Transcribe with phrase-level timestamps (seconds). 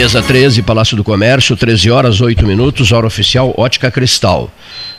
[0.00, 4.50] Mesa 13, Palácio do Comércio, 13 horas 8 minutos, hora oficial Ótica Cristal.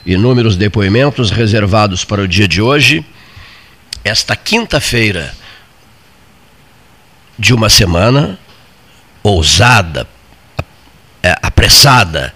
[0.06, 3.04] Inúmeros depoimentos reservados para o dia de hoje.
[4.04, 5.34] Esta quinta-feira
[7.36, 8.38] de uma semana
[9.24, 10.08] ousada,
[11.24, 12.32] é, apressada,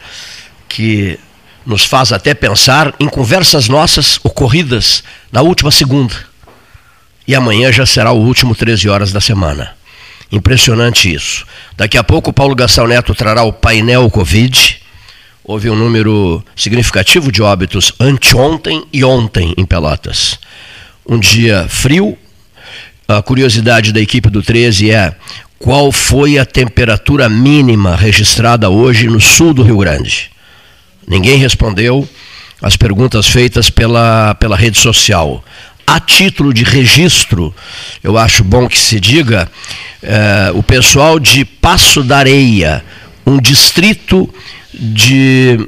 [0.67, 1.19] que
[1.63, 6.15] nos faz até pensar em conversas nossas ocorridas na última segunda.
[7.27, 9.74] E amanhã já será o último 13 horas da semana.
[10.35, 11.45] Impressionante isso.
[11.77, 14.81] Daqui a pouco o Paulo Gastão Neto trará o painel Covid.
[15.41, 20.37] Houve um número significativo de óbitos anteontem e ontem em Pelotas.
[21.07, 22.17] Um dia frio.
[23.07, 25.15] A curiosidade da equipe do 13 é
[25.57, 30.31] qual foi a temperatura mínima registrada hoje no sul do Rio Grande.
[31.07, 32.05] Ninguém respondeu
[32.61, 35.41] as perguntas feitas pela, pela rede social
[35.85, 37.53] a título de registro,
[38.03, 39.49] eu acho bom que se diga,
[40.01, 42.83] é, o pessoal de Passo da Areia,
[43.25, 44.29] um distrito
[44.73, 45.59] de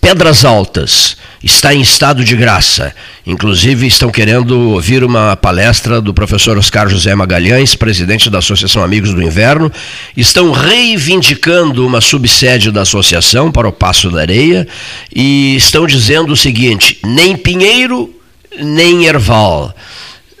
[0.00, 2.94] Pedras Altas, está em estado de graça.
[3.26, 9.14] Inclusive, estão querendo ouvir uma palestra do professor Oscar José Magalhães, presidente da Associação Amigos
[9.14, 9.70] do Inverno.
[10.16, 14.66] Estão reivindicando uma subsede da associação para o Passo da Areia
[15.14, 18.19] e estão dizendo o seguinte: nem Pinheiro
[18.58, 19.74] nem Erval.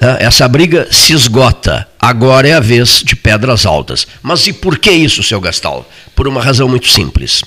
[0.00, 1.86] Ah, essa briga se esgota.
[2.00, 4.06] Agora é a vez de Pedras Altas.
[4.22, 5.86] Mas e por que isso, seu Gastal?
[6.16, 7.42] Por uma razão muito simples.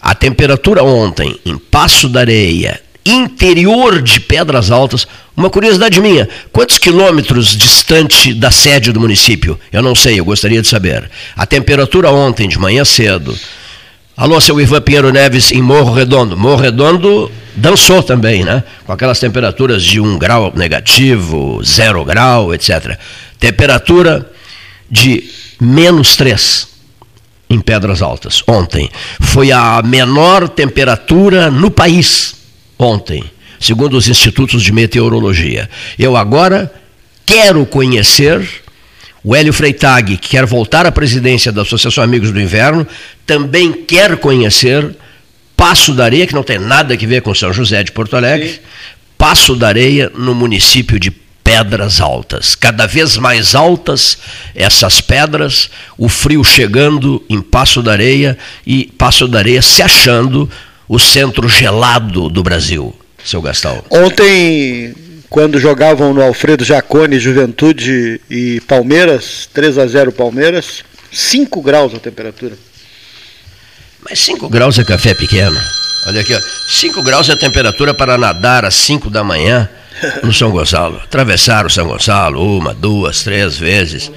[0.00, 6.78] A temperatura ontem, em Passo da Areia, interior de Pedras Altas, uma curiosidade minha, quantos
[6.78, 9.58] quilômetros distante da sede do município?
[9.72, 11.10] Eu não sei, eu gostaria de saber.
[11.36, 13.36] A temperatura ontem, de manhã cedo.
[14.20, 16.36] Alô, seu Ivan Pinheiro Neves, em Morro Redondo.
[16.36, 18.64] Morro Redondo dançou também, né?
[18.84, 22.98] Com aquelas temperaturas de 1 grau negativo, 0 grau, etc.
[23.38, 24.28] Temperatura
[24.90, 25.22] de
[25.60, 26.66] menos 3
[27.48, 28.90] em Pedras Altas, ontem.
[29.20, 32.34] Foi a menor temperatura no país,
[32.76, 33.22] ontem,
[33.60, 35.70] segundo os institutos de meteorologia.
[35.96, 36.74] Eu agora
[37.24, 38.44] quero conhecer
[39.22, 42.86] o Hélio Freitag, que quer voltar à presidência da Associação Amigos do Inverno,
[43.26, 44.94] também quer conhecer
[45.56, 48.48] Passo da Areia, que não tem nada a ver com São José de Porto Alegre,
[48.48, 48.58] Sim.
[49.16, 52.54] Passo da Areia, no município de Pedras Altas.
[52.54, 54.18] Cada vez mais altas
[54.54, 60.48] essas pedras, o frio chegando em Passo da Areia e Passo da Areia se achando
[60.86, 63.82] o centro gelado do Brasil, seu Gastão.
[63.90, 64.94] Ontem,
[65.28, 71.98] quando jogavam no Alfredo Jacone, Juventude e Palmeiras, 3 a 0 Palmeiras, 5 graus a
[71.98, 72.56] temperatura.
[74.08, 75.58] Mas 5 graus é café pequeno.
[76.06, 79.68] Olha aqui, 5 graus é a temperatura para nadar às 5 da manhã
[80.22, 80.96] no São Gonçalo.
[80.96, 84.10] Atravessar o São Gonçalo uma, duas, três vezes.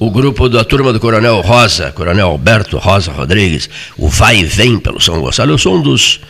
[0.00, 4.78] O grupo da turma do Coronel Rosa, Coronel Alberto Rosa Rodrigues, o vai e vem
[4.78, 5.52] pelo São Gonçalo.
[5.52, 6.20] Eu sou um dos,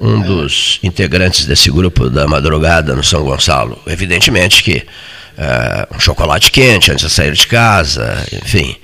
[0.00, 3.80] um dos integrantes desse grupo da madrugada no São Gonçalo.
[3.86, 8.76] Evidentemente que uh, um chocolate quente antes de sair de casa, enfim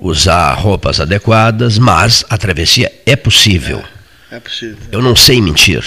[0.00, 3.82] usar roupas adequadas, mas a travessia é possível.
[4.30, 4.76] É, é possível.
[4.92, 5.84] Eu não sei mentir.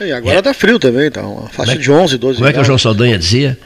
[0.00, 0.54] E agora está é.
[0.54, 3.18] frio também, está uma faixa é, de 11, 12 Como é que o João Saldanha
[3.18, 3.58] dizia?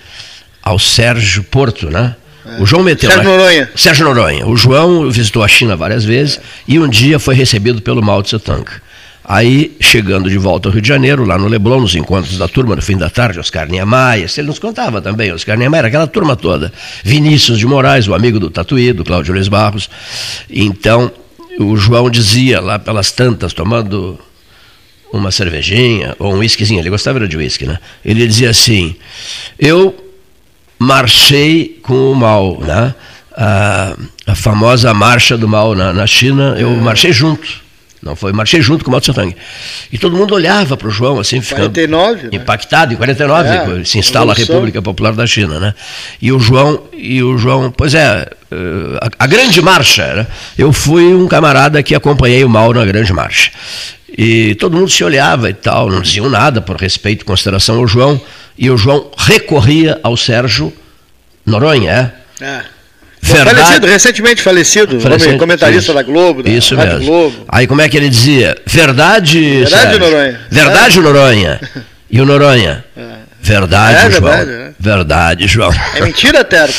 [0.63, 2.17] Ao Sérgio Porto, né?
[2.47, 2.63] É.
[2.63, 3.71] O João meteu Sérgio Noronha.
[3.77, 4.47] Sérgio Noronha.
[4.47, 8.39] O João visitou a China várias vezes e um dia foi recebido pelo Mao Tse
[8.39, 8.65] Tung.
[9.25, 12.75] Aí, chegando de volta ao Rio de Janeiro, lá no Leblon, nos encontros da turma,
[12.75, 16.73] no fim da tarde, Oscar Niemeyer, ele nos contava também, Oscar Niemeyer, aquela turma toda.
[17.05, 19.89] Vinícius de Moraes, o amigo do Tatuí, do Cláudio Luiz Barros.
[20.51, 21.13] Então,
[21.59, 24.19] o João dizia, lá pelas tantas, tomando
[25.13, 27.79] uma cervejinha, ou um whiskyzinho, ele gostava de whisky, né?
[28.05, 28.97] Ele dizia assim,
[29.59, 29.95] eu
[30.79, 32.95] marchei com o mal, né?
[33.37, 33.97] A,
[34.27, 37.63] a famosa marcha do mal na, na China, eu marchei junto.
[38.03, 39.35] Não foi, marchei junto com o Mao Tse Tung.
[39.93, 42.29] E todo mundo olhava para o João, assim, ficando 49, né?
[42.33, 42.93] impactado.
[42.93, 45.73] Em 49 é, se instala a República Popular da China, né?
[46.21, 50.27] E o João, e o João, pois é, eh, a, a grande marcha, né?
[50.59, 53.53] Eu fui um camarada que acompanhei o Mao na grande marcha.
[54.19, 57.87] E todo mundo se olhava e tal, não diziam nada por respeito e consideração ao
[57.87, 58.21] João.
[58.59, 60.73] E o João recorria ao Sérgio
[61.47, 62.45] Noronha, é?
[62.45, 62.82] É
[63.23, 63.57] Verdade...
[63.57, 67.07] Falecido, recentemente falecido, falecido comentarista isso, da Globo, da isso Rádio mesmo.
[67.07, 67.45] Globo.
[67.49, 68.57] Aí como é que ele dizia?
[68.67, 69.61] Verdade.
[69.61, 70.41] Verdade, Noronha.
[70.51, 71.01] Verdade.
[71.01, 71.61] Noronha.
[72.11, 72.85] E o Noronha?
[72.97, 73.12] É.
[73.45, 74.31] Verdade, é, João.
[74.31, 74.75] Verdade, né?
[74.79, 75.73] verdade, João.
[75.97, 76.75] É mentira, Terta.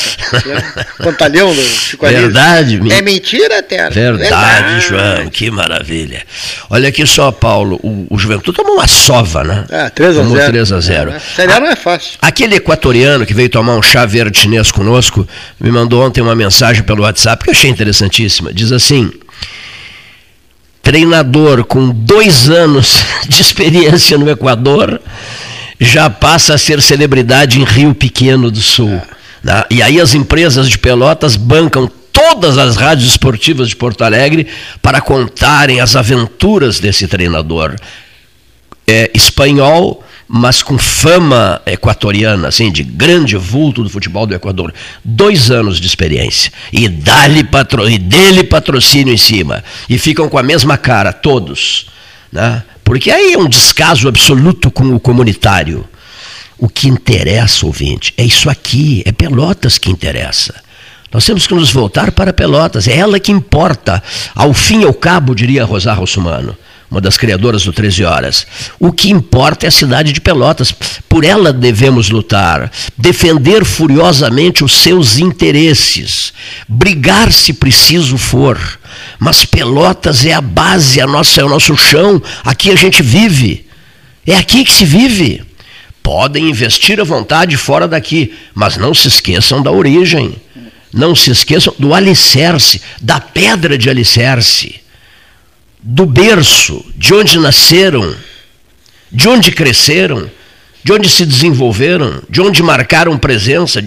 [0.96, 2.80] Pantalhão do Chico Verdade.
[2.90, 3.94] É mentira, Terta.
[3.94, 5.30] Verdade, verdade, João.
[5.30, 6.22] Que maravilha.
[6.70, 7.78] Olha aqui só, Paulo.
[7.82, 9.66] O, o Juventude tomou uma sova, né?
[9.68, 10.24] É, 3 a 0.
[10.24, 11.10] Tomou 3 a 0.
[11.10, 12.12] É, Sério, não é fácil.
[12.22, 15.28] Aquele equatoriano que veio tomar um chá verde chinês conosco
[15.60, 18.54] me mandou ontem uma mensagem pelo WhatsApp que eu achei interessantíssima.
[18.54, 19.12] Diz assim:
[20.82, 24.98] treinador com dois anos de experiência no Equador
[25.84, 29.00] já passa a ser celebridade em Rio Pequeno do Sul.
[29.42, 29.64] Né?
[29.70, 34.46] E aí as empresas de Pelotas bancam todas as rádios esportivas de Porto Alegre
[34.80, 37.74] para contarem as aventuras desse treinador.
[38.86, 44.72] É, espanhol, mas com fama equatoriana, assim, de grande vulto do futebol do Equador.
[45.02, 46.52] Dois anos de experiência.
[46.72, 47.88] E, dá-lhe patro...
[47.88, 49.64] e dele patrocínio em cima.
[49.88, 51.86] E ficam com a mesma cara, todos.
[52.30, 52.62] Né?
[52.84, 55.88] Porque aí é um descaso absoluto com o comunitário.
[56.58, 60.54] O que interessa, ouvinte, é isso aqui, é Pelotas que interessa.
[61.12, 64.02] Nós temos que nos voltar para Pelotas, é ela que importa.
[64.34, 66.56] Ao fim e ao cabo, diria Rosário Russumano
[66.90, 68.46] uma das criadoras do 13 Horas.
[68.78, 70.72] O que importa é a cidade de Pelotas.
[71.08, 76.32] Por ela devemos lutar, defender furiosamente os seus interesses,
[76.68, 78.58] brigar se preciso for.
[79.18, 83.66] Mas Pelotas é a base, a nossa, é o nosso chão, aqui a gente vive.
[84.26, 85.42] É aqui que se vive.
[86.02, 90.36] Podem investir à vontade fora daqui, mas não se esqueçam da origem.
[90.92, 94.83] Não se esqueçam do alicerce, da pedra de alicerce
[95.86, 98.14] do berço, de onde nasceram,
[99.12, 100.30] de onde cresceram,
[100.82, 103.84] de onde se desenvolveram, de onde marcaram presença,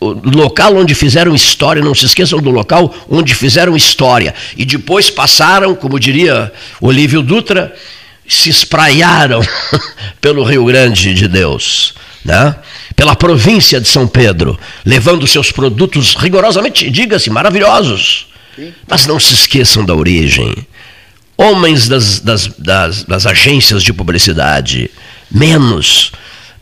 [0.00, 4.34] o local onde fizeram história, não se esqueçam do local onde fizeram história.
[4.56, 6.50] E depois passaram, como diria
[6.80, 7.74] Olívio Dutra,
[8.26, 9.42] se espraiaram
[10.22, 11.92] pelo Rio Grande de Deus,
[12.24, 12.56] né?
[12.96, 18.28] pela província de São Pedro, levando seus produtos rigorosamente, diga-se, maravilhosos.
[18.88, 20.54] Mas não se esqueçam da origem
[21.36, 24.90] homens das, das, das, das agências de publicidade,
[25.30, 26.12] menos,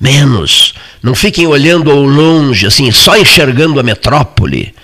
[0.00, 0.74] menos.
[1.02, 4.74] Não fiquem olhando ao longe, assim, só enxergando a metrópole.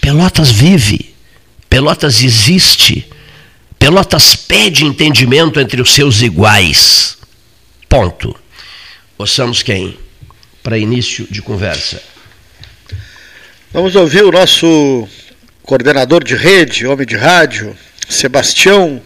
[0.00, 1.14] Pelotas vive,
[1.68, 3.06] Pelotas existe,
[3.78, 7.18] Pelotas pede entendimento entre os seus iguais.
[7.88, 8.36] Ponto.
[9.18, 9.98] Ouçamos quem?
[10.62, 12.02] Para início de conversa.
[13.72, 15.08] Vamos ouvir o nosso
[15.62, 17.76] coordenador de rede, homem de rádio,
[18.10, 19.00] Sebastião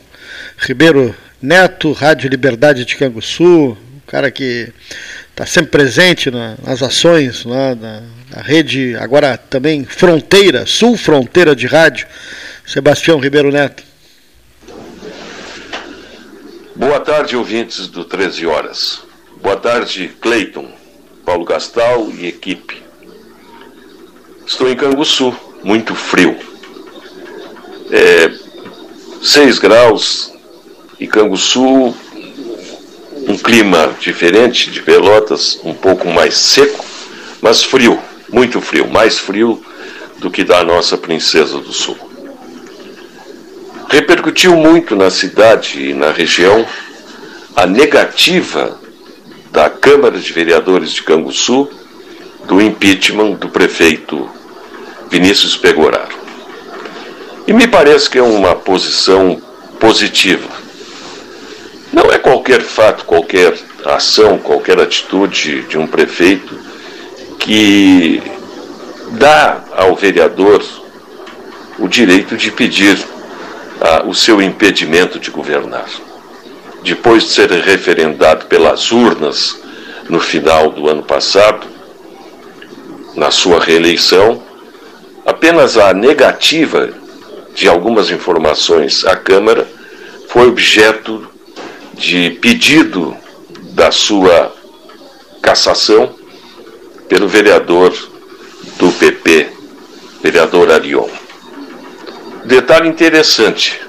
[0.56, 4.72] Ribeiro Neto, Rádio Liberdade de Canguçu, um cara que
[5.30, 8.02] está sempre presente na, nas ações lá na,
[8.34, 12.06] na, rede, agora também Fronteira, Sul Fronteira de Rádio.
[12.66, 13.82] Sebastião Ribeiro Neto.
[16.74, 19.02] Boa tarde, ouvintes do 13 Horas.
[19.42, 20.72] Boa tarde, Cleiton,
[21.26, 22.82] Paulo Gastal e equipe.
[24.46, 26.38] Estou em Canguçu, muito frio.
[27.90, 28.43] É,
[29.24, 30.32] 6 graus
[31.00, 31.94] e Canguçu,
[33.26, 36.84] um clima diferente de Pelotas, um pouco mais seco,
[37.40, 37.98] mas frio,
[38.30, 39.64] muito frio, mais frio
[40.18, 41.96] do que da nossa Princesa do Sul.
[43.88, 46.66] Repercutiu muito na cidade e na região
[47.56, 48.78] a negativa
[49.50, 51.70] da Câmara de Vereadores de Canguçu
[52.46, 54.28] do impeachment do prefeito
[55.08, 56.23] Vinícius Pegoraro.
[57.46, 59.40] E me parece que é uma posição
[59.78, 60.48] positiva.
[61.92, 66.58] Não é qualquer fato, qualquer ação, qualquer atitude de um prefeito
[67.38, 68.22] que
[69.12, 70.64] dá ao vereador
[71.78, 72.98] o direito de pedir
[73.78, 75.88] ah, o seu impedimento de governar.
[76.82, 79.58] Depois de ser referendado pelas urnas
[80.08, 81.66] no final do ano passado,
[83.14, 84.42] na sua reeleição,
[85.26, 87.03] apenas a negativa
[87.54, 89.66] de algumas informações à Câmara
[90.28, 91.26] foi objeto
[91.94, 93.16] de pedido
[93.72, 94.52] da sua
[95.40, 96.12] cassação
[97.08, 97.92] pelo vereador
[98.78, 99.48] do PP,
[100.22, 101.08] vereador Arion.
[102.44, 103.80] Detalhe interessante: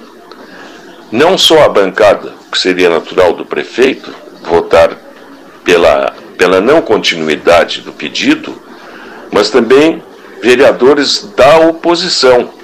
[1.12, 4.95] não só a bancada, que seria natural do prefeito, votar
[5.63, 8.62] pela, pela não continuidade do pedido,
[9.31, 10.03] mas também
[10.41, 12.54] vereadores da oposição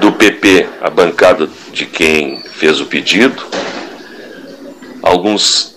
[0.00, 3.42] do PP, a bancada de quem fez o pedido.
[5.02, 5.76] Alguns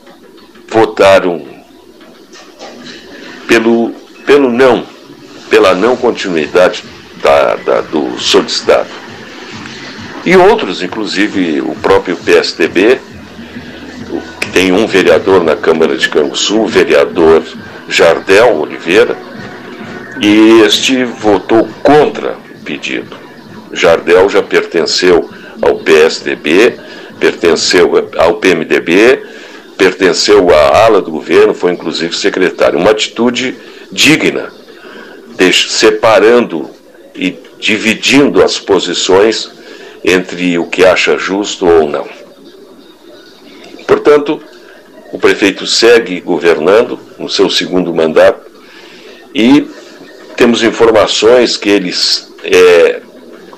[0.68, 1.46] votaram
[3.48, 3.92] pelo,
[4.26, 4.86] pelo não,
[5.50, 6.84] pela não continuidade
[7.22, 8.90] da, da, do solicitado.
[10.26, 13.00] E outros, inclusive o próprio PSDB,
[14.42, 17.44] que tem um vereador na Câmara de Canguçu, o vereador
[17.88, 19.18] Jardel Oliveira,
[20.22, 23.29] e este votou contra o pedido.
[23.72, 25.30] Jardel já pertenceu
[25.62, 26.80] ao PSDB,
[27.20, 29.22] pertenceu ao PMDB,
[29.78, 32.80] pertenceu à ala do governo, foi inclusive secretário.
[32.80, 33.56] Uma atitude
[33.92, 34.52] digna,
[35.52, 36.70] separando
[37.16, 39.52] e dividindo as posições
[40.04, 42.08] entre o que acha justo ou não.
[43.88, 44.42] Portanto,
[45.12, 48.42] o prefeito segue governando no seu segundo mandato
[49.34, 49.68] e
[50.36, 51.92] temos informações que ele
[52.44, 53.02] é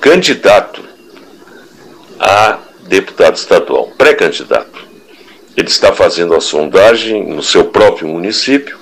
[0.02, 0.84] candidato
[2.20, 4.90] a deputado estadual, pré-candidato.
[5.56, 8.78] Ele está fazendo a sondagem no seu próprio município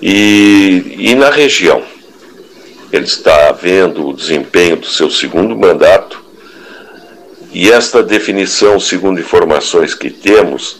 [0.00, 1.82] e, e na região.
[2.90, 6.22] Ele está vendo o desempenho do seu segundo mandato
[7.52, 10.78] e esta definição, segundo informações que temos,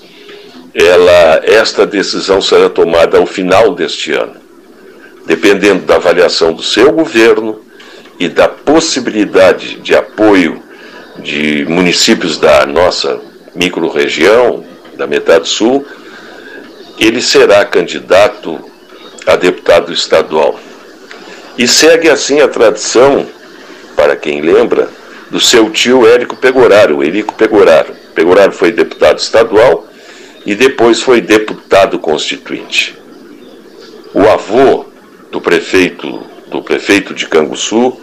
[0.75, 4.37] ela, esta decisão será tomada ao final deste ano,
[5.27, 7.61] dependendo da avaliação do seu governo
[8.19, 10.63] e da possibilidade de apoio
[11.19, 13.21] de municípios da nossa
[13.55, 14.65] microrregião,
[14.97, 15.87] da metade sul,
[16.99, 18.59] ele será candidato
[19.27, 20.59] a deputado estadual.
[21.57, 23.27] E segue assim a tradição,
[23.95, 24.89] para quem lembra,
[25.31, 27.95] do seu tio Érico Pegoraro, Érico Pegoraro.
[28.15, 29.87] Pegoraro foi deputado estadual
[30.45, 32.97] e depois foi deputado constituinte.
[34.13, 34.85] O avô
[35.31, 37.99] do prefeito do prefeito de Canguçu,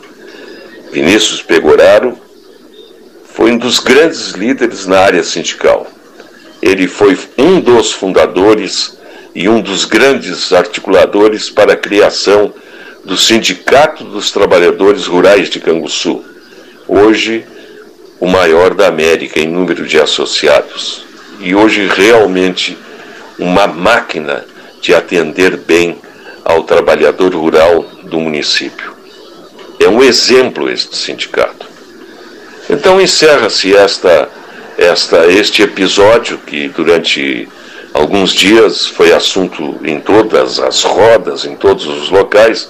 [0.92, 2.18] Vinícius Pegoraro,
[3.24, 5.88] foi um dos grandes líderes na área sindical.
[6.62, 8.98] Ele foi um dos fundadores
[9.34, 12.54] e um dos grandes articuladores para a criação
[13.06, 16.24] do Sindicato dos Trabalhadores Rurais de Canguçu,
[16.88, 17.46] hoje
[18.20, 21.06] o maior da América em número de associados
[21.40, 22.78] e hoje realmente
[23.38, 24.44] uma máquina
[24.82, 25.98] de atender bem
[26.44, 28.94] ao trabalhador rural do município.
[29.80, 31.68] É um exemplo este sindicato.
[32.70, 34.30] Então encerra-se esta,
[34.78, 37.48] esta, este episódio que durante
[37.94, 42.70] alguns dias foi assunto em todas as rodas, em todos os locais,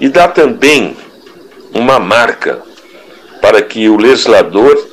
[0.00, 0.96] e dá também
[1.74, 2.62] uma marca
[3.40, 4.88] para que o legislador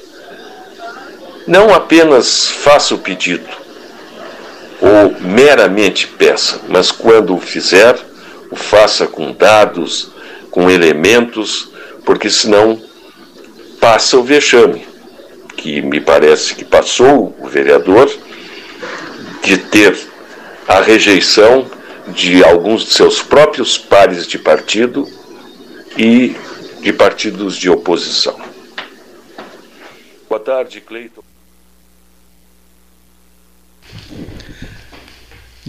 [1.45, 3.47] não apenas faça o pedido
[4.81, 7.97] ou meramente peça, mas quando o fizer,
[8.57, 10.11] faça com dados,
[10.51, 11.69] com elementos,
[12.05, 12.81] porque senão
[13.79, 14.87] passa o vexame,
[15.55, 18.09] que me parece que passou o vereador
[19.43, 19.97] de ter
[20.67, 21.69] a rejeição
[22.07, 25.07] de alguns de seus próprios pares de partido
[25.97, 26.35] e
[26.81, 28.39] de partidos de oposição.
[30.29, 31.23] Boa tarde, Cleiton.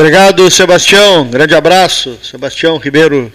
[0.00, 1.26] Obrigado, Sebastião.
[1.28, 2.16] Grande abraço.
[2.22, 3.32] Sebastião Ribeiro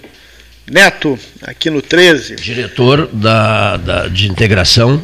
[0.65, 2.37] Neto, aqui no 13.
[2.37, 5.01] Diretor da, da de integração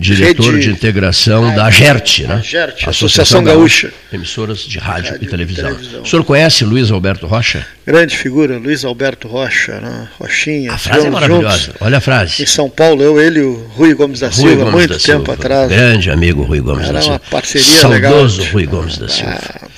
[0.00, 0.66] diretor Rede...
[0.66, 2.40] de integração ah, da GERT, né?
[2.42, 3.92] GERT, Associação, Associação Gaúcha.
[4.10, 5.70] Emissoras de rádio, rádio e, televisão.
[5.70, 6.02] e, televisão.
[6.02, 7.66] O senhor conhece Luiz Alberto Rocha?
[7.86, 10.08] Grande figura, Luiz Alberto Rocha, né?
[10.18, 10.72] Rochinha.
[10.72, 11.58] A frase é maravilhosa.
[11.58, 12.42] Juntos, Olha a frase.
[12.42, 14.98] Em São Paulo, eu, ele e o Rui Gomes da Rui Silva, Gomes muito da
[14.98, 15.32] tempo Silva.
[15.34, 15.68] atrás.
[15.68, 17.14] Grande amigo Rui Gomes Era da Silva.
[17.14, 18.12] uma parceria Saudoso legal.
[18.12, 19.38] Saudoso Rui Gomes da Silva.
[19.54, 19.68] Ah.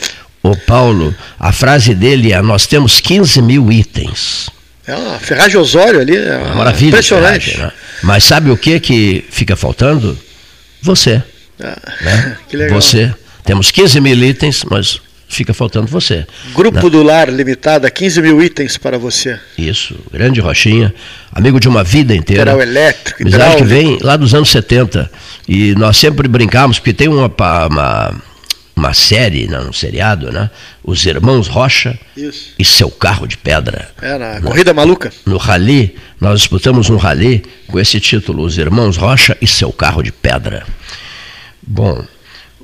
[0.45, 4.49] Ô Paulo, a frase dele é: Nós temos 15 mil itens.
[4.93, 6.89] É uma ferragem Osório ali, é uma maravilha.
[6.91, 7.53] Impressionante.
[7.53, 7.73] Ferragem, né?
[8.03, 10.19] Mas sabe o que que fica faltando?
[10.83, 11.23] Você.
[11.59, 12.37] Ah, né?
[12.47, 12.79] Que legal.
[12.79, 13.15] Você.
[13.43, 16.27] Temos 15 mil itens, mas fica faltando você.
[16.55, 16.91] Grupo né?
[16.91, 19.41] do Lar Limitada, 15 mil itens para você.
[19.57, 20.95] Isso, grande Rochinha,
[21.33, 22.45] amigo de uma vida inteira.
[22.45, 25.11] Geral elétrico, Amizade que vem lá dos anos 70.
[25.49, 27.33] E nós sempre brincamos, porque tem uma,
[27.71, 28.15] uma,
[28.83, 30.51] uma série, né, um seriado, né?
[30.83, 32.53] Os Irmãos Rocha Isso.
[32.59, 33.89] e seu carro de pedra.
[34.03, 34.41] Na né?
[34.41, 35.13] Corrida Maluca.
[35.25, 40.03] No Rally, nós disputamos um Rally com esse título, Os Irmãos Rocha e seu carro
[40.03, 40.67] de pedra.
[41.63, 42.05] Bom,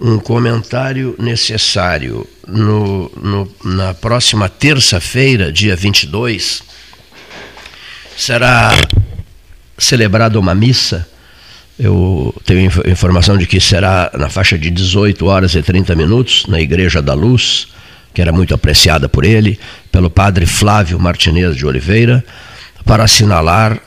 [0.00, 2.26] um comentário necessário.
[2.46, 6.62] No, no, na próxima terça-feira, dia 22,
[8.16, 8.72] será
[9.78, 11.08] celebrada uma missa.
[11.78, 16.60] Eu tenho informação de que será na faixa de 18 horas e 30 minutos, na
[16.60, 17.68] Igreja da Luz,
[18.12, 19.58] que era muito apreciada por ele,
[19.92, 22.24] pelo padre Flávio Martinez de Oliveira,
[22.84, 23.80] para assinalar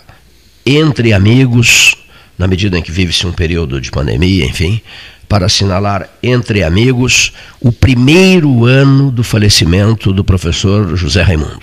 [0.66, 1.96] entre amigos
[2.38, 4.82] na medida em que vive-se um período de pandemia, enfim,
[5.28, 11.62] para assinalar entre amigos o primeiro ano do falecimento do professor José Raimundo.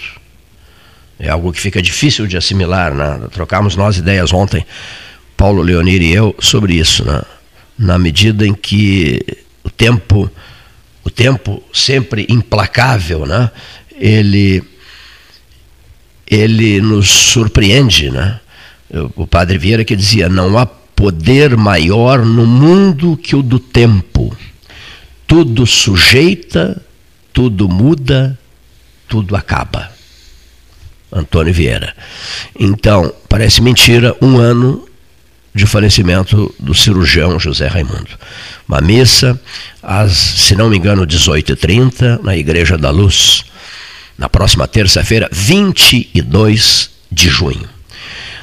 [1.19, 3.21] É algo que fica difícil de assimilar, né?
[3.33, 4.65] Trocamos nós ideias ontem,
[5.39, 7.23] Paulo Leonir e eu, sobre isso, né?
[7.79, 9.25] Na medida em que
[9.63, 10.29] o tempo,
[11.05, 13.49] o tempo sempre implacável, né?
[13.97, 14.65] Ele
[16.27, 18.41] ele nos surpreende, né?
[19.15, 24.37] o padre Vieira que dizia: não há poder maior no mundo que o do tempo.
[25.25, 26.83] Tudo sujeita,
[27.33, 28.37] tudo muda,
[29.09, 29.93] tudo acaba.
[31.13, 31.95] Antônio Vieira.
[32.59, 34.88] Então, parece mentira, um ano
[35.59, 38.11] de falecimento do cirurgião José Raimundo.
[38.67, 39.39] Uma missa,
[39.83, 43.45] às, se não me engano, 18h30, na Igreja da Luz,
[44.17, 47.69] na próxima terça-feira, 22 de junho.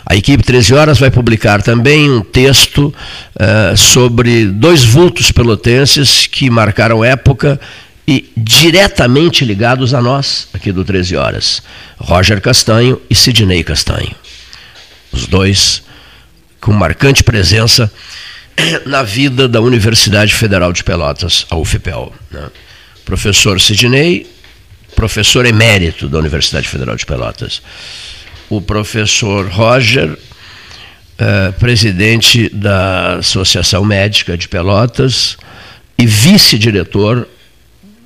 [0.06, 6.50] A equipe 13 Horas vai publicar também um texto uh, sobre dois vultos pelotenses que
[6.50, 7.60] marcaram época
[8.08, 11.64] e diretamente ligados a nós, aqui do 13 Horas:
[11.98, 14.14] Roger Castanho e Sidney Castanho.
[15.12, 15.82] Os dois
[16.66, 17.92] com marcante presença
[18.88, 22.12] na vida da Universidade Federal de Pelotas, a UFPEL.
[22.32, 22.48] Né?
[23.06, 24.26] Professor Sidney,
[24.96, 27.62] professor emérito da Universidade Federal de Pelotas.
[28.50, 30.18] O professor Roger,
[31.20, 35.38] eh, presidente da Associação Médica de Pelotas
[36.00, 37.28] e vice-diretor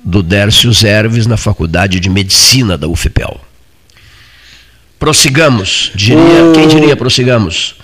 [0.04, 3.40] do Dércio Zerves na Faculdade de Medicina da UFPEL.
[4.98, 7.79] Prossigamos, diria, quem diria prossigamos?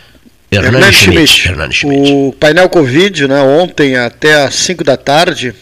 [0.50, 1.26] Hernani Schmidt.
[1.26, 1.48] Schmidt.
[1.48, 2.12] Hernani Schmidt.
[2.12, 5.54] O painel Covid, né, ontem até às 5 da tarde,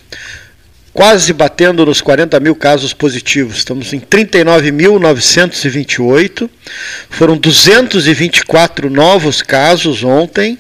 [0.93, 3.57] quase batendo nos 40 mil casos positivos.
[3.57, 6.49] Estamos em 39.928.
[7.11, 10.57] Foram 224 novos casos ontem.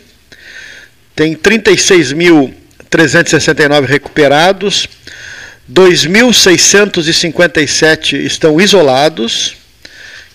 [1.14, 4.88] Tem 36.369 recuperados.
[5.72, 9.54] 2.657 estão isolados.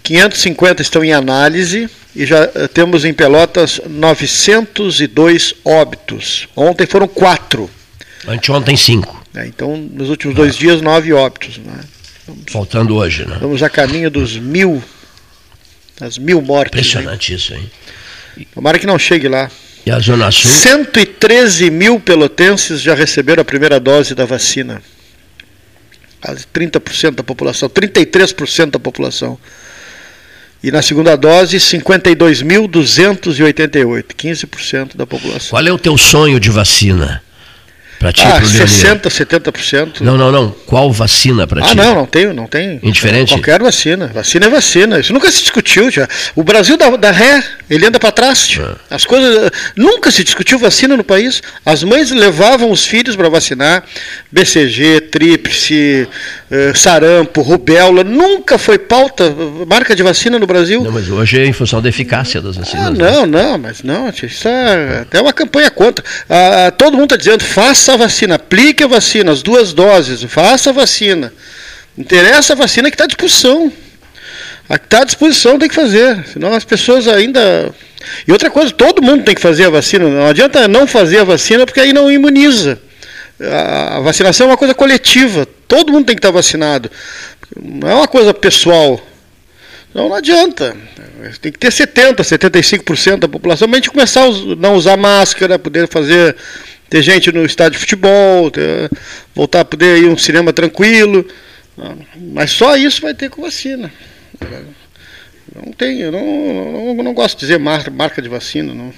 [0.04, 6.48] 550 estão em análise e já eh, temos em Pelotas 902 óbitos.
[6.56, 7.70] Ontem foram quatro.
[8.28, 9.24] Anteontem, cinco.
[9.36, 10.60] É, então, nos últimos dois ah.
[10.60, 11.58] dias, nove óbitos.
[11.58, 11.80] Né?
[12.28, 13.38] Vamos, Faltando hoje, né?
[13.40, 14.84] Vamos a caminho dos mil,
[16.00, 16.80] das mil mortes.
[16.80, 17.38] Impressionante hein?
[17.38, 17.72] isso, hein?
[18.54, 19.50] Tomara que não chegue lá.
[19.86, 20.52] E a Zona Sul?
[20.52, 24.82] 113 mil pelotenses já receberam a primeira dose da vacina.
[26.22, 29.40] Quase 30% da população, 33% da população.
[30.62, 35.52] E na segunda dose, 52.288, 15% da população.
[35.52, 37.22] Qual é o teu sonho de vacina?
[38.00, 40.00] Para ti, ah, 60%, 70%.
[40.00, 40.52] Não, não, não.
[40.65, 41.72] Qual vacina para ah, ti?
[41.72, 42.80] Ah, não, não tenho, não tenho.
[42.82, 43.34] Indiferente?
[43.34, 44.08] Qualquer vacina.
[44.08, 45.00] Vacina é vacina.
[45.02, 46.08] Isso nunca se discutiu já.
[46.34, 48.58] O Brasil dá, dá ré, ele anda para trás.
[48.58, 48.78] Ah.
[48.89, 49.52] As coisas.
[49.76, 51.43] Nunca se discutiu vacina no país.
[51.65, 53.84] As mães levavam os filhos para vacinar.
[54.32, 56.08] BCG, tríplice,
[56.76, 58.04] sarampo, rubéola.
[58.04, 59.34] Nunca foi pauta,
[59.68, 60.84] marca de vacina no Brasil.
[60.84, 62.88] Não, mas hoje é em função da eficácia das vacinas.
[62.88, 63.44] Ah, não, né?
[63.44, 64.10] não, mas não.
[64.10, 66.04] Isso é até uma campanha contra.
[66.30, 70.24] Ah, todo mundo está dizendo, faça faça a vacina, aplique a vacina, as duas doses,
[70.24, 71.34] faça a vacina.
[71.98, 73.72] Interessa a vacina que está à disposição.
[74.68, 76.26] A que está à disposição tem que fazer.
[76.32, 77.72] Senão as pessoas ainda.
[78.28, 80.08] E outra coisa, todo mundo tem que fazer a vacina.
[80.08, 82.80] Não adianta não fazer a vacina porque aí não imuniza.
[83.41, 85.45] A vacinação é uma coisa coletiva.
[85.67, 86.91] Todo mundo tem que estar vacinado.
[87.56, 88.99] Não é uma coisa pessoal.
[89.89, 90.75] Então não adianta.
[91.41, 95.58] Tem que ter 70%, 75% da população para a gente começar a não usar máscara,
[95.58, 96.36] poder fazer
[96.89, 98.89] ter gente no estádio de futebol, ter,
[99.36, 101.25] voltar a poder ir um cinema tranquilo.
[102.15, 103.91] Mas só isso vai ter com vacina.
[105.56, 108.73] Não tem, eu não, não, não gosto de dizer marca de vacina.
[108.73, 108.93] Não.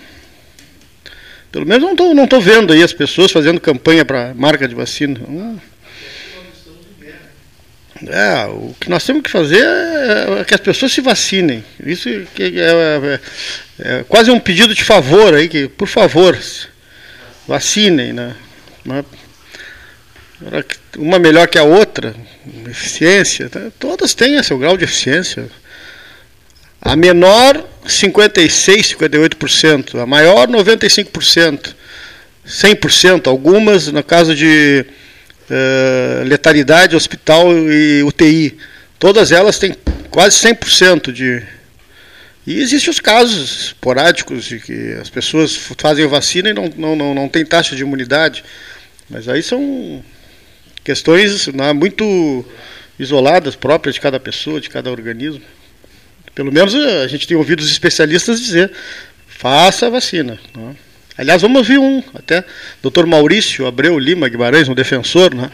[1.51, 4.75] Pelo menos não estou não tô vendo aí as pessoas fazendo campanha para marca de
[4.75, 5.19] vacina.
[8.07, 11.63] É, o que nós temos que fazer é que as pessoas se vacinem.
[11.85, 13.19] Isso é, é,
[13.79, 16.37] é, é quase um pedido de favor aí, que, por favor,
[17.47, 18.35] vacinem, né?
[20.97, 22.15] Uma melhor que a outra,
[22.67, 23.59] eficiência, tá?
[23.77, 25.47] todas têm seu grau de eficiência.
[26.81, 30.01] A menor, 56%, 58%.
[30.01, 31.75] A maior, 95%.
[32.45, 33.27] 100%.
[33.27, 34.85] Algumas, no caso de
[35.49, 38.57] uh, letalidade, hospital e UTI.
[38.97, 39.75] Todas elas têm
[40.09, 41.43] quase 100% de,
[42.45, 47.13] e existem os casos esporádicos de que as pessoas fazem vacina e não, não, não,
[47.13, 48.43] não tem taxa de imunidade.
[49.09, 50.03] Mas aí são
[50.83, 52.43] questões né, muito
[52.97, 55.43] isoladas, próprias de cada pessoa, de cada organismo.
[56.33, 58.71] Pelo menos a gente tem ouvido os especialistas dizer,
[59.27, 60.39] faça a vacina.
[60.55, 60.75] Né?
[61.17, 62.43] Aliás, vamos ouvir um, até,
[62.81, 63.05] Dr.
[63.05, 65.51] Maurício Abreu Lima Guimarães, um defensor né,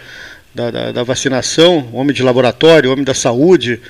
[0.54, 3.82] da, da, da vacinação, homem de laboratório, homem da saúde,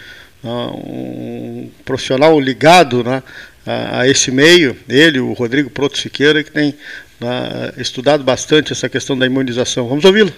[0.43, 3.21] um profissional ligado né,
[3.65, 6.73] a, a, esse meio, ele, o Rodrigo Proto Siqueira, que tem
[7.19, 9.87] né, estudado bastante essa questão da imunização.
[9.87, 10.31] Vamos ouvi-lo.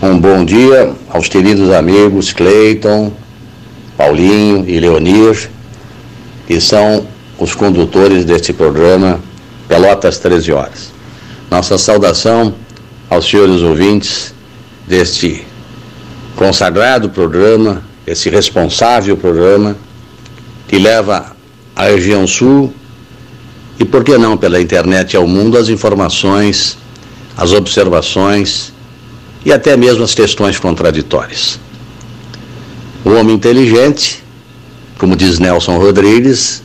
[0.00, 3.12] Um bom dia aos queridos amigos Cleiton,
[3.96, 5.50] Paulinho e Leonir,
[6.46, 7.04] que são
[7.36, 9.18] os condutores deste programa
[9.66, 10.92] Pelotas 13 Horas.
[11.50, 12.54] Nossa saudação
[13.10, 14.32] aos senhores ouvintes
[14.86, 15.44] deste
[16.36, 19.76] consagrado programa, esse responsável programa,
[20.68, 21.34] que leva
[21.74, 22.72] à região sul
[23.80, 26.78] e, por que não, pela internet ao mundo, as informações,
[27.36, 28.72] as observações
[29.48, 31.58] e até mesmo as questões contraditórias.
[33.02, 34.22] O homem inteligente,
[34.98, 36.62] como diz Nelson Rodrigues,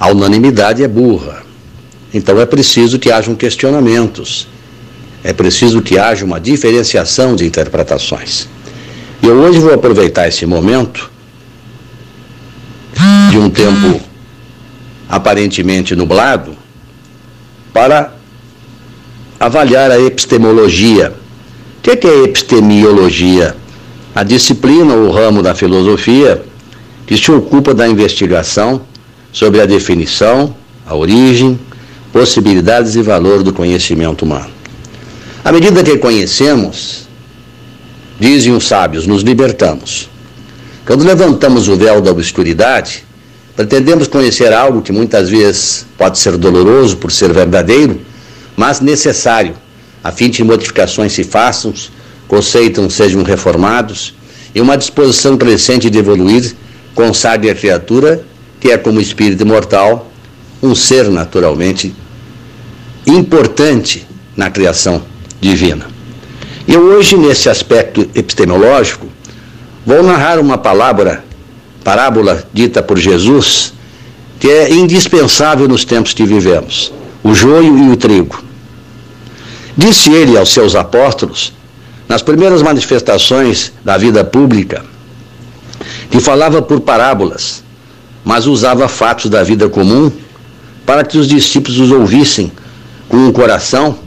[0.00, 1.44] a unanimidade é burra.
[2.12, 4.48] Então é preciso que hajam questionamentos,
[5.22, 8.48] é preciso que haja uma diferenciação de interpretações.
[9.22, 11.08] E eu hoje vou aproveitar esse momento
[13.30, 14.00] de um tempo
[15.08, 16.56] aparentemente nublado
[17.72, 18.12] para
[19.38, 21.21] avaliar a epistemologia.
[21.82, 23.56] O que é epistemiologia?
[24.14, 26.40] A disciplina ou ramo da filosofia
[27.04, 28.82] que se ocupa da investigação
[29.32, 30.54] sobre a definição,
[30.86, 31.58] a origem,
[32.12, 34.52] possibilidades e valor do conhecimento humano.
[35.44, 37.08] À medida que conhecemos,
[38.20, 40.08] dizem os sábios, nos libertamos.
[40.86, 43.02] Quando levantamos o véu da obscuridade,
[43.56, 48.00] pretendemos conhecer algo que muitas vezes pode ser doloroso por ser verdadeiro,
[48.56, 49.54] mas necessário,
[50.02, 51.72] a fim de que modificações se façam,
[52.26, 54.14] conceitos sejam reformados
[54.54, 56.54] e uma disposição crescente de evoluir
[56.94, 58.24] consagre a criatura,
[58.60, 60.10] que é como espírito imortal,
[60.62, 61.94] um ser naturalmente
[63.06, 65.02] importante na criação
[65.40, 65.86] divina.
[66.66, 69.08] E hoje, nesse aspecto epistemológico,
[69.84, 71.24] vou narrar uma palavra,
[71.82, 73.72] parábola dita por Jesus,
[74.38, 78.42] que é indispensável nos tempos que vivemos: o joio e o trigo.
[79.76, 81.52] Disse ele aos seus apóstolos,
[82.08, 84.84] nas primeiras manifestações da vida pública,
[86.10, 87.64] que falava por parábolas,
[88.24, 90.12] mas usava fatos da vida comum
[90.84, 92.52] para que os discípulos os ouvissem
[93.08, 93.98] com o coração,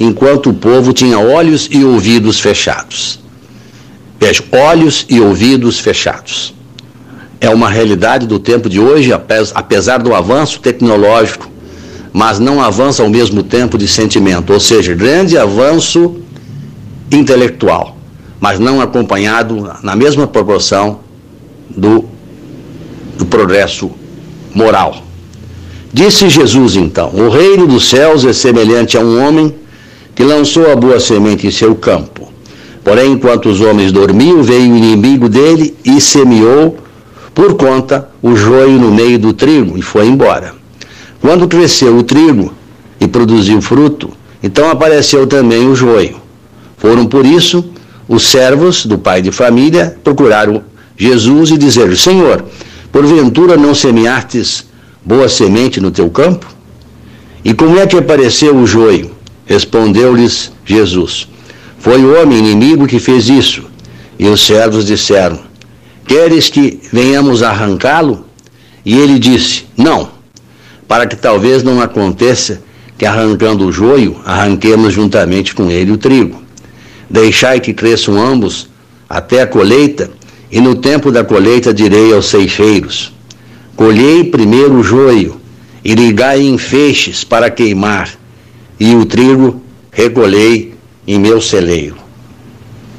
[0.00, 3.20] enquanto o povo tinha olhos e ouvidos fechados.
[4.18, 6.54] Veja, olhos e ouvidos fechados.
[7.40, 9.12] É uma realidade do tempo de hoje,
[9.54, 11.50] apesar do avanço tecnológico,
[12.14, 16.14] mas não avança ao mesmo tempo de sentimento, ou seja, grande avanço
[17.10, 17.96] intelectual,
[18.38, 21.00] mas não acompanhado na mesma proporção
[21.68, 22.04] do,
[23.18, 23.90] do progresso
[24.54, 25.02] moral.
[25.92, 29.52] Disse Jesus então: O reino dos céus é semelhante a um homem
[30.14, 32.32] que lançou a boa semente em seu campo.
[32.84, 36.76] Porém, enquanto os homens dormiam, veio o inimigo dele e semeou
[37.34, 40.63] por conta o joio no meio do trigo e foi embora.
[41.24, 42.52] Quando cresceu o trigo
[43.00, 44.10] e produziu fruto,
[44.42, 46.20] então apareceu também o joio.
[46.76, 47.64] Foram por isso
[48.06, 50.62] os servos do pai de família procuraram
[50.98, 52.44] Jesus e dizer: Senhor,
[52.92, 54.66] porventura não semeastes
[55.02, 56.46] boa semente no teu campo?
[57.42, 59.10] E como é que apareceu o joio?
[59.46, 61.26] Respondeu-lhes Jesus:
[61.78, 63.64] Foi o homem inimigo que fez isso.
[64.18, 65.38] E os servos disseram:
[66.06, 68.26] Queres que venhamos arrancá-lo?
[68.84, 70.12] E ele disse: Não,
[70.86, 72.62] para que talvez não aconteça
[72.96, 76.42] que arrancando o joio, arranquemos juntamente com ele o trigo.
[77.08, 78.68] Deixai que cresçam ambos
[79.08, 80.10] até a colheita,
[80.50, 83.12] e no tempo da colheita direi aos ceifeiros:
[83.74, 85.40] Colhei primeiro o joio,
[85.84, 88.10] e ligai em feixes para queimar,
[88.78, 90.74] e o trigo recolhei
[91.06, 91.96] em meu celeiro.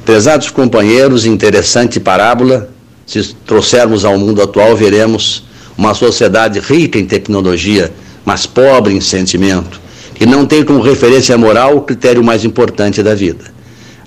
[0.04, 2.70] Pesados companheiros, interessante parábola.
[3.04, 5.45] Se trouxermos ao mundo atual, veremos
[5.76, 7.92] uma sociedade rica em tecnologia,
[8.24, 9.80] mas pobre em sentimento,
[10.14, 13.54] que não tem como referência moral o critério mais importante da vida.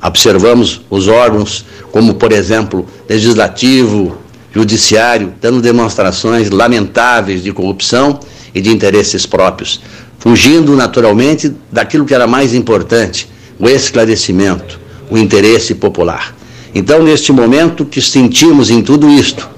[0.02, 4.18] Observamos os órgãos, como por exemplo, legislativo,
[4.54, 8.20] judiciário, dando demonstrações lamentáveis de corrupção
[8.54, 9.82] e de interesses próprios,
[10.18, 13.30] fugindo naturalmente daquilo que era mais importante,
[13.60, 14.80] o esclarecimento,
[15.10, 16.36] o interesse popular.
[16.74, 19.50] Então, neste momento que sentimos em tudo isto,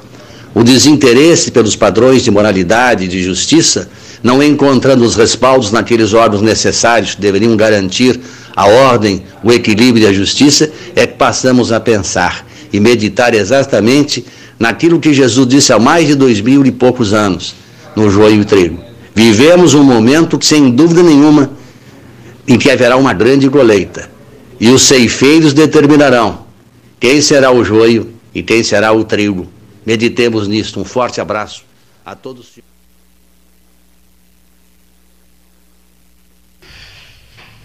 [0.53, 3.89] o desinteresse pelos padrões de moralidade e de justiça,
[4.21, 8.19] não encontrando os respaldos naqueles órgãos necessários que deveriam garantir
[8.55, 14.25] a ordem, o equilíbrio e a justiça, é que passamos a pensar e meditar exatamente
[14.59, 17.55] naquilo que Jesus disse há mais de dois mil e poucos anos,
[17.95, 18.79] no joio e trigo.
[19.15, 21.51] Vivemos um momento que, sem dúvida nenhuma,
[22.47, 24.09] em que haverá uma grande colheita.
[24.59, 26.45] E os ceifeiros determinarão
[26.99, 29.47] quem será o joio e quem será o trigo.
[29.85, 30.79] Meditemos nisto.
[30.79, 31.63] Um forte abraço
[32.05, 32.61] a todos.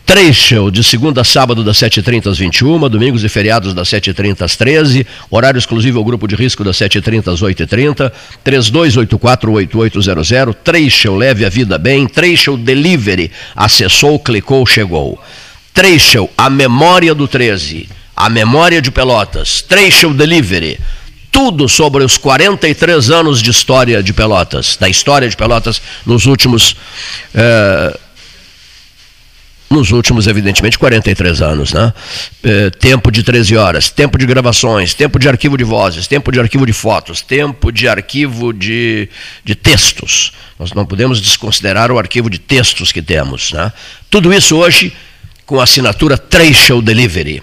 [0.07, 4.55] Trecho, de segunda a sábado, das 7h30 às 21 domingos e feriados das 7h30 às
[4.55, 8.13] 13 horário exclusivo ao grupo de risco das 7h30 às 8h30,
[8.45, 15.21] 32848800, Trecho, leve a vida bem, Trecho Delivery, acessou, clicou, chegou.
[15.75, 20.79] Trecho, a memória do 13, a memória de Pelotas, Trecho Delivery,
[21.37, 26.75] tudo sobre os 43 anos de história de Pelotas, da história de Pelotas nos últimos.
[27.35, 27.99] Eh,
[29.69, 31.93] nos últimos, evidentemente, 43 anos, né?
[32.43, 36.41] Eh, tempo de 13 horas, tempo de gravações, tempo de arquivo de vozes, tempo de
[36.41, 39.07] arquivo de fotos, tempo de arquivo de,
[39.45, 40.33] de textos.
[40.59, 43.71] Nós não podemos desconsiderar o arquivo de textos que temos, né?
[44.09, 44.91] Tudo isso hoje
[45.45, 47.43] com assinatura Tracial Delivery.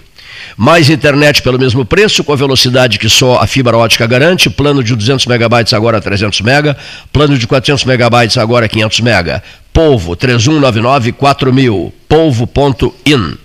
[0.56, 4.48] Mais internet pelo mesmo preço, com a velocidade que só a fibra ótica garante.
[4.48, 6.76] Plano de 200 megabytes agora 300 mega.
[7.12, 9.42] Plano de 400 megabytes agora 500 mega.
[9.72, 11.92] Polvo 3199 4000.
[12.08, 13.43] Polvo.in.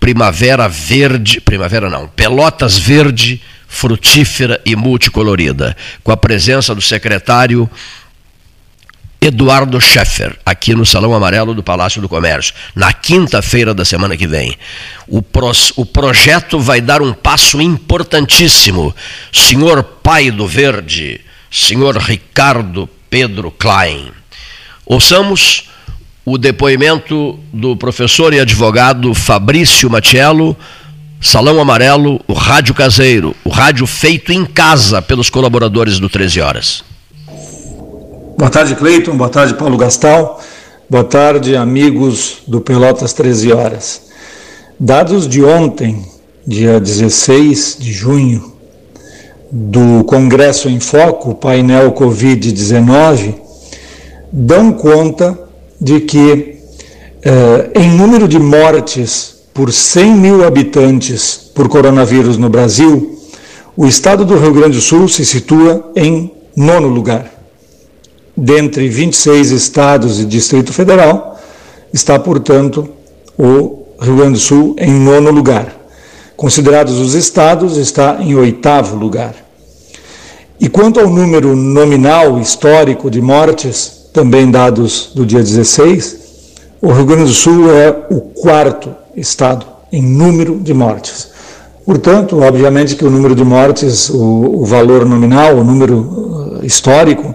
[0.00, 7.68] Primavera Verde, Primavera não, Pelotas Verde, frutífera e multicolorida, com a presença do secretário
[9.20, 14.26] Eduardo Scheffer, aqui no Salão Amarelo do Palácio do Comércio, na quinta-feira da semana que
[14.26, 14.56] vem.
[15.06, 15.22] O,
[15.76, 18.96] o projeto vai dar um passo importantíssimo.
[19.30, 21.20] Senhor Pai do Verde,
[21.50, 24.12] senhor Ricardo Pedro Klein.
[24.86, 25.68] Ouçamos
[26.24, 30.56] o depoimento do professor e advogado Fabrício Matiello,
[31.20, 36.84] Salão Amarelo, o rádio caseiro, o rádio feito em casa pelos colaboradores do 13 Horas.
[38.38, 39.16] Boa tarde, Cleiton.
[39.16, 40.40] Boa tarde, Paulo Gastal.
[40.88, 44.02] Boa tarde, amigos do Pelotas 13 Horas.
[44.78, 46.06] Dados de ontem,
[46.46, 48.56] dia 16 de junho,
[49.50, 53.34] do Congresso em Foco, painel Covid-19,
[54.32, 55.36] dão conta
[55.80, 56.56] de que,
[57.22, 63.18] eh, em número de mortes por 100 mil habitantes por coronavírus no Brasil,
[63.76, 67.30] o estado do Rio Grande do Sul se situa em nono lugar.
[68.36, 71.40] Dentre 26 estados e Distrito Federal,
[71.92, 72.88] está, portanto,
[73.36, 75.79] o Rio Grande do Sul em nono lugar.
[76.40, 79.34] Considerados os estados, está em oitavo lugar.
[80.58, 86.16] E quanto ao número nominal histórico de mortes, também dados do dia 16,
[86.80, 91.28] o Rio Grande do Sul é o quarto estado em número de mortes.
[91.84, 97.34] Portanto, obviamente que o número de mortes, o, o valor nominal, o número uh, histórico,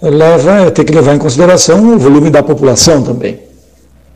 [0.00, 3.38] leva, tem que levar em consideração o volume da população também.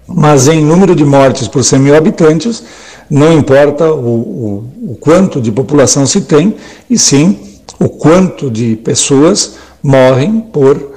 [0.08, 2.62] Mas em número de mortes por 100 mil habitantes,
[3.10, 6.54] não importa o, o, o quanto de população se tem,
[6.88, 7.38] e sim
[7.78, 10.92] o quanto de pessoas morrem por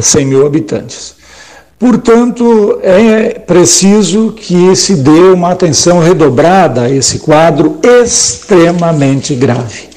[0.00, 1.16] 100 mil habitantes.
[1.78, 9.88] Portanto, é preciso que se dê uma atenção redobrada a esse quadro extremamente grave.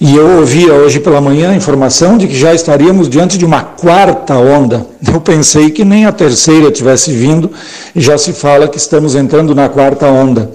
[0.00, 3.62] E eu ouvia hoje pela manhã a informação de que já estaríamos diante de uma
[3.62, 4.86] quarta onda.
[5.12, 7.50] Eu pensei que nem a terceira tivesse vindo
[7.94, 10.52] e já se fala que estamos entrando na quarta onda.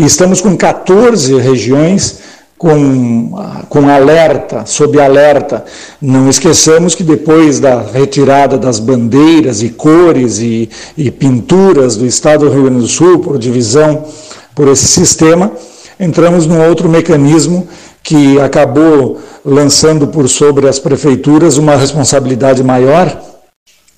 [0.00, 2.20] E estamos com 14 regiões
[2.56, 3.32] com,
[3.68, 5.62] com alerta, sob alerta.
[6.00, 12.46] Não esqueçamos que depois da retirada das bandeiras e cores e, e pinturas do Estado
[12.46, 14.06] do Rio Grande do Sul, por divisão
[14.54, 15.52] por esse sistema,
[15.98, 17.68] entramos num outro mecanismo
[18.02, 23.20] que acabou lançando por sobre as prefeituras uma responsabilidade maior,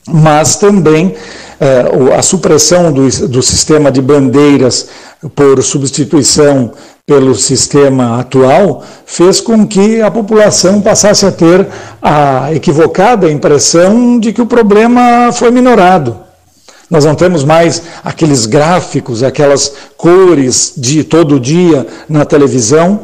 [0.08, 1.14] mas também
[1.60, 4.88] eh, a supressão do, do sistema de bandeiras
[5.30, 6.72] por substituição
[7.06, 11.66] pelo sistema atual fez com que a população passasse a ter
[12.00, 16.16] a equivocada impressão de que o problema foi minorado.
[16.90, 23.00] Nós não temos mais aqueles gráficos, aquelas cores de todo dia na televisão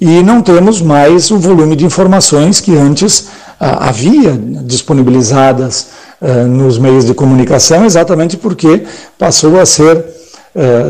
[0.00, 3.26] e não temos mais o volume de informações que antes
[3.58, 4.32] ah, havia
[4.64, 5.88] disponibilizadas
[6.20, 8.84] eh, nos meios de comunicação, exatamente porque
[9.18, 10.02] passou a ser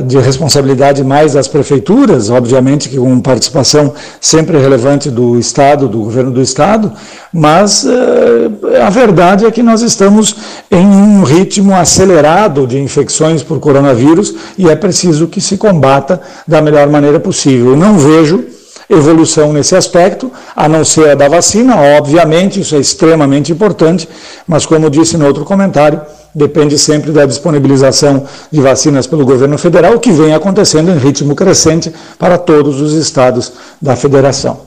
[0.07, 6.31] de responsabilidade mais das prefeituras, obviamente que com participação sempre relevante do Estado, do governo
[6.31, 6.92] do Estado,
[7.33, 10.37] mas eh, a verdade é que nós estamos
[10.70, 16.61] em um ritmo acelerado de infecções por coronavírus e é preciso que se combata da
[16.61, 17.74] melhor maneira possível.
[17.74, 18.44] Não vejo
[18.88, 24.08] evolução nesse aspecto, a não ser a da vacina, obviamente, isso é extremamente importante,
[24.46, 26.00] mas como disse no outro comentário,
[26.34, 31.92] depende sempre da disponibilização de vacinas pelo governo federal, que vem acontecendo em ritmo crescente
[32.18, 34.60] para todos os estados da federação.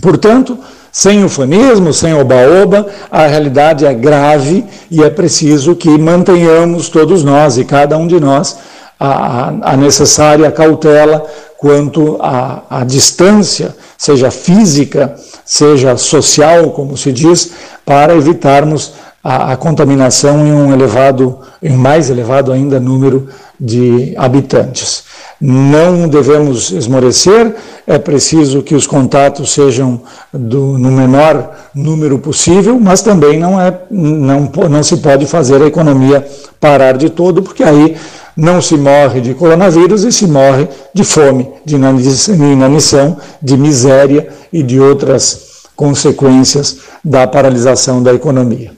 [0.00, 0.58] Portanto,
[0.90, 7.56] sem ufanismo, sem oba-oba, a realidade é grave e é preciso que mantenhamos todos nós
[7.56, 8.58] e cada um de nós
[9.02, 11.26] a, a necessária cautela
[11.58, 17.50] quanto à, distância, seja física, seja social, como se diz,
[17.84, 25.04] para evitarmos a, a, contaminação em um elevado, em mais elevado ainda número de habitantes.
[25.40, 27.54] Não devemos esmorecer,
[27.86, 30.00] é preciso que os contatos sejam
[30.32, 35.66] do, no menor número possível, mas também não, é, não, não se pode fazer a
[35.66, 36.24] economia
[36.60, 37.96] parar de todo, porque aí
[38.36, 44.62] não se morre de coronavírus e se morre de fome, de inanição, de miséria e
[44.62, 48.72] de outras consequências da paralisação da economia.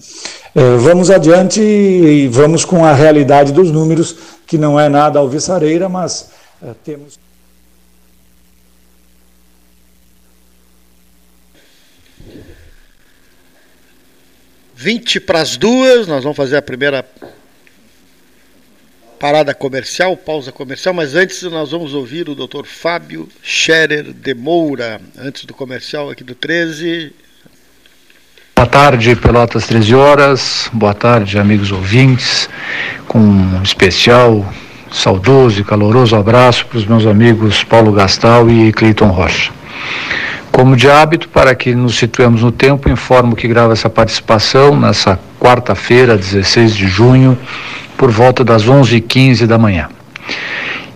[0.54, 5.88] É, vamos adiante e vamos com a realidade dos números, que não é nada alvissareira,
[5.88, 6.30] mas
[6.62, 7.18] é, temos.
[14.76, 17.04] Vinte para as duas, nós vamos fazer a primeira
[19.18, 22.64] parada comercial, pausa comercial, mas antes nós vamos ouvir o Dr.
[22.64, 27.12] Fábio Scherer de Moura, antes do comercial aqui do 13.
[28.56, 30.70] Boa tarde, Pelotas 13 horas.
[30.72, 32.48] Boa tarde, amigos ouvintes.
[33.08, 34.44] Com um especial,
[34.92, 39.52] saudoso e caloroso abraço para os meus amigos Paulo Gastal e Cleiton Rocha.
[40.52, 45.18] Como de hábito, para que nos situemos no tempo, informo que grava essa participação nessa
[45.40, 47.36] quarta-feira, 16 de junho,
[47.96, 49.88] por volta das 11h15 da manhã.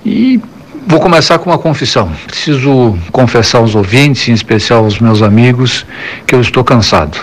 [0.04, 0.40] E
[0.86, 2.10] vou começar com uma confissão.
[2.26, 5.86] Preciso confessar aos ouvintes, em especial aos meus amigos,
[6.26, 7.18] que eu estou cansado.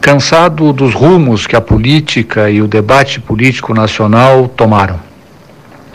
[0.00, 5.00] Cansado dos rumos que a política e o debate político nacional tomaram.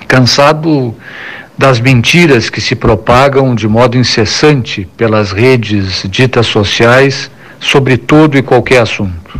[0.07, 0.95] Cansado
[1.57, 8.41] das mentiras que se propagam de modo incessante pelas redes ditas sociais sobre todo e
[8.41, 9.39] qualquer assunto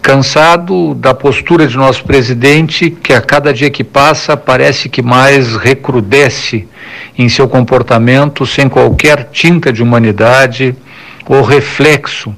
[0.00, 5.56] cansado da postura de nosso presidente, que a cada dia que passa parece que mais
[5.56, 6.66] recrudesce
[7.16, 10.74] em seu comportamento sem qualquer tinta de humanidade
[11.26, 12.34] ou reflexo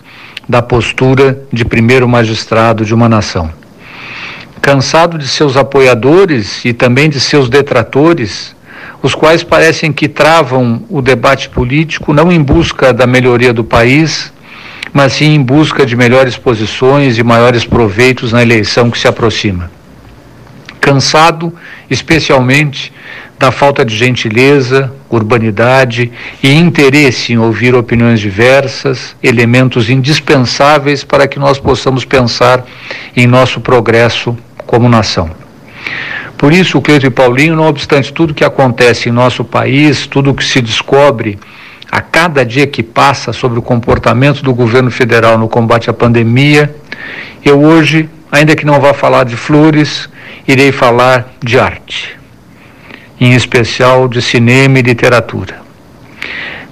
[0.49, 3.51] da postura de primeiro magistrado de uma nação.
[4.61, 8.55] Cansado de seus apoiadores e também de seus detratores,
[9.03, 14.33] os quais parecem que travam o debate político não em busca da melhoria do país,
[14.93, 19.71] mas sim em busca de melhores posições e maiores proveitos na eleição que se aproxima.
[20.81, 21.55] Cansado,
[21.89, 22.93] especialmente,
[23.39, 26.11] da falta de gentileza, urbanidade
[26.43, 32.65] e interesse em ouvir opiniões diversas, elementos indispensáveis para que nós possamos pensar
[33.17, 34.37] em nosso progresso
[34.67, 35.31] como nação.
[36.39, 40.35] Por isso, o Cleito e Paulinho, não obstante tudo que acontece em nosso país, tudo
[40.35, 41.39] que se descobre
[41.93, 46.75] a cada dia que passa sobre o comportamento do governo federal no combate à pandemia,
[47.45, 50.09] eu hoje, ainda que não vá falar de flores,
[50.49, 52.17] irei falar de arte,
[53.21, 55.61] em especial de cinema e literatura.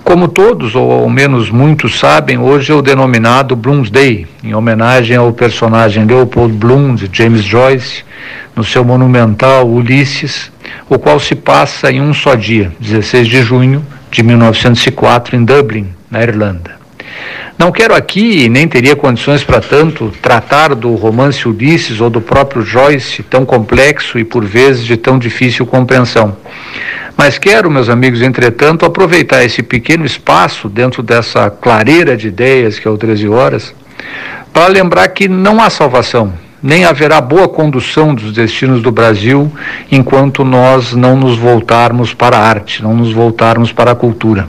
[0.02, 5.34] Como todos, ou ao menos muitos sabem, hoje é o denominado Bloomsday, em homenagem ao
[5.34, 8.04] personagem Leopold Bloom de James Joyce,
[8.56, 10.50] no seu monumental Ulisses,
[10.88, 15.88] o qual se passa em um só dia, 16 de junho de 1904 em Dublin,
[16.10, 16.80] na Irlanda.
[17.58, 22.62] Não quero aqui, nem teria condições para tanto, tratar do romance Ulisses ou do próprio
[22.62, 26.36] Joyce, tão complexo e por vezes de tão difícil compreensão.
[27.16, 32.88] Mas quero, meus amigos, entretanto, aproveitar esse pequeno espaço dentro dessa clareira de ideias que
[32.88, 33.74] é o 13 Horas,
[34.54, 36.32] para lembrar que não há salvação,
[36.62, 39.50] nem haverá boa condução dos destinos do Brasil
[39.90, 44.46] enquanto nós não nos voltarmos para a arte, não nos voltarmos para a cultura.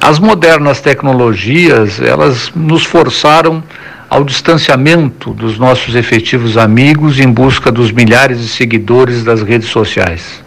[0.00, 3.62] As modernas tecnologias, elas nos forçaram
[4.08, 10.42] ao distanciamento dos nossos efetivos amigos em busca dos milhares de seguidores das redes sociais.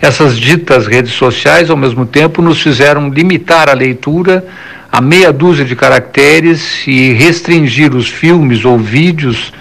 [0.00, 4.46] Essas ditas redes sociais, ao mesmo tempo, nos fizeram limitar a leitura
[4.90, 9.52] a meia dúzia de caracteres e restringir os filmes ou vídeos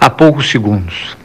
[0.00, 1.16] a poucos segundos.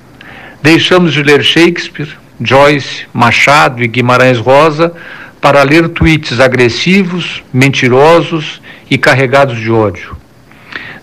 [0.62, 2.10] Deixamos de ler Shakespeare,
[2.42, 4.94] Joyce, Machado e Guimarães Rosa
[5.40, 10.18] para ler tweets agressivos, mentirosos e carregados de ódio.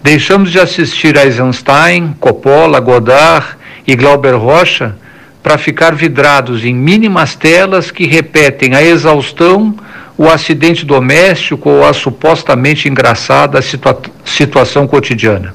[0.02, 3.46] Deixamos de assistir a Eisenstein, Coppola, Godard
[3.86, 4.96] e Glauber Rocha
[5.42, 9.74] para ficar vidrados em mínimas telas que repetem a exaustão
[10.20, 15.54] o acidente doméstico ou a supostamente engraçada situa situação cotidiana.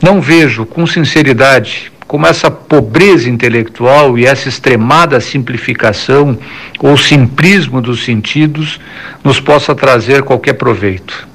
[0.00, 6.38] Não vejo, com sinceridade, como essa pobreza intelectual e essa extremada simplificação
[6.78, 8.78] ou simplismo dos sentidos
[9.24, 11.26] nos possa trazer qualquer proveito.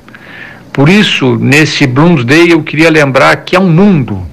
[0.71, 4.25] Por isso, nesse Bloomsday, eu queria lembrar que há um mundo,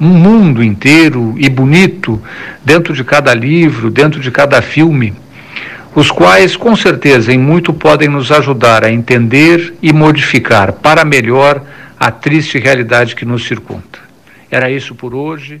[0.00, 2.22] um mundo inteiro e bonito
[2.64, 5.12] dentro de cada livro, dentro de cada filme,
[5.94, 11.62] os quais, com certeza, em muito podem nos ajudar a entender e modificar para melhor
[11.98, 13.98] a triste realidade que nos circunda.
[14.50, 15.60] Era isso por hoje.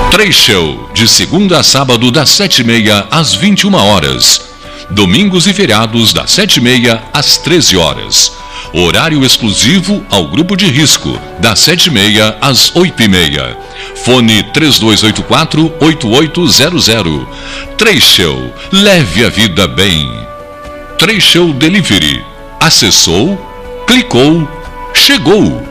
[0.11, 4.41] Três Show, de segunda a sábado, das sete e meia às 21 horas.
[4.89, 8.33] Domingos e feriados, das sete e meia às 13 horas.
[8.73, 13.57] Horário exclusivo ao grupo de risco, das sete e meia às oito e meia.
[14.03, 17.25] Fone 3284-8800.
[17.77, 20.11] Três Show, leve a vida bem.
[20.99, 22.21] Três Show Delivery.
[22.59, 23.39] Acessou,
[23.87, 24.45] clicou,
[24.93, 25.70] chegou.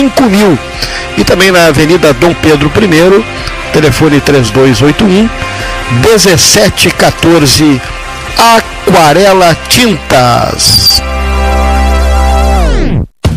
[0.00, 0.58] 5000
[1.18, 3.24] e também na Avenida Dom Pedro I,
[3.72, 5.28] telefone 3281
[6.02, 7.80] 1714
[8.38, 11.02] Aquarela Tintas.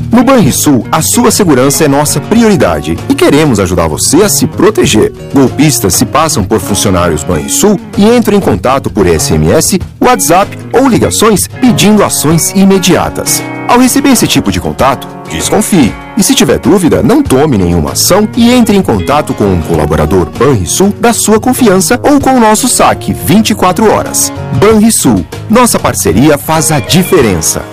[0.09, 5.11] No Banrisul, a sua segurança é nossa prioridade e queremos ajudar você a se proteger.
[5.34, 11.47] Golpistas se passam por funcionários Banrisul e entram em contato por SMS, WhatsApp ou ligações
[11.47, 13.41] pedindo ações imediatas.
[13.74, 15.91] Ao receber esse tipo de contato, desconfie.
[16.15, 20.30] E se tiver dúvida, não tome nenhuma ação e entre em contato com um colaborador
[20.30, 24.32] Banrisul da sua confiança ou com o nosso saque 24 horas.
[24.59, 27.63] Banrisul, nossa parceria faz a diferença.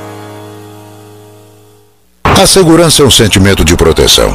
[2.24, 4.34] A segurança é um sentimento de proteção.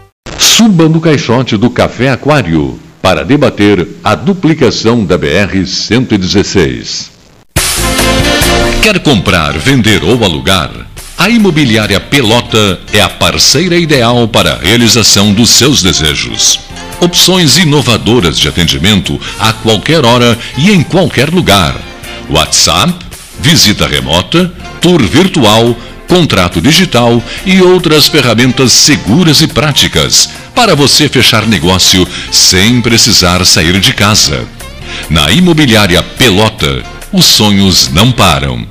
[0.41, 7.11] Suba no caixote do Café Aquário para debater a duplicação da BR-116.
[8.81, 10.71] Quer comprar, vender ou alugar?
[11.15, 16.59] A Imobiliária Pelota é a parceira ideal para a realização dos seus desejos.
[16.99, 21.75] Opções inovadoras de atendimento a qualquer hora e em qualquer lugar.
[22.27, 22.95] WhatsApp,
[23.39, 25.77] visita remota, tour virtual,
[26.11, 33.79] contrato digital e outras ferramentas seguras e práticas para você fechar negócio sem precisar sair
[33.79, 34.45] de casa.
[35.09, 36.83] Na Imobiliária Pelota,
[37.13, 38.67] os sonhos não param.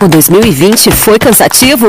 [0.00, 1.88] O 2020 foi cansativo?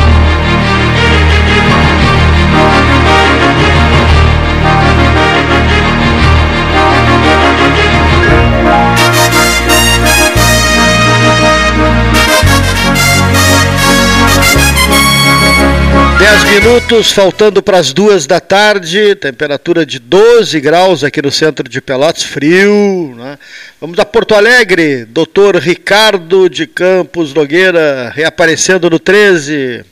[16.51, 21.79] Minutos, faltando para as duas da tarde, temperatura de 12 graus aqui no centro de
[21.79, 23.15] Pelotas, frio.
[23.15, 23.39] Né?
[23.79, 29.85] Vamos a Porto Alegre, doutor Ricardo de Campos Nogueira, reaparecendo no 13.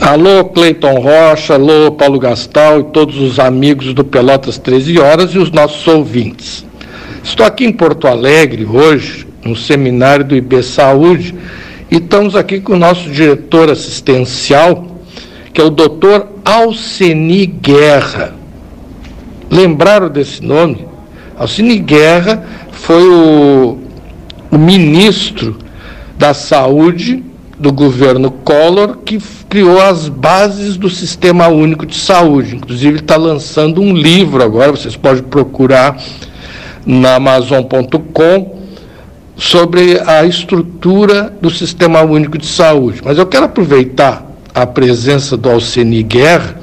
[0.00, 5.38] Alô, Cleiton Rocha, alô, Paulo Gastal e todos os amigos do Pelotas 13 Horas e
[5.38, 6.64] os nossos ouvintes.
[7.22, 11.34] Estou aqui em Porto Alegre hoje, no seminário do IB Saúde,
[11.90, 14.86] e estamos aqui com o nosso diretor assistencial,
[15.52, 18.34] que é o doutor Alceni Guerra.
[19.50, 20.86] Lembraram desse nome?
[21.36, 23.78] Alceni Guerra foi o,
[24.52, 25.56] o ministro
[26.16, 27.24] da Saúde
[27.58, 29.18] do governo Collor que
[29.48, 32.54] criou as bases do Sistema Único de Saúde.
[32.54, 36.00] Inclusive, está lançando um livro agora, vocês podem procurar
[36.86, 38.59] na Amazon.com
[39.40, 43.00] sobre a estrutura do Sistema Único de Saúde.
[43.02, 44.22] Mas eu quero aproveitar
[44.54, 46.60] a presença do Alceni Guerra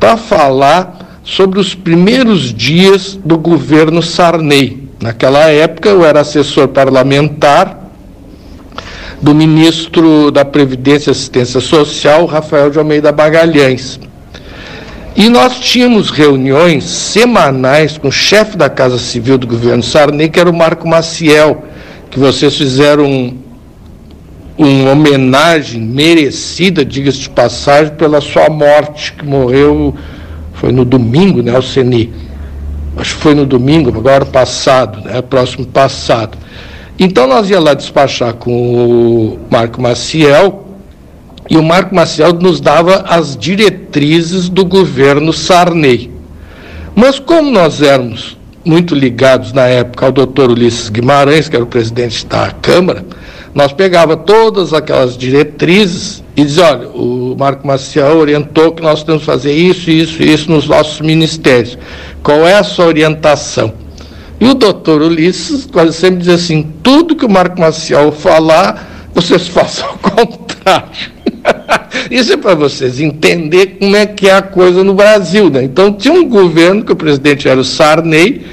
[0.00, 4.88] para falar sobre os primeiros dias do governo Sarney.
[5.00, 7.88] Naquela época eu era assessor parlamentar
[9.22, 14.00] do ministro da Previdência e Assistência Social, Rafael de Almeida Magalhães.
[15.14, 20.40] E nós tínhamos reuniões semanais com o chefe da Casa Civil do governo Sarney, que
[20.40, 21.64] era o Marco Maciel,
[22.10, 23.36] que vocês fizeram um,
[24.56, 29.94] uma homenagem merecida, diga-se de passagem, pela sua morte, que morreu,
[30.54, 32.12] foi no domingo, né, o Ceni?
[32.96, 36.36] Acho que foi no domingo, agora passado, né, próximo passado.
[36.98, 40.66] Então nós ia lá despachar com o Marco Maciel,
[41.50, 46.10] e o Marco Maciel nos dava as diretrizes do governo Sarney.
[46.94, 51.68] Mas como nós éramos muito ligados na época ao doutor Ulisses Guimarães, que era o
[51.68, 53.04] presidente da Câmara,
[53.54, 59.22] nós pegava todas aquelas diretrizes e dizia, olha, o Marco Maciel orientou que nós temos
[59.22, 61.78] que fazer isso, isso isso nos nossos ministérios.
[62.22, 63.72] Qual é a sua orientação?
[64.40, 69.48] E o doutor Ulisses quase sempre dizia assim, tudo que o Marco Maciel falar, vocês
[69.48, 71.17] façam o contrário.
[72.10, 75.50] Isso é para vocês entenderem como é que é a coisa no Brasil.
[75.50, 75.64] Né?
[75.64, 78.44] Então, tinha um governo que o presidente era o Sarney,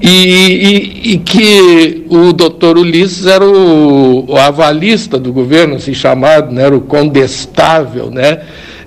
[0.00, 6.52] e, e, e, que o doutor Ulisses era o, o, avalista do governo, assim chamado,
[6.54, 8.42] né, era o condestável, né,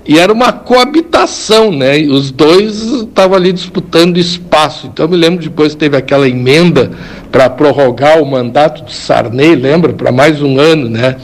[0.08, 4.88] e era uma coabitação, né, e os dois estavam ali disputando espaço.
[4.88, 6.92] Então, eu me lembro depois teve aquela emenda
[7.30, 11.18] para prorrogar o mandato de Sarney, lembra, para mais um ano, né,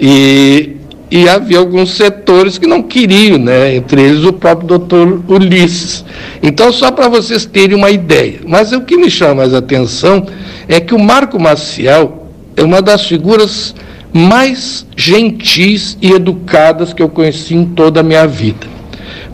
[0.00, 0.79] e,
[1.10, 3.74] e havia alguns setores que não queriam, né?
[3.74, 6.04] entre eles o próprio doutor Ulisses.
[6.42, 8.40] Então, só para vocês terem uma ideia.
[8.46, 10.24] Mas o que me chama mais atenção
[10.68, 13.74] é que o Marco Maciel é uma das figuras
[14.12, 18.66] mais gentis e educadas que eu conheci em toda a minha vida.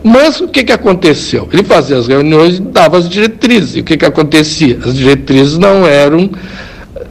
[0.03, 1.47] Mas o que, que aconteceu?
[1.51, 3.75] Ele fazia as reuniões e dava as diretrizes.
[3.75, 4.79] E o que, que acontecia?
[4.83, 6.29] As diretrizes não eram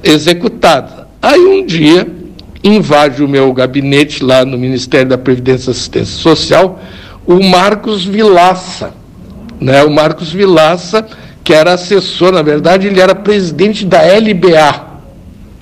[0.03, 1.07] executadas.
[1.21, 2.07] Aí um dia
[2.69, 6.81] invade o meu gabinete lá no Ministério da Previdência e Assistência Social,
[7.27, 8.93] o Marcos Vilaça.
[9.61, 9.83] Né?
[9.85, 11.07] O Marcos Vilaça,
[11.43, 14.87] que era assessor, na verdade, ele era presidente da LBA,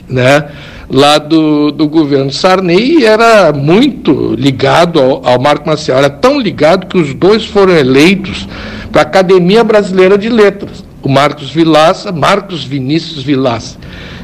[0.09, 0.49] né?
[0.89, 5.99] lá do, do governo Sarney, e era muito ligado ao, ao Marco Maciel.
[5.99, 8.49] Era tão ligado que os dois foram eleitos
[8.93, 10.85] para a Academia Brasileira de Letras.
[11.03, 13.77] o Marcos Vilaça, Marcos Vinícius Vilaça.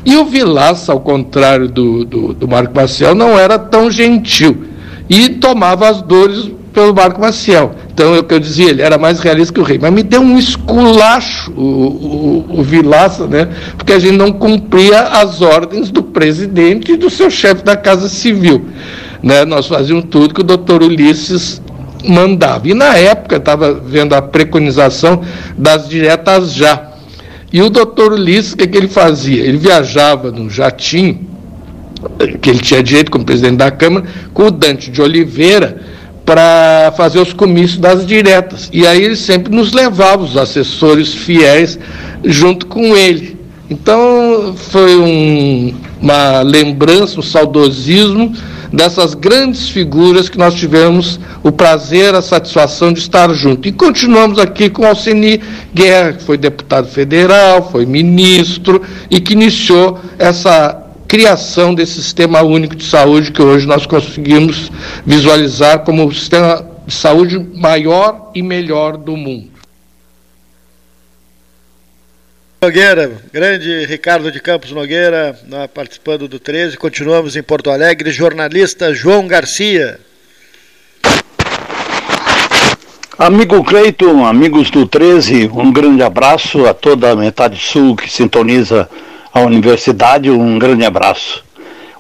[0.05, 4.65] E o Vilaça, ao contrário do, do, do Marco Maciel, não era tão gentil
[5.09, 7.73] e tomava as dores pelo Marco Maciel.
[7.93, 9.79] Então, é o que eu dizia, ele era mais realista que o rei.
[9.79, 13.49] Mas me deu um esculacho o, o, o Vilaça, né?
[13.77, 18.09] porque a gente não cumpria as ordens do presidente e do seu chefe da Casa
[18.09, 18.67] Civil.
[19.23, 19.45] Né?
[19.45, 21.61] Nós fazíamos tudo que o doutor Ulisses
[22.07, 22.69] mandava.
[22.69, 25.21] E na época, estava vendo a preconização
[25.59, 26.90] das diretas já.
[27.53, 29.43] E o doutor Ulisses, o que, que ele fazia?
[29.43, 31.29] Ele viajava no jatinho,
[32.41, 35.83] que ele tinha direito como presidente da Câmara, com o Dante de Oliveira,
[36.25, 38.71] para fazer os comícios das diretas.
[38.73, 41.79] E aí ele sempre nos levava, os assessores fiéis,
[42.25, 43.37] junto com ele.
[43.69, 48.33] Então foi um, uma lembrança, um saudosismo
[48.73, 53.67] dessas grandes figuras que nós tivemos o prazer, a satisfação de estar junto.
[53.69, 55.41] E continuamos aqui com Alceni
[55.75, 62.77] Guerra, que foi deputado federal, foi ministro e que iniciou essa criação desse sistema único
[62.77, 64.71] de saúde que hoje nós conseguimos
[65.05, 69.60] visualizar como o sistema de saúde maior e melhor do mundo.
[72.63, 75.35] Nogueira, grande Ricardo de Campos Nogueira,
[75.73, 76.77] participando do 13.
[76.77, 78.11] Continuamos em Porto Alegre.
[78.11, 79.99] Jornalista João Garcia.
[83.19, 88.87] Amigo Cleiton, amigos do 13, um grande abraço a toda a metade sul que sintoniza
[89.33, 91.43] a universidade, um grande abraço.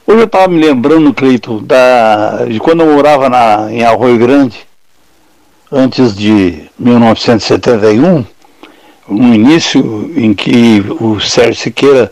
[0.06, 4.58] Hoje eu estava me lembrando, Cleiton, da, de quando eu morava na, em Arroio Grande,
[5.72, 8.26] antes de 1971,
[9.10, 12.10] um início em que o Sérgio Siqueira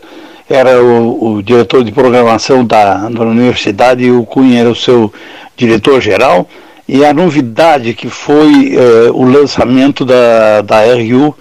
[0.49, 5.13] era o, o diretor de programação da, da universidade e o Cunha era o seu
[5.55, 6.47] diretor-geral,
[6.87, 11.35] e a novidade que foi eh, o lançamento da, da RU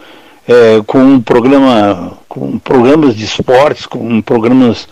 [0.46, 4.86] eh, com um programa com programas de esportes, com programas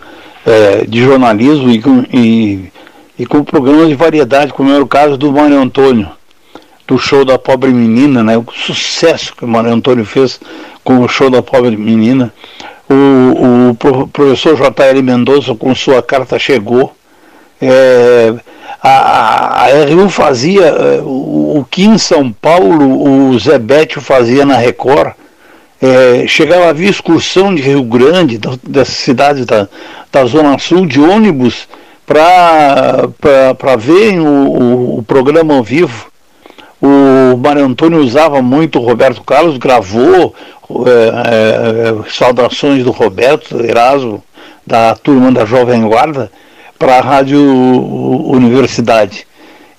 [0.45, 2.71] é, de jornalismo e com, e,
[3.19, 6.09] e com programas de variedade, como era o caso do Mário Antônio,
[6.87, 8.37] do show da pobre menina, né?
[8.37, 10.39] o sucesso que o Mário Antônio fez
[10.83, 12.33] com o show da pobre menina.
[12.89, 15.01] O, o professor J.L.
[15.01, 16.95] Mendonça, com sua carta chegou.
[17.61, 18.33] É,
[18.81, 24.45] a, a RU fazia é, o, o que em São Paulo o Zé Bétio fazia
[24.45, 25.13] na Record
[25.81, 29.67] é, chegava a vir excursão de Rio Grande, dessas cidades da,
[30.11, 31.67] da Zona Sul, de ônibus,
[32.05, 36.07] para ver o, o, o, programa ao vivo.
[36.81, 40.35] O Mário Antônio usava muito o Roberto Carlos, gravou
[40.85, 44.23] é, é, saudações do Roberto Erasmo,
[44.65, 46.31] da turma da Jovem Guarda,
[46.77, 49.25] para a Rádio Universidade.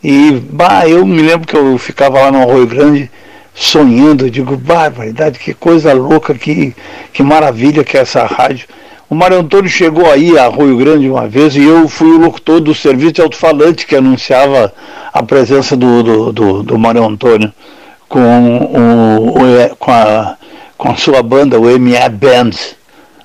[0.02, 3.10] E bah, eu me lembro que eu ficava lá no Arroio Grande
[3.54, 6.74] sonhando, eu digo, barbaridade, que coisa louca, que,
[7.12, 8.68] que maravilha que é essa rádio.
[9.10, 12.60] O Mário Antônio chegou aí a Rio Grande uma vez e eu fui o locutor
[12.60, 14.70] do serviço de alto-falante que anunciava
[15.10, 17.50] a presença do, do, do, do Mário Antônio
[18.06, 20.36] com, o, com, a,
[20.76, 22.50] com a sua banda, o ME Band,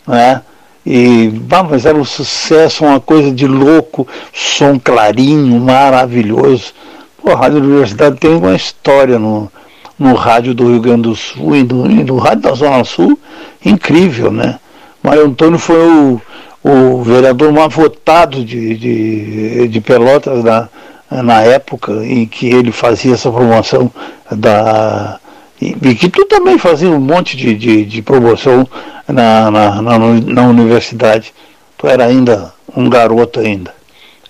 [0.08, 0.42] né?
[0.86, 6.74] E, bah, mas era um sucesso, uma coisa de louco, som clarinho, maravilhoso.
[7.22, 9.52] Pô, a Rádio Universidade tem uma história no,
[10.00, 13.20] no rádio do Rio Grande do Sul e no, e no rádio da Zona Sul,
[13.66, 14.60] incrível, né?
[15.04, 16.22] Mário Antônio foi o,
[16.64, 20.70] o vereador mais votado de, de, de Pelotas na,
[21.12, 23.92] na época em que ele fazia essa promoção
[24.32, 25.20] da.
[25.62, 28.68] E, que tu também fazia um monte de, de, de promoção
[29.08, 31.34] na, na, na, na, universidade.
[31.78, 33.74] Tu era ainda um garoto ainda.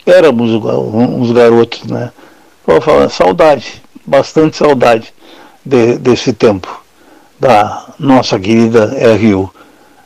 [0.05, 2.11] Éramos uns garotos, né?
[2.65, 5.13] Vou falar, saudade, bastante saudade
[5.65, 6.83] de, desse tempo,
[7.39, 9.51] da nossa querida RU.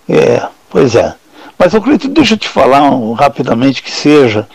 [0.08, 1.14] É, pois é.
[1.58, 4.48] Mas, eu acredito, deixa eu te falar um, rapidamente que seja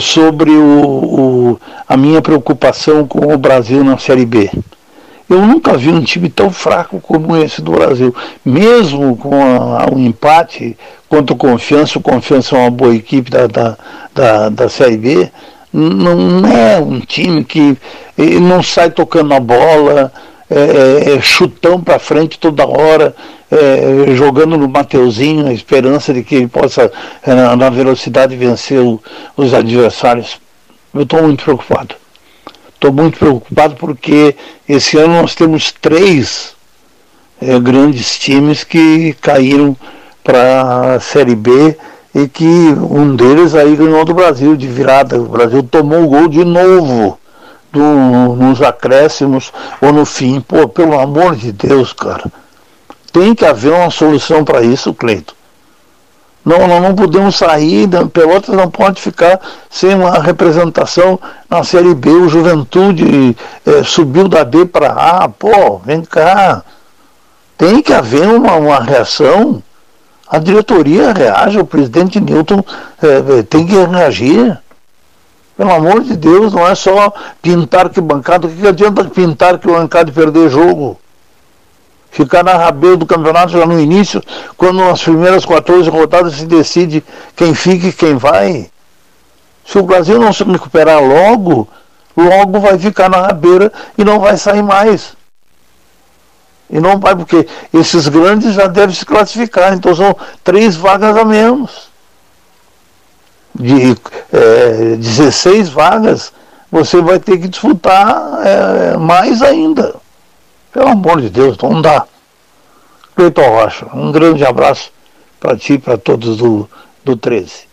[0.00, 4.50] sobre o, o, a minha preocupação com o Brasil na Série B.
[5.28, 8.14] Eu nunca vi um time tão fraco como esse do Brasil.
[8.44, 10.76] Mesmo com o um empate
[11.08, 13.76] contra o Confiança, o Confiança é uma boa equipe da, da,
[14.14, 15.30] da, da Série B,
[15.72, 17.76] não é um time que
[18.40, 20.12] não sai tocando a bola,
[20.50, 23.14] é, é, é chutão para frente toda hora,
[23.50, 26.90] é, jogando no Mateuzinho, na esperança de que ele possa,
[27.24, 29.00] é, na, na velocidade, vencer o,
[29.36, 30.40] os adversários.
[30.94, 31.94] Eu estou muito preocupado.
[32.74, 34.36] Estou muito preocupado porque
[34.68, 36.54] esse ano nós temos três
[37.40, 39.76] é, grandes times que caíram
[40.22, 41.76] para a Série B
[42.14, 45.20] e que um deles aí ganhou do Brasil de virada.
[45.20, 47.18] O Brasil tomou o gol de novo
[47.72, 50.40] do, nos acréscimos ou no fim.
[50.40, 52.24] Pô, pelo amor de Deus, cara.
[53.12, 55.34] Tem que haver uma solução para isso, Cleito.
[56.46, 61.18] Não, nós não podemos sair, Pelotas não pode ficar sem uma representação
[61.50, 62.08] na Série B.
[62.10, 63.36] O Juventude
[63.66, 65.28] é, subiu da B para A.
[65.28, 66.62] Pô, vem cá.
[67.58, 69.60] Tem que haver uma, uma reação.
[70.28, 72.62] A diretoria reage, o presidente Newton
[73.02, 74.56] é, tem que reagir.
[75.56, 78.46] Pelo amor de Deus, não é só pintar que bancada.
[78.46, 81.00] O que adianta pintar que bancada perder jogo?
[82.10, 84.22] Ficar na rabeira do campeonato já no início,
[84.56, 87.02] quando nas primeiras 14 rodadas se decide
[87.34, 88.70] quem fica e quem vai.
[89.64, 91.66] Se o Brasil não se recuperar logo,
[92.16, 95.16] logo vai ficar na rabeira e não vai sair mais.
[96.68, 101.24] E não vai, porque esses grandes já devem se classificar, então são três vagas a
[101.24, 101.85] menos
[103.58, 103.96] de
[104.32, 106.32] é, 16 vagas,
[106.70, 109.94] você vai ter que disputar é, mais ainda.
[110.72, 112.06] Pelo amor de Deus, não dá.
[113.14, 114.92] Cleiton Rocha, um grande abraço
[115.40, 116.68] para ti e para todos do,
[117.02, 117.66] do 13.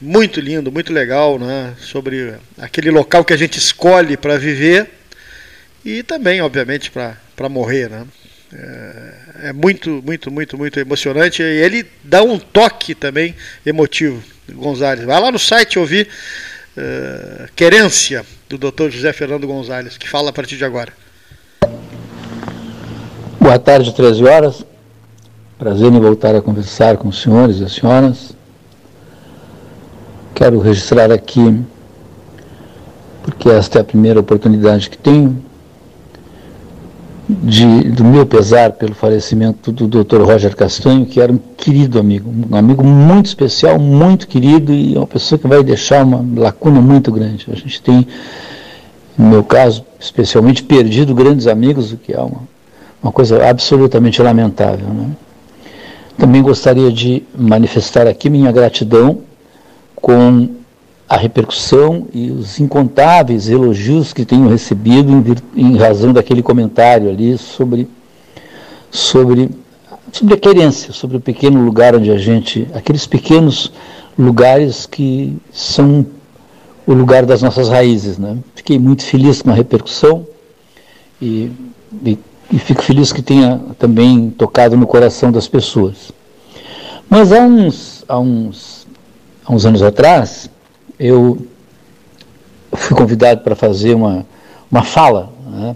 [0.02, 1.74] muito lindo, muito legal, né?
[1.80, 4.97] Sobre aquele local que a gente escolhe para viver
[5.88, 8.06] e também, obviamente, para morrer, né?
[8.54, 11.42] É, é, muito, muito, muito, muito emocionante.
[11.42, 13.34] E ele dá um toque também
[13.66, 14.22] emotivo,
[14.52, 15.06] Gonzalez.
[15.06, 16.10] Vai lá no site ouvir
[16.78, 18.90] uh, Querência, do Dr.
[18.90, 20.92] José Fernando Gonzalez, que fala a partir de agora.
[23.40, 24.66] Boa tarde, 13 horas.
[25.58, 28.34] Prazer em voltar a conversar com os senhores e as senhoras.
[30.36, 31.62] Quero registrar aqui,
[33.24, 35.47] porque esta é a primeira oportunidade que tenho,
[37.30, 40.22] de, do meu pesar pelo falecimento do Dr.
[40.22, 45.08] Roger Castanho, que era um querido amigo, um amigo muito especial, muito querido e uma
[45.08, 47.46] pessoa que vai deixar uma lacuna muito grande.
[47.52, 48.08] A gente tem,
[49.18, 52.42] no meu caso, especialmente perdido grandes amigos, o que é uma,
[53.04, 54.88] uma coisa absolutamente lamentável.
[54.88, 55.10] Né?
[56.18, 59.20] Também gostaria de manifestar aqui minha gratidão
[59.96, 60.57] com
[61.08, 65.12] a repercussão e os incontáveis elogios que tenho recebido
[65.56, 67.88] em, em razão daquele comentário ali sobre,
[68.92, 69.50] sobre,
[70.12, 73.72] sobre a querência, sobre o pequeno lugar onde a gente, aqueles pequenos
[74.20, 76.06] lugares que são
[76.86, 78.18] o lugar das nossas raízes.
[78.18, 78.38] Né?
[78.54, 80.28] Fiquei muito feliz com a repercussão
[81.22, 81.52] e,
[82.04, 82.20] e,
[82.52, 86.12] e fico feliz que tenha também tocado no coração das pessoas.
[87.10, 88.88] Mas há uns, há uns
[89.48, 90.50] há uns anos atrás,
[91.00, 91.38] eu
[92.74, 94.26] fui convidado para fazer uma,
[94.72, 95.76] uma fala né,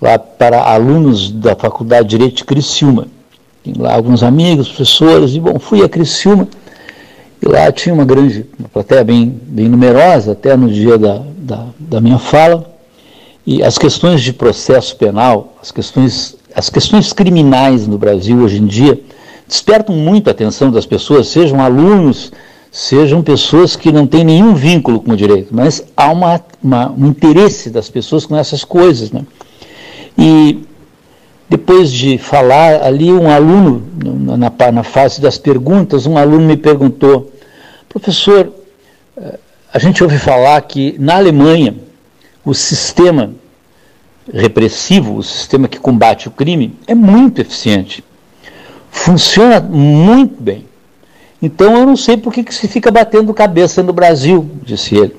[0.00, 3.08] lá para alunos da Faculdade de Direito de Criciúma.
[3.62, 6.48] Tem lá alguns amigos, professores, e bom, fui a Criciúma,
[7.42, 11.66] e lá tinha uma grande, uma plateia bem, bem numerosa, até no dia da, da,
[11.78, 12.64] da minha fala,
[13.46, 18.66] e as questões de processo penal, as questões, as questões criminais no Brasil hoje em
[18.66, 19.00] dia,
[19.46, 22.32] despertam muito a atenção das pessoas, sejam alunos,
[22.76, 27.06] sejam pessoas que não têm nenhum vínculo com o direito, mas há uma, uma, um
[27.06, 29.10] interesse das pessoas com essas coisas.
[29.10, 29.22] Né?
[30.16, 30.62] E
[31.48, 33.82] depois de falar ali, um aluno,
[34.36, 37.32] na, na fase das perguntas, um aluno me perguntou,
[37.88, 38.52] professor,
[39.16, 39.38] eh,
[39.72, 41.74] a gente ouve falar que na Alemanha
[42.44, 43.30] o sistema
[44.30, 48.04] repressivo, o sistema que combate o crime, é muito eficiente.
[48.90, 50.66] Funciona muito bem.
[51.40, 55.14] Então eu não sei por que, se fica batendo cabeça no Brasil, disse ele.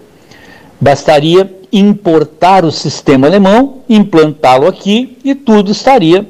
[0.80, 6.26] Bastaria importar o sistema alemão, implantá-lo aqui e tudo estaria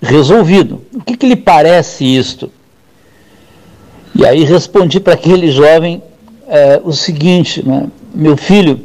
[0.00, 0.82] resolvido.
[0.94, 2.50] O que, que lhe parece isto?
[4.14, 6.02] E aí respondi para aquele jovem
[6.46, 8.80] é, o seguinte: né, meu filho,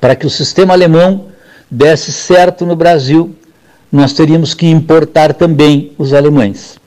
[0.00, 1.26] para que o sistema alemão
[1.70, 3.34] desse certo no Brasil,
[3.90, 6.78] nós teríamos que importar também os alemães.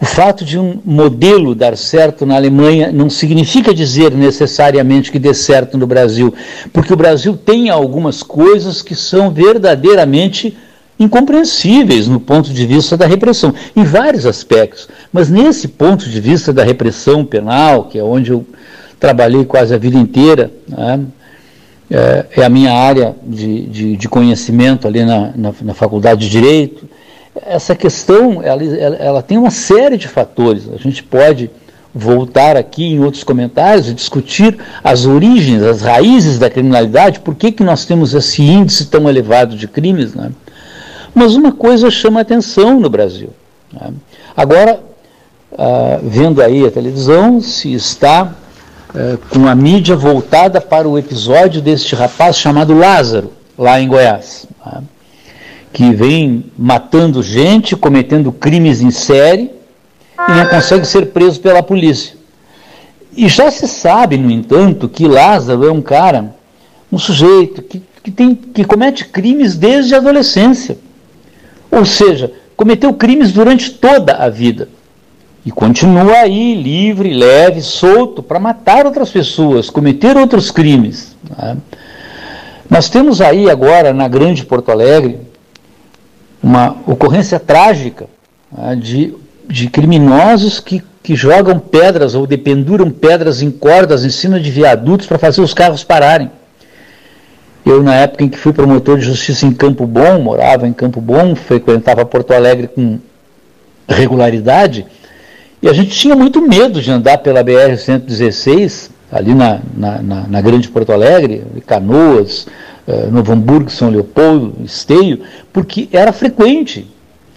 [0.00, 5.34] O fato de um modelo dar certo na Alemanha não significa dizer necessariamente que dê
[5.34, 6.32] certo no Brasil,
[6.72, 10.56] porque o Brasil tem algumas coisas que são verdadeiramente
[10.98, 14.88] incompreensíveis no ponto de vista da repressão, em vários aspectos.
[15.12, 18.44] Mas nesse ponto de vista da repressão penal, que é onde eu
[18.98, 21.00] trabalhei quase a vida inteira, né,
[21.90, 26.28] é, é a minha área de, de, de conhecimento ali na, na, na, Faculdade de
[26.28, 26.88] Direito.
[27.46, 30.68] Essa questão, ela, ela, ela tem uma série de fatores.
[30.72, 31.50] A gente pode
[31.94, 37.50] voltar aqui em outros comentários e discutir as origens, as raízes da criminalidade, por que,
[37.50, 40.14] que nós temos esse índice tão elevado de crimes.
[40.14, 40.30] Né?
[41.14, 43.30] Mas uma coisa chama atenção no Brasil.
[43.72, 43.92] Né?
[44.36, 44.80] Agora,
[45.56, 48.34] ah, vendo aí a televisão, se está
[48.94, 54.46] ah, com a mídia voltada para o episódio deste rapaz chamado Lázaro, lá em Goiás,
[54.64, 54.82] né?
[55.78, 59.52] Que vem matando gente, cometendo crimes em série
[60.28, 62.16] e não consegue ser preso pela polícia.
[63.16, 66.34] E já se sabe, no entanto, que Lázaro é um cara,
[66.90, 70.76] um sujeito que, que, tem, que comete crimes desde a adolescência.
[71.70, 74.68] Ou seja, cometeu crimes durante toda a vida.
[75.46, 81.16] E continua aí, livre, leve, solto, para matar outras pessoas, cometer outros crimes.
[81.38, 81.56] Né?
[82.68, 85.27] Nós temos aí agora, na Grande Porto Alegre,
[86.42, 88.06] uma ocorrência trágica
[88.50, 89.14] né, de,
[89.48, 95.06] de criminosos que, que jogam pedras ou dependuram pedras em cordas em cima de viadutos
[95.06, 96.30] para fazer os carros pararem.
[97.64, 101.00] Eu, na época em que fui promotor de justiça em Campo Bom, morava em Campo
[101.00, 102.98] Bom, frequentava Porto Alegre com
[103.86, 104.86] regularidade,
[105.60, 110.40] e a gente tinha muito medo de andar pela BR-116, ali na, na, na, na,
[110.40, 112.46] Grande Porto Alegre, Canoas,
[113.10, 115.20] Novo Hamburgo, São Leopoldo, Esteio,
[115.52, 116.86] porque era frequente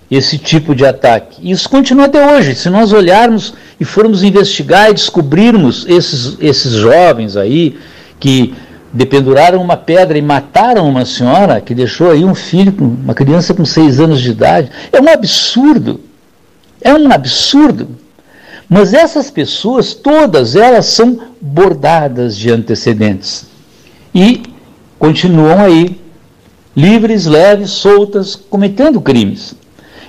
[0.09, 1.39] esse tipo de ataque.
[1.41, 2.55] E isso continua até hoje.
[2.55, 7.77] Se nós olharmos e formos investigar e descobrirmos esses, esses jovens aí
[8.19, 8.53] que
[8.91, 13.63] dependuraram uma pedra e mataram uma senhora que deixou aí um filho, uma criança com
[13.63, 14.69] seis anos de idade.
[14.91, 16.01] É um absurdo.
[16.81, 17.89] É um absurdo.
[18.67, 23.45] Mas essas pessoas, todas elas são bordadas de antecedentes.
[24.13, 24.43] E
[25.01, 25.99] continuam aí,
[26.77, 29.55] livres, leves, soltas, cometendo crimes.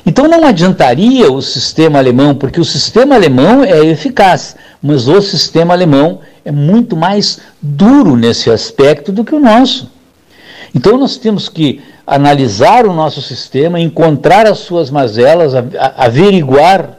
[0.05, 5.73] Então não adiantaria o sistema alemão, porque o sistema alemão é eficaz, mas o sistema
[5.73, 9.91] alemão é muito mais duro nesse aspecto do que o nosso.
[10.75, 15.55] Então nós temos que analisar o nosso sistema, encontrar as suas mazelas,
[15.97, 16.99] averiguar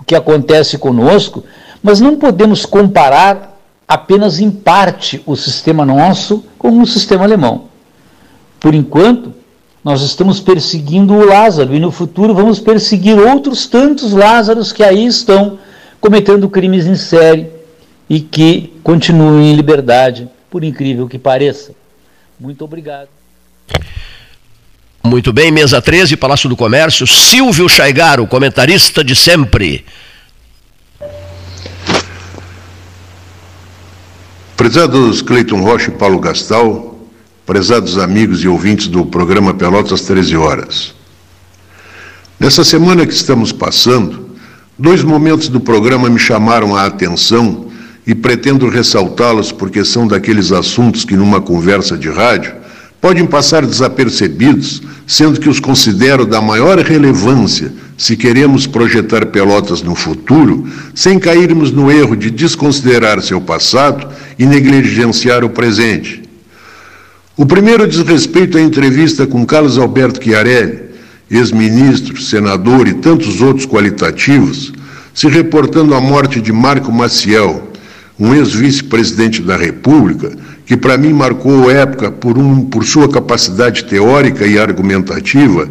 [0.00, 1.42] o que acontece conosco,
[1.82, 3.53] mas não podemos comparar
[3.86, 7.64] apenas em parte o sistema nosso com o sistema alemão.
[8.58, 9.32] Por enquanto,
[9.82, 15.04] nós estamos perseguindo o Lázaro e no futuro vamos perseguir outros tantos Lázaros que aí
[15.04, 15.58] estão
[16.00, 17.54] cometendo crimes em série,
[18.08, 21.72] e que continuem em liberdade, por incrível que pareça.
[22.38, 23.08] Muito obrigado.
[25.02, 29.84] Muito bem, mesa 13, Palácio do Comércio, Silvio Chaigaro, comentarista de sempre.
[34.56, 36.96] Prezados Cleiton Rocha e Paulo Gastal,
[37.44, 40.94] prezados amigos e ouvintes do programa Pelotas 13 Horas.
[42.38, 44.30] Nessa semana que estamos passando,
[44.78, 47.66] dois momentos do programa me chamaram a atenção
[48.06, 52.54] e pretendo ressaltá-los porque são daqueles assuntos que, numa conversa de rádio,
[53.04, 59.94] podem passar desapercebidos, sendo que os considero da maior relevância se queremos projetar Pelotas no
[59.94, 66.22] futuro, sem cairmos no erro de desconsiderar seu passado e negligenciar o presente.
[67.36, 70.84] O primeiro diz respeito à entrevista com Carlos Alberto Chiarelli,
[71.30, 74.72] ex-ministro, senador e tantos outros qualitativos,
[75.12, 77.68] se reportando à morte de Marco Maciel,
[78.18, 80.32] um ex-vice-presidente da República,
[80.66, 85.68] que para mim marcou época por, um, por sua capacidade teórica e argumentativa,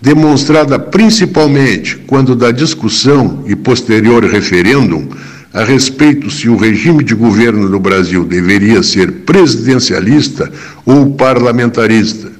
[0.00, 5.08] demonstrada principalmente quando da discussão e posterior referêndum
[5.54, 10.50] a respeito se o regime de governo do Brasil deveria ser presidencialista
[10.84, 12.32] ou parlamentarista.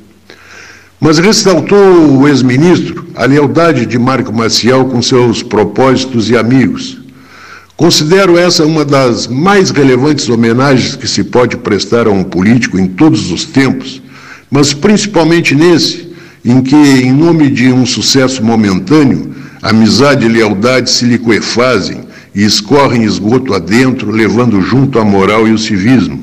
[1.00, 7.03] Mas ressaltou o ex-ministro a lealdade de Marco Maciel com seus propósitos e amigos,
[7.76, 12.86] Considero essa uma das mais relevantes homenagens que se pode prestar a um político em
[12.86, 14.00] todos os tempos,
[14.48, 16.08] mas principalmente nesse,
[16.44, 23.02] em que, em nome de um sucesso momentâneo, amizade e lealdade se liquefazem e escorrem
[23.02, 26.20] esgoto adentro, levando junto a moral e o civismo.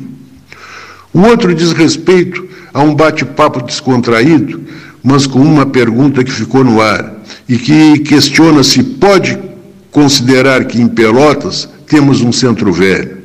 [1.14, 4.62] O outro diz respeito a um bate-papo descontraído,
[5.04, 7.14] mas com uma pergunta que ficou no ar
[7.50, 9.51] e que questiona se pode
[9.92, 13.18] considerar que em Pelotas temos um centro velho.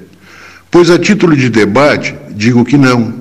[0.71, 3.15] Pois a título de debate, digo que não.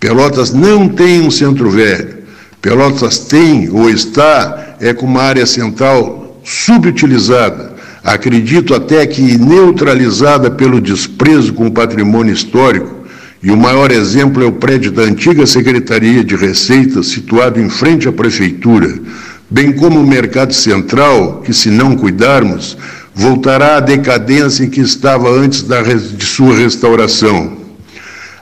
[0.00, 2.18] Pelotas não tem um centro velho.
[2.60, 10.80] Pelotas tem ou está é com uma área central subutilizada, acredito até que neutralizada pelo
[10.80, 12.98] desprezo com o patrimônio histórico
[13.42, 18.08] e o maior exemplo é o prédio da antiga Secretaria de Receita, situado em frente
[18.08, 18.98] à Prefeitura,
[19.50, 22.76] bem como o Mercado Central, que, se não cuidarmos,
[23.14, 27.56] voltará à decadência em que estava antes da, de sua restauração.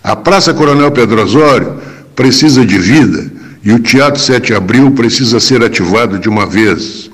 [0.03, 1.77] A Praça Coronel Pedro Osório
[2.15, 3.31] precisa de vida
[3.65, 7.11] e o Teatro 7 Abril precisa ser ativado de uma vez.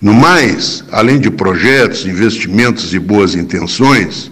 [0.00, 4.30] No mais, além de projetos, investimentos e boas intenções,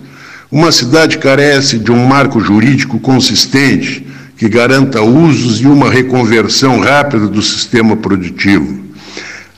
[0.50, 4.06] uma cidade carece de um marco jurídico consistente
[4.36, 8.82] que garanta usos e uma reconversão rápida do sistema produtivo.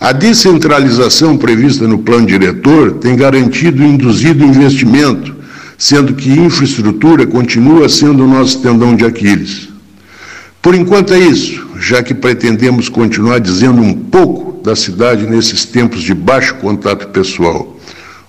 [0.01, 5.35] A descentralização prevista no plano diretor tem garantido e induzido investimento,
[5.79, 9.69] sendo que infraestrutura continua sendo o nosso tendão de Aquiles.
[10.61, 16.03] Por enquanto é isso, já que pretendemos continuar dizendo um pouco da cidade nesses tempos
[16.03, 17.79] de baixo contato pessoal.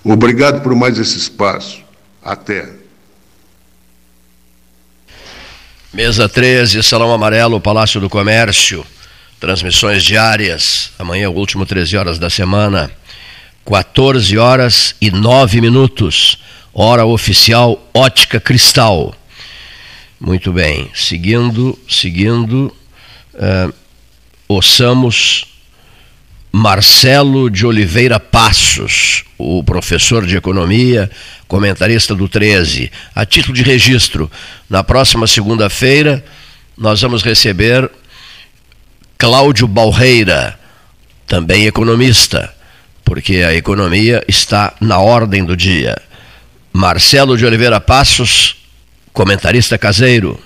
[0.04, 1.78] Obrigado por mais esse espaço.
[2.22, 2.68] Até.
[5.92, 8.84] Mesa 13, Salão Amarelo, Palácio do Comércio.
[9.38, 10.90] Transmissões diárias.
[10.98, 12.90] Amanhã, o último 13 horas da semana.
[13.64, 16.38] 14 horas e 9 minutos.
[16.72, 19.14] Hora oficial Ótica Cristal.
[20.18, 20.90] Muito bem.
[20.94, 22.74] Seguindo, seguindo.
[23.34, 23.72] Uh,
[24.48, 25.46] ouçamos
[26.50, 31.10] Marcelo de Oliveira Passos, o professor de economia,
[31.46, 32.90] comentarista do 13.
[33.14, 34.30] A título de registro,
[34.70, 36.24] na próxima segunda-feira
[36.76, 37.90] nós vamos receber
[39.18, 40.58] Cláudio Balreira,
[41.26, 42.52] também economista,
[43.02, 45.96] porque a economia está na ordem do dia.
[46.70, 48.62] Marcelo de Oliveira Passos,
[49.14, 50.38] comentarista caseiro.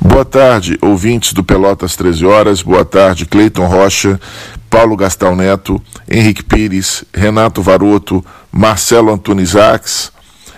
[0.00, 2.62] Boa tarde, ouvintes do Pelotas 13 Horas.
[2.62, 4.20] Boa tarde, Cleiton Rocha,
[4.68, 5.80] Paulo Gastal Neto,
[6.10, 10.10] Henrique Pires, Renato Varoto, Marcelo Antunes Ax,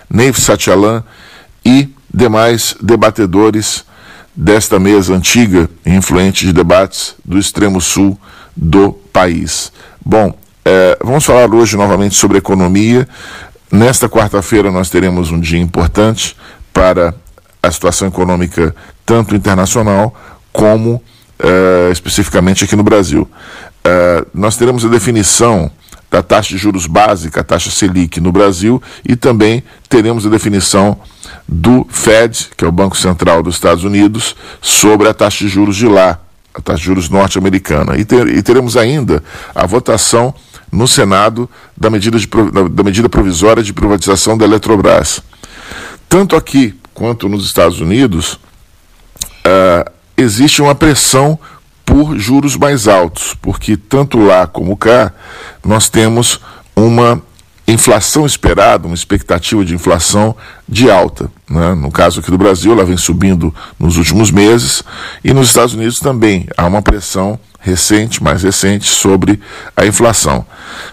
[0.09, 1.03] Neif Satialan
[1.63, 3.87] e demais debatedores
[4.41, 8.17] desta mesa antiga e influente de debates do extremo sul
[8.55, 9.69] do país.
[10.03, 10.33] Bom,
[10.63, 13.05] é, vamos falar hoje novamente sobre economia.
[13.69, 16.37] Nesta quarta-feira nós teremos um dia importante
[16.71, 17.13] para
[17.61, 18.73] a situação econômica
[19.05, 20.15] tanto internacional
[20.53, 23.29] como uh, especificamente aqui no Brasil.
[23.85, 25.69] Uh, nós teremos a definição
[26.09, 30.99] da taxa de juros básica, a taxa Selic no Brasil, e também teremos a definição
[31.47, 35.75] do Fed, que é o Banco Central dos Estados Unidos, sobre a taxa de juros
[35.75, 36.19] de lá,
[36.53, 37.97] a taxa de juros norte-americana.
[37.97, 40.33] E, ter, e, teremos ainda a votação
[40.71, 42.27] no Senado da medida, de,
[42.71, 45.21] da medida provisória de privatização da Eletrobras.
[46.07, 48.33] Tanto aqui quanto nos Estados Unidos,
[49.45, 51.39] uh, existe uma pressão
[51.99, 55.11] por juros mais altos, porque tanto lá como cá
[55.61, 56.39] nós temos
[56.73, 57.21] uma
[57.67, 60.33] inflação esperada, uma expectativa de inflação
[60.65, 61.29] de alta.
[61.49, 61.73] Né?
[61.73, 64.81] No caso aqui do Brasil, ela vem subindo nos últimos meses,
[65.25, 69.37] e nos Estados Unidos também há uma pressão recente, mais recente, sobre
[69.75, 70.45] a inflação.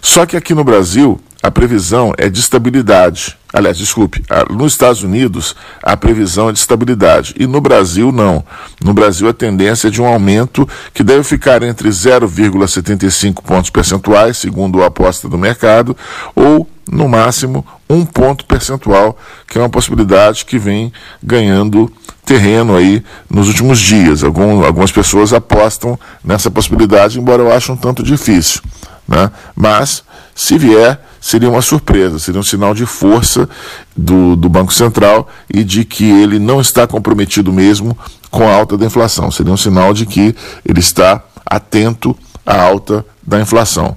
[0.02, 3.36] Só que aqui no Brasil, a previsão é de estabilidade.
[3.52, 8.44] Aliás, desculpe, nos Estados Unidos a previsão é de estabilidade e no Brasil não.
[8.82, 14.36] No Brasil a tendência é de um aumento que deve ficar entre 0,75 pontos percentuais,
[14.36, 15.96] segundo a aposta do mercado,
[16.34, 19.16] ou no máximo um ponto percentual,
[19.46, 21.90] que é uma possibilidade que vem ganhando
[22.26, 24.22] terreno aí nos últimos dias.
[24.22, 28.60] Algum, algumas pessoas apostam nessa possibilidade, embora eu ache um tanto difícil.
[29.08, 29.30] Né?
[29.54, 30.02] Mas,
[30.34, 33.48] se vier, seria uma surpresa, seria um sinal de força
[33.96, 37.96] do, do Banco Central e de que ele não está comprometido mesmo
[38.28, 39.30] com a alta da inflação.
[39.30, 43.96] Seria um sinal de que ele está atento à alta da inflação.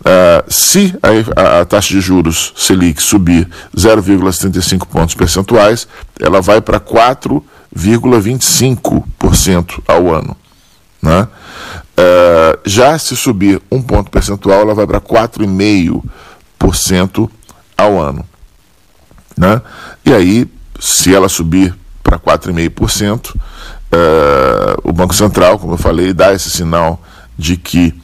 [0.00, 5.86] Uh, se a, a, taxa de juros Selic subir 0,75 pontos percentuais,
[6.18, 6.80] ela vai para
[7.76, 10.36] 4,25% ao ano.
[11.00, 11.28] Né?
[11.98, 17.30] Uh, já se subir um ponto percentual, ela vai para 4,5%
[17.76, 18.24] ao ano.
[19.36, 19.60] Né?
[20.04, 23.38] E aí, se ela subir para 4,5%, uh,
[23.92, 27.02] eh, o Banco Central, como eu falei, dá esse sinal
[27.38, 27.94] de que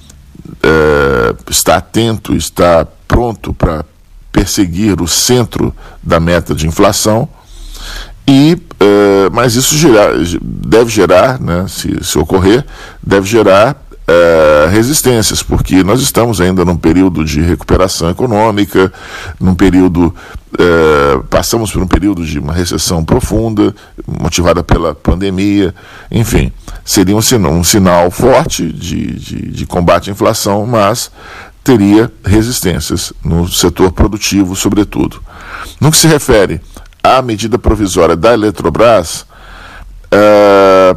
[0.44, 3.84] uh, está atento, está pronto para
[4.32, 7.28] perseguir o centro da meta de inflação.
[8.28, 10.10] E, uh, mas isso gerar,
[10.42, 12.62] deve gerar, né, se, se ocorrer,
[13.02, 13.74] deve gerar
[14.08, 18.90] é, resistências, porque nós estamos ainda num período de recuperação econômica,
[19.38, 20.14] num período.
[20.58, 23.74] É, passamos por um período de uma recessão profunda,
[24.06, 25.74] motivada pela pandemia,
[26.10, 26.50] enfim,
[26.82, 31.10] seria um sinal, um sinal forte de, de, de combate à inflação, mas
[31.62, 35.22] teria resistências no setor produtivo, sobretudo.
[35.78, 36.62] No que se refere
[37.16, 39.24] a medida provisória da Eletrobras,
[40.10, 40.96] é,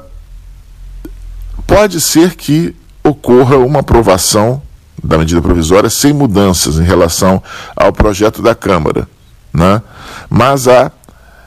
[1.66, 4.62] pode ser que ocorra uma aprovação
[5.04, 7.42] da medida provisória sem mudanças em relação
[7.76, 9.08] ao projeto da Câmara.
[9.54, 9.82] Né?
[10.30, 10.92] Mas há,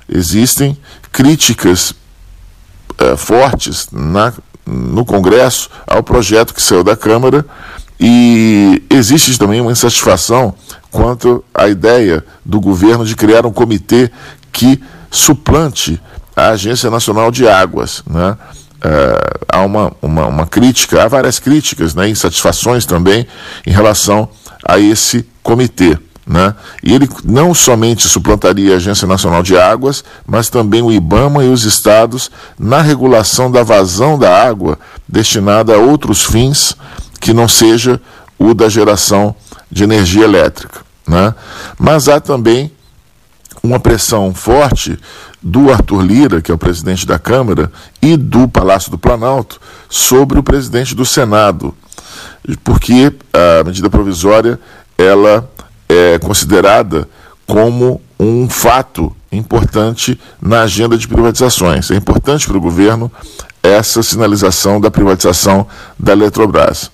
[0.09, 0.77] existem
[1.13, 1.95] críticas
[2.99, 4.33] é, fortes na,
[4.67, 7.45] no Congresso ao projeto que saiu da Câmara
[7.99, 10.55] e existe também uma insatisfação
[10.91, 14.11] quanto à ideia do governo de criar um comitê
[14.55, 14.81] que
[15.11, 16.01] suplante
[16.35, 18.03] a Agência Nacional de Águas.
[18.09, 18.37] Né?
[18.77, 23.27] Uh, há uma, uma, uma, crítica, há várias críticas, né, insatisfações também
[23.67, 24.29] em relação
[24.67, 25.99] a esse comitê.
[26.27, 26.55] Né?
[26.83, 31.49] E ele não somente suplantaria a Agência Nacional de Águas, mas também o IBAMA e
[31.49, 34.79] os estados na regulação da vazão da água
[35.09, 36.77] destinada a outros fins
[37.21, 38.01] que não seja
[38.39, 39.35] o da geração
[39.71, 40.81] de energia elétrica.
[41.07, 41.35] Né?
[41.79, 42.73] Mas há também
[43.65, 44.99] uma pressão forte
[45.43, 49.59] do Arthur Lira, que é o presidente da Câmara, e do Palácio do Planalto
[49.89, 51.75] sobre o presidente do Senado,
[52.63, 54.61] porque a medida provisória
[54.99, 55.51] ela
[55.89, 57.09] é considerada
[57.47, 61.91] como um fato importante na agenda de privatizações.
[61.91, 63.11] É importante para o governo
[63.63, 65.67] essa sinalização da privatização
[65.99, 66.91] da Eletrobras.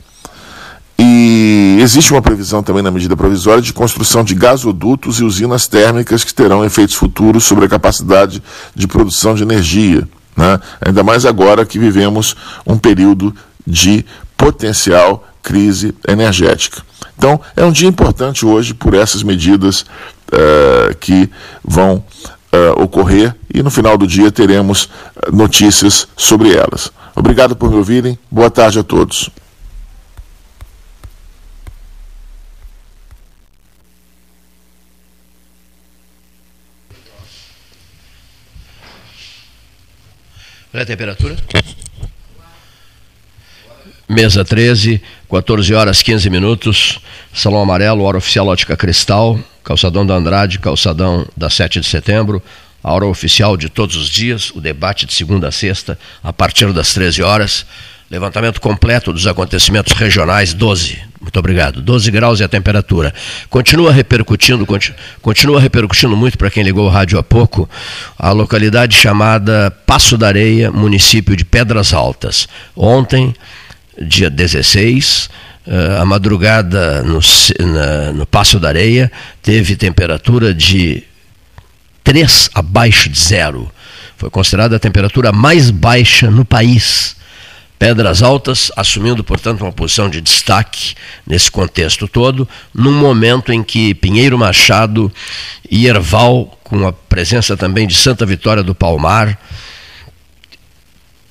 [1.02, 6.22] E existe uma previsão também na medida provisória de construção de gasodutos e usinas térmicas
[6.22, 8.42] que terão efeitos futuros sobre a capacidade
[8.74, 10.06] de produção de energia.
[10.36, 10.60] Né?
[10.78, 12.36] Ainda mais agora que vivemos
[12.66, 13.34] um período
[13.66, 14.04] de
[14.36, 16.82] potencial crise energética.
[17.16, 21.30] Então, é um dia importante hoje por essas medidas uh, que
[21.64, 22.04] vão
[22.52, 24.90] uh, ocorrer e no final do dia teremos
[25.32, 26.92] notícias sobre elas.
[27.16, 28.18] Obrigado por me ouvirem.
[28.30, 29.30] Boa tarde a todos.
[40.72, 41.36] Olha a temperatura.
[44.08, 47.00] Mesa 13, 14 horas 15 minutos.
[47.34, 52.42] Salão Amarelo, hora oficial Ótica Cristal, calçadão da Andrade, calçadão da 7 de setembro.
[52.82, 56.72] A hora oficial de todos os dias, o debate de segunda a sexta, a partir
[56.72, 57.66] das 13 horas.
[58.10, 61.09] Levantamento completo dos acontecimentos regionais, 12.
[61.20, 61.82] Muito obrigado.
[61.82, 63.12] 12 graus e a temperatura.
[63.50, 64.66] Continua repercutindo,
[65.20, 67.68] continua repercutindo muito para quem ligou o rádio há pouco,
[68.18, 72.48] a localidade chamada Passo da Areia, município de Pedras Altas.
[72.74, 73.34] Ontem,
[74.00, 75.28] dia 16,
[75.66, 77.20] eh, a madrugada no,
[77.66, 79.12] na, no Passo da Areia
[79.42, 81.04] teve temperatura de
[82.02, 83.70] 3 abaixo de zero.
[84.16, 87.14] Foi considerada a temperatura mais baixa no país
[87.80, 90.94] Pedras Altas assumindo, portanto, uma posição de destaque
[91.26, 95.10] nesse contexto todo, num momento em que Pinheiro Machado
[95.70, 99.38] e Erval, com a presença também de Santa Vitória do Palmar,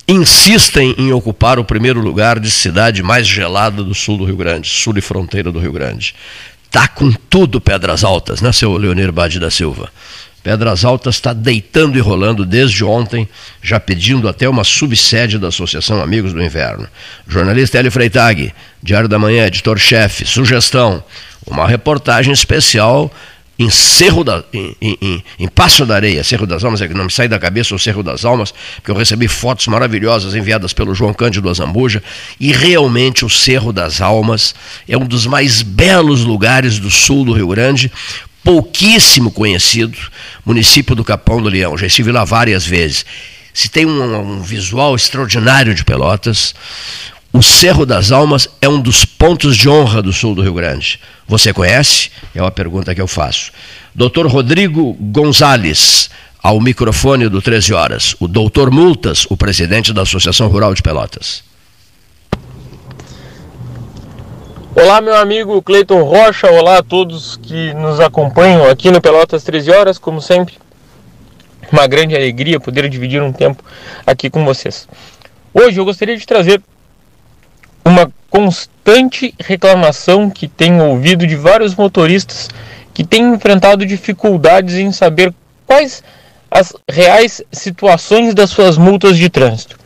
[0.08, 4.68] insistem em ocupar o primeiro lugar de cidade mais gelada do sul do Rio Grande,
[4.68, 6.16] sul e fronteira do Rio Grande.
[6.68, 9.88] Tá com tudo Pedras Altas, né, seu Leonir Bade da Silva?
[10.42, 13.28] Pedras Altas está deitando e rolando desde ontem,
[13.62, 16.88] já pedindo até uma subsede da Associação Amigos do Inverno.
[17.28, 18.52] Jornalista Hélio Freitag,
[18.82, 21.04] Diário da Manhã, editor-chefe, sugestão,
[21.46, 23.12] uma reportagem especial
[23.60, 27.04] em Cerro da, em, em, em, Passo da Areia, Cerro das Almas, é que não
[27.04, 30.94] me sai da cabeça o Cerro das Almas, porque eu recebi fotos maravilhosas enviadas pelo
[30.94, 32.02] João Cândido Azambuja,
[32.40, 34.54] e realmente o Cerro das Almas
[34.88, 37.92] é um dos mais belos lugares do sul do Rio Grande,
[38.42, 39.96] pouquíssimo conhecido,
[40.44, 41.76] município do Capão do Leão.
[41.76, 43.04] Já estive lá várias vezes.
[43.52, 46.54] Se tem um, um visual extraordinário de Pelotas,
[47.32, 50.98] o Cerro das Almas é um dos pontos de honra do sul do Rio Grande.
[51.28, 52.10] Você conhece?
[52.34, 53.52] É uma pergunta que eu faço.
[53.94, 56.10] Doutor Rodrigo Gonzalez,
[56.42, 58.16] ao microfone do 13 Horas.
[58.18, 61.49] O doutor Multas, o presidente da Associação Rural de Pelotas.
[64.72, 69.68] Olá, meu amigo Cleiton Rocha, olá a todos que nos acompanham aqui no Pelotas 13
[69.72, 70.54] Horas, como sempre.
[71.72, 73.64] Uma grande alegria poder dividir um tempo
[74.06, 74.88] aqui com vocês.
[75.52, 76.62] Hoje eu gostaria de trazer
[77.84, 82.48] uma constante reclamação que tenho ouvido de vários motoristas
[82.94, 85.34] que têm enfrentado dificuldades em saber
[85.66, 86.00] quais
[86.48, 89.76] as reais situações das suas multas de trânsito.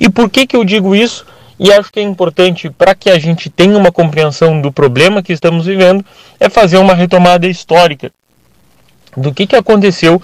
[0.00, 1.24] E por que, que eu digo isso?
[1.58, 5.32] E acho que é importante para que a gente tenha uma compreensão do problema que
[5.32, 6.04] estamos vivendo,
[6.40, 8.10] é fazer uma retomada histórica
[9.16, 10.20] do que, que aconteceu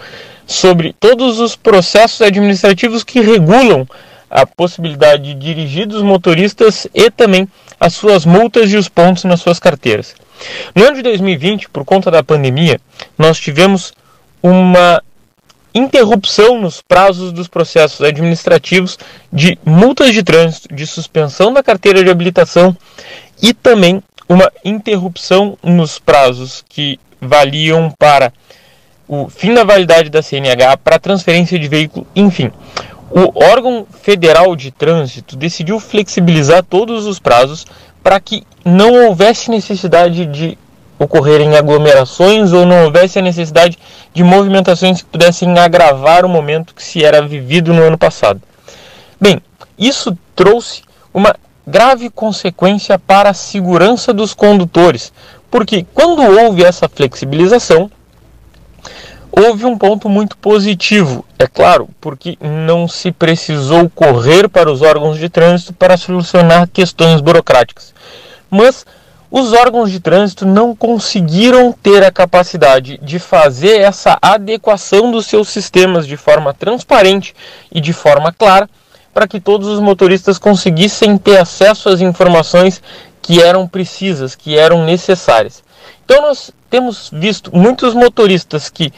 [0.46, 3.86] sobre todos os processos administrativos que regulam
[4.30, 7.46] a possibilidade de dirigir dos motoristas e também
[7.78, 10.14] as suas multas e os pontos nas suas carteiras.
[10.74, 12.80] No ano de 2020, por conta da pandemia,
[13.16, 13.92] nós tivemos
[14.42, 15.02] uma
[15.74, 18.98] interrupção nos prazos dos processos administrativos
[19.32, 22.76] de multas de trânsito, de suspensão da carteira de habilitação
[23.42, 28.32] e também uma interrupção nos prazos que valiam para
[29.06, 32.52] o fim da validade da CNH para transferência de veículo, enfim.
[33.10, 37.66] O órgão federal de trânsito decidiu flexibilizar todos os prazos
[38.02, 40.58] para que não houvesse necessidade de
[40.98, 43.78] ocorrerem aglomerações ou não houvesse a necessidade
[44.12, 48.40] de movimentações que pudessem agravar o momento que se era vivido no ano passado.
[49.20, 49.40] Bem,
[49.78, 51.34] isso trouxe uma
[51.66, 55.12] grave consequência para a segurança dos condutores,
[55.50, 57.90] porque quando houve essa flexibilização,
[59.30, 65.18] houve um ponto muito positivo, é claro, porque não se precisou correr para os órgãos
[65.18, 67.94] de trânsito para solucionar questões burocráticas.
[68.50, 68.84] Mas
[69.30, 75.48] os órgãos de trânsito não conseguiram ter a capacidade de fazer essa adequação dos seus
[75.48, 77.34] sistemas de forma transparente
[77.70, 78.68] e de forma clara
[79.12, 82.80] para que todos os motoristas conseguissem ter acesso às informações
[83.20, 85.62] que eram precisas, que eram necessárias.
[86.05, 88.92] Então nós temos visto muitos motoristas que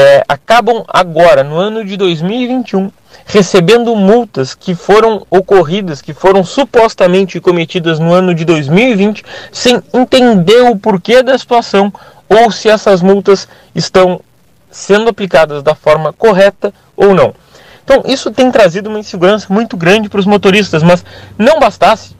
[0.00, 2.90] é, acabam agora, no ano de 2021,
[3.26, 9.22] recebendo multas que foram ocorridas, que foram supostamente cometidas no ano de 2020,
[9.52, 11.92] sem entender o porquê da situação
[12.26, 14.20] ou se essas multas estão
[14.70, 17.34] sendo aplicadas da forma correta ou não.
[17.84, 21.04] Então, isso tem trazido uma insegurança muito grande para os motoristas, mas
[21.36, 22.16] não bastasse,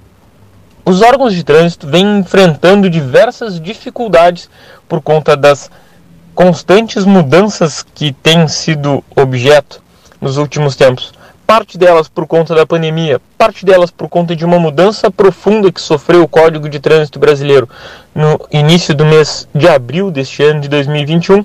[0.84, 4.50] os órgãos de trânsito vêm enfrentando diversas dificuldades
[4.86, 5.70] por conta das
[6.40, 9.82] constantes mudanças que têm sido objeto
[10.18, 11.12] nos últimos tempos.
[11.46, 15.82] Parte delas por conta da pandemia, parte delas por conta de uma mudança profunda que
[15.82, 17.68] sofreu o Código de Trânsito Brasileiro
[18.14, 21.44] no início do mês de abril deste ano de 2021.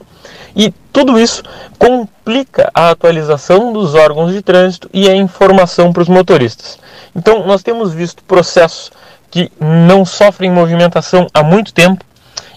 [0.55, 1.43] E tudo isso
[1.77, 6.79] complica a atualização dos órgãos de trânsito e a informação para os motoristas.
[7.13, 8.93] Então, nós temos visto processos
[9.29, 12.05] que não sofrem movimentação há muito tempo,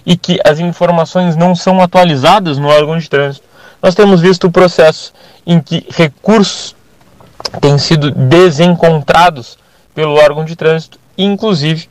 [0.09, 3.47] e que as informações não são atualizadas no órgão de trânsito.
[3.82, 5.12] Nós temos visto o processo
[5.47, 6.74] em que recursos
[7.60, 9.59] têm sido desencontrados
[9.94, 11.90] pelo órgão de trânsito, inclusive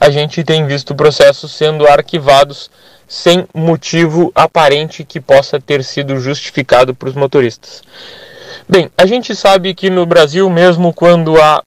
[0.00, 2.70] a gente tem visto processos sendo arquivados
[3.08, 7.82] sem motivo aparente que possa ter sido justificado para os motoristas.
[8.68, 11.60] Bem, a gente sabe que no Brasil, mesmo quando há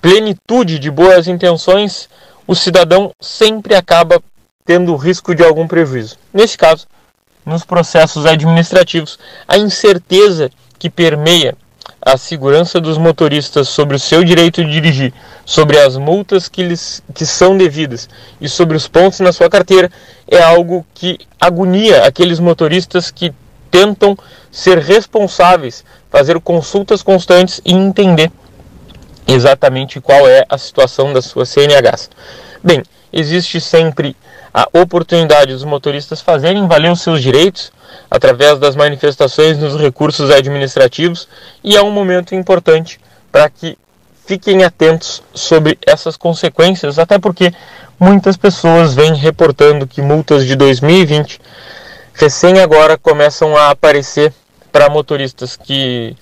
[0.00, 2.08] plenitude de boas intenções,
[2.46, 4.18] o cidadão sempre acaba
[4.66, 6.16] tendo o risco de algum prejuízo.
[6.34, 6.86] Nesse caso,
[7.44, 11.56] nos processos administrativos, a incerteza que permeia
[12.02, 15.14] a segurança dos motoristas sobre o seu direito de dirigir,
[15.44, 18.08] sobre as multas que, lhes, que são devidas
[18.40, 19.90] e sobre os pontos na sua carteira
[20.26, 23.32] é algo que agonia aqueles motoristas que
[23.70, 24.16] tentam
[24.50, 28.30] ser responsáveis, fazer consultas constantes e entender
[29.26, 32.10] exatamente qual é a situação das suas CNHs.
[32.62, 32.82] Bem,
[33.12, 34.16] existe sempre
[34.56, 37.70] a oportunidade dos motoristas fazerem valer os seus direitos
[38.10, 41.28] através das manifestações nos recursos administrativos
[41.62, 42.98] e é um momento importante
[43.30, 43.76] para que
[44.24, 47.52] fiquem atentos sobre essas consequências, até porque
[48.00, 51.38] muitas pessoas vêm reportando que multas de 2020
[52.14, 54.32] recém agora começam a aparecer
[54.72, 56.16] para motoristas que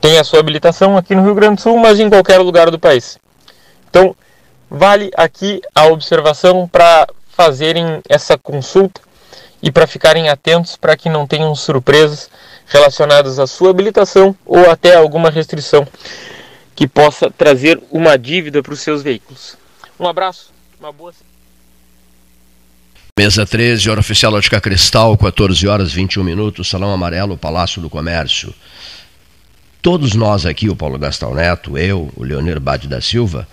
[0.00, 2.78] têm a sua habilitação aqui no Rio Grande do Sul, mas em qualquer lugar do
[2.78, 3.18] país.
[3.90, 4.14] Então,
[4.70, 9.00] vale aqui a observação para fazerem essa consulta
[9.62, 12.30] e para ficarem atentos para que não tenham surpresas
[12.66, 15.86] relacionadas à sua habilitação ou até alguma restrição
[16.74, 19.56] que possa trazer uma dívida para os seus veículos.
[20.00, 20.50] Um abraço,
[20.80, 21.12] uma boa
[23.18, 28.54] Mesa 13, hora oficial Ótica Cristal, 14 horas 21 minutos, Salão Amarelo, Palácio do Comércio.
[29.80, 33.48] Todos nós aqui, o Paulo Gastão Neto, eu, o Leonir Bade da Silva,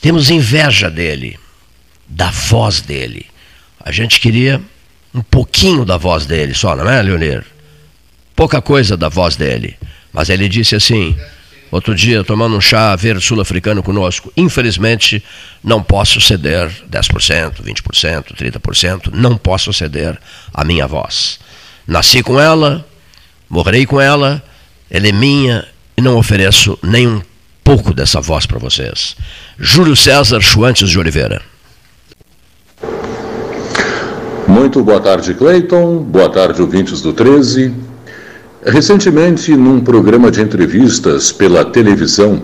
[0.00, 1.38] temos inveja dele
[2.08, 3.26] da voz dele.
[3.80, 4.60] A gente queria
[5.14, 7.44] um pouquinho da voz dele só, não é, Leonir?
[8.34, 9.76] Pouca coisa da voz dele.
[10.12, 11.16] Mas ele disse assim,
[11.70, 15.22] outro dia, tomando um chá verde sul-africano conosco, infelizmente
[15.64, 20.18] não posso ceder 10%, 20%, 30%, não posso ceder
[20.52, 21.38] a minha voz.
[21.86, 22.86] Nasci com ela,
[23.48, 24.42] morrerei com ela,
[24.90, 25.66] ela é minha
[25.96, 27.22] e não ofereço nem um
[27.64, 29.16] pouco dessa voz para vocês.
[29.58, 31.40] Júlio César Chuantes de Oliveira.
[34.58, 35.98] Muito boa tarde, Cleiton.
[35.98, 37.74] Boa tarde, ouvintes do 13.
[38.64, 42.40] Recentemente, num programa de entrevistas pela televisão,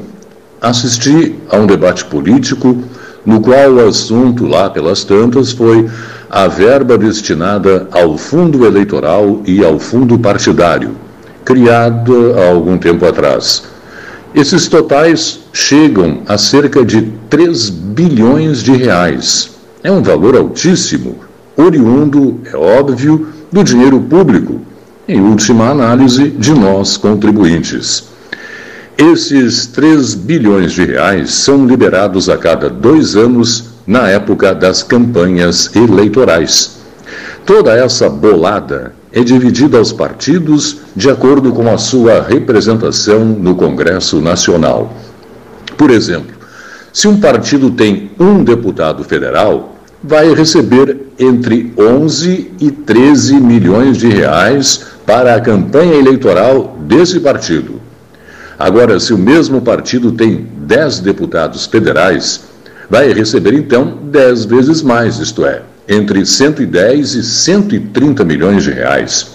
[0.60, 2.76] assisti a um debate político
[3.24, 5.88] no qual o assunto lá pelas tantas foi
[6.28, 10.94] a verba destinada ao fundo eleitoral e ao fundo partidário,
[11.46, 13.64] criado há algum tempo atrás.
[14.34, 19.52] Esses totais chegam a cerca de 3 bilhões de reais.
[19.82, 24.60] É um valor altíssimo, oriundo, é óbvio, do dinheiro público,
[25.06, 28.04] em última análise, de nós contribuintes.
[28.96, 35.74] Esses 3 bilhões de reais são liberados a cada dois anos na época das campanhas
[35.74, 36.78] eleitorais.
[37.44, 44.20] Toda essa bolada é dividida aos partidos de acordo com a sua representação no Congresso
[44.20, 44.94] Nacional.
[45.76, 46.36] Por exemplo,
[46.92, 49.71] se um partido tem um deputado federal,
[50.02, 57.80] vai receber entre 11 e 13 milhões de reais para a campanha eleitoral desse partido.
[58.58, 62.42] Agora, se o mesmo partido tem 10 deputados federais,
[62.88, 69.28] vai receber então 10 vezes mais, isto é, entre 110 e 130 milhões de reais.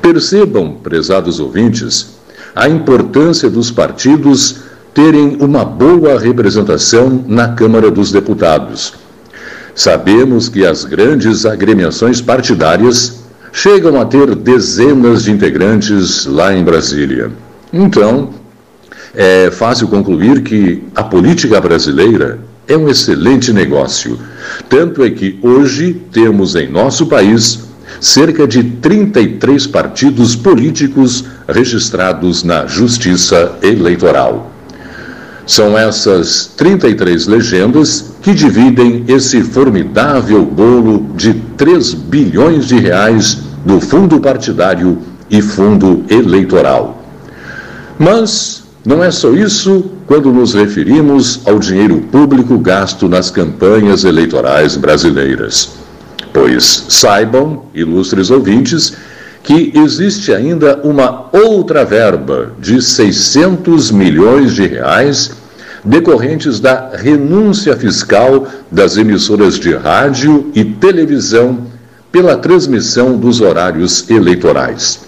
[0.00, 2.14] Percebam, prezados ouvintes,
[2.54, 4.56] a importância dos partidos
[4.92, 9.01] terem uma boa representação na Câmara dos Deputados.
[9.74, 13.22] Sabemos que as grandes agremiações partidárias
[13.52, 17.30] chegam a ter dezenas de integrantes lá em Brasília.
[17.72, 18.30] Então,
[19.14, 24.18] é fácil concluir que a política brasileira é um excelente negócio.
[24.68, 27.64] Tanto é que hoje temos em nosso país
[28.00, 34.50] cerca de 33 partidos políticos registrados na Justiça Eleitoral.
[35.46, 43.80] São essas 33 legendas que dividem esse formidável bolo de 3 bilhões de reais do
[43.80, 44.98] fundo partidário
[45.30, 47.02] e fundo eleitoral.
[47.98, 54.76] Mas não é só isso quando nos referimos ao dinheiro público gasto nas campanhas eleitorais
[54.76, 55.70] brasileiras.
[56.32, 58.94] Pois saibam, ilustres ouvintes,
[59.42, 65.32] que existe ainda uma outra verba de 600 milhões de reais
[65.84, 71.66] decorrentes da renúncia fiscal das emissoras de rádio e televisão
[72.12, 75.00] pela transmissão dos horários eleitorais.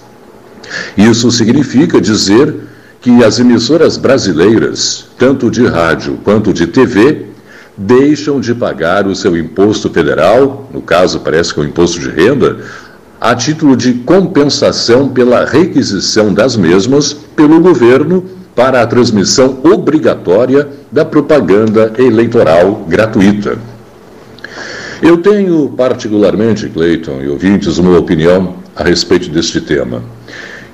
[0.96, 2.54] Isso significa dizer
[3.00, 7.26] que as emissoras brasileiras, tanto de rádio quanto de TV,
[7.76, 12.08] deixam de pagar o seu imposto federal, no caso parece que é o imposto de
[12.08, 12.58] renda,
[13.24, 18.22] a título de compensação pela requisição das mesmas pelo governo
[18.54, 23.56] para a transmissão obrigatória da propaganda eleitoral gratuita.
[25.00, 30.02] Eu tenho particularmente, Cleiton e ouvintes, uma opinião a respeito deste tema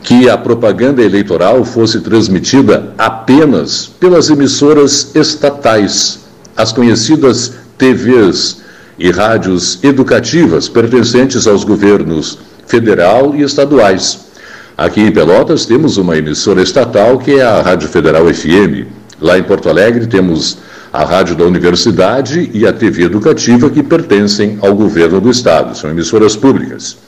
[0.03, 6.19] que a propaganda eleitoral fosse transmitida apenas pelas emissoras estatais,
[6.57, 8.61] as conhecidas TVs
[9.01, 14.27] e rádios educativas pertencentes aos governos federal e estaduais.
[14.77, 18.87] Aqui em Pelotas temos uma emissora estatal que é a Rádio Federal FM.
[19.19, 20.59] Lá em Porto Alegre temos
[20.93, 25.89] a Rádio da Universidade e a TV Educativa que pertencem ao governo do estado, são
[25.89, 26.99] emissoras públicas.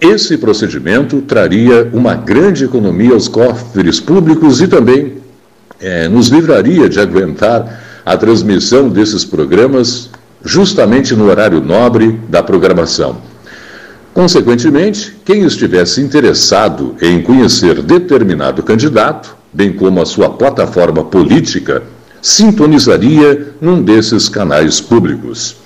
[0.00, 5.18] Esse procedimento traria uma grande economia aos cofres públicos e também
[5.80, 10.10] é, nos livraria de aguentar a transmissão desses programas
[10.44, 13.16] justamente no horário nobre da programação.
[14.12, 21.82] Consequentemente, quem estivesse interessado em conhecer determinado candidato, bem como a sua plataforma política,
[22.22, 25.56] sintonizaria num desses canais públicos.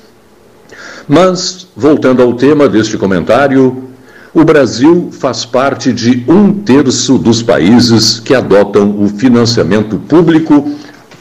[1.07, 3.85] Mas, voltando ao tema deste comentário,
[4.33, 10.71] o Brasil faz parte de um terço dos países que adotam o financiamento público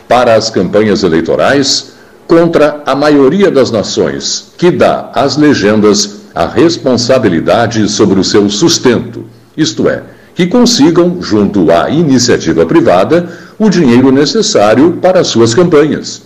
[0.07, 1.96] para as campanhas eleitorais,
[2.27, 9.25] contra a maioria das nações, que dá às legendas a responsabilidade sobre o seu sustento,
[9.55, 10.03] isto é,
[10.35, 13.27] que consigam, junto à iniciativa privada,
[13.57, 16.21] o dinheiro necessário para suas campanhas.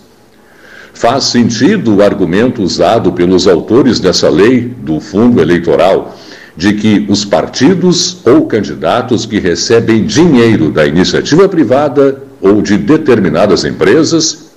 [0.94, 6.18] Faz sentido o argumento usado pelos autores dessa lei do fundo eleitoral
[6.57, 13.64] de que os partidos ou candidatos que recebem dinheiro da iniciativa privada ou de determinadas
[13.64, 14.51] empresas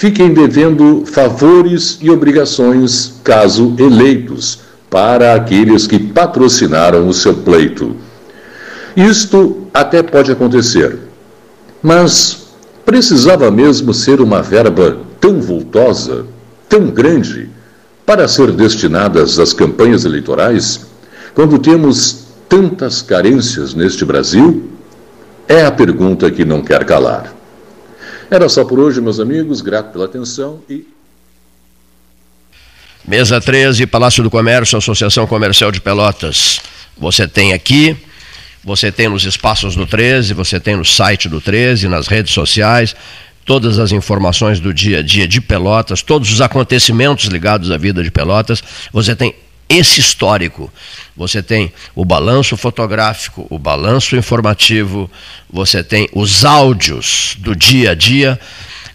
[0.00, 7.94] fiquem devendo favores e obrigações, caso eleitos, para aqueles que patrocinaram o seu pleito.
[8.96, 10.98] Isto até pode acontecer,
[11.82, 12.46] mas
[12.82, 16.24] precisava mesmo ser uma verba tão vultosa,
[16.66, 17.50] tão grande,
[18.06, 20.80] para ser destinadas às campanhas eleitorais?
[21.34, 24.64] Quando temos tantas carências neste Brasil?
[25.46, 27.39] É a pergunta que não quer calar.
[28.30, 29.60] Era só por hoje, meus amigos.
[29.60, 30.86] Grato pela atenção e.
[33.04, 36.60] Mesa 13, Palácio do Comércio, Associação Comercial de Pelotas.
[36.96, 37.96] Você tem aqui,
[38.62, 42.94] você tem nos espaços do 13, você tem no site do 13, nas redes sociais,
[43.44, 48.04] todas as informações do dia a dia de Pelotas, todos os acontecimentos ligados à vida
[48.04, 48.62] de Pelotas.
[48.92, 49.34] Você tem
[49.70, 50.70] esse histórico.
[51.16, 55.08] Você tem o balanço fotográfico, o balanço informativo,
[55.48, 58.38] você tem os áudios do dia a dia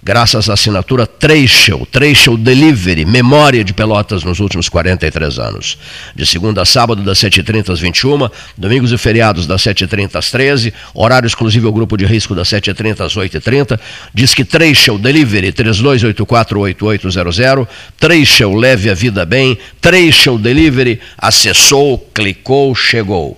[0.06, 5.80] graças à assinatura Treichel, Treichel Delivery, memória de Pelotas nos últimos 43 anos.
[6.15, 10.72] De segunda a sábado, das 7h30 às 21 domingos e feriados, das 7h30 às 13
[10.94, 13.80] horário exclusivo ao grupo de risco, das 7h30 às 8h30.
[14.14, 17.68] Diz que Treichel Delivery, 32848800,
[17.99, 23.36] Treichel Leve a Vida Bem, Treichel Delivery, acessou, clicou, chegou.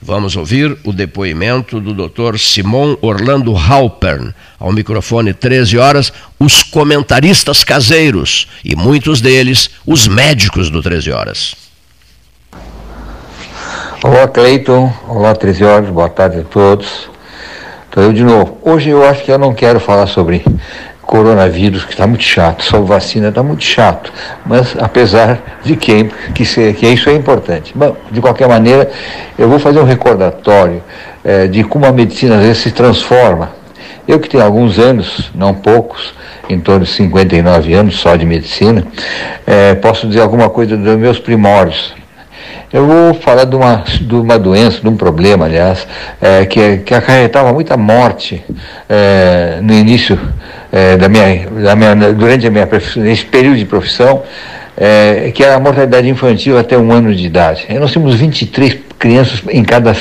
[0.00, 2.38] Vamos ouvir o depoimento do Dr.
[2.38, 10.70] Simon Orlando Halpern, ao microfone 13 horas, os comentaristas caseiros e muitos deles os médicos
[10.70, 11.56] do 13 horas.
[14.04, 14.92] Olá, Cleiton.
[15.08, 15.90] Olá, 13 horas.
[15.90, 17.10] Boa tarde a todos.
[17.86, 18.56] Estou eu de novo.
[18.62, 20.44] Hoje eu acho que eu não quero falar sobre
[21.08, 24.12] coronavírus, que está muito chato, só vacina está muito chato,
[24.44, 26.04] mas apesar de que,
[26.34, 27.72] que, se, que isso é importante.
[27.74, 28.90] Bom, de qualquer maneira,
[29.38, 30.82] eu vou fazer um recordatório
[31.24, 33.52] é, de como a medicina às vezes se transforma.
[34.06, 36.12] Eu que tenho alguns anos, não poucos,
[36.46, 38.86] em torno de 59 anos só de medicina,
[39.46, 41.94] é, posso dizer alguma coisa dos meus primórdios.
[42.70, 45.86] Eu vou falar de uma, de uma doença, de um problema, aliás,
[46.20, 48.44] é, que, que acarretava muita morte
[48.86, 50.18] é, no início
[50.70, 52.68] é, da, minha, da minha, durante a minha
[53.10, 54.22] esse período de profissão,
[54.76, 57.64] é, que era a mortalidade infantil até um ano de idade.
[57.70, 59.96] E nós temos 23 crianças em cada,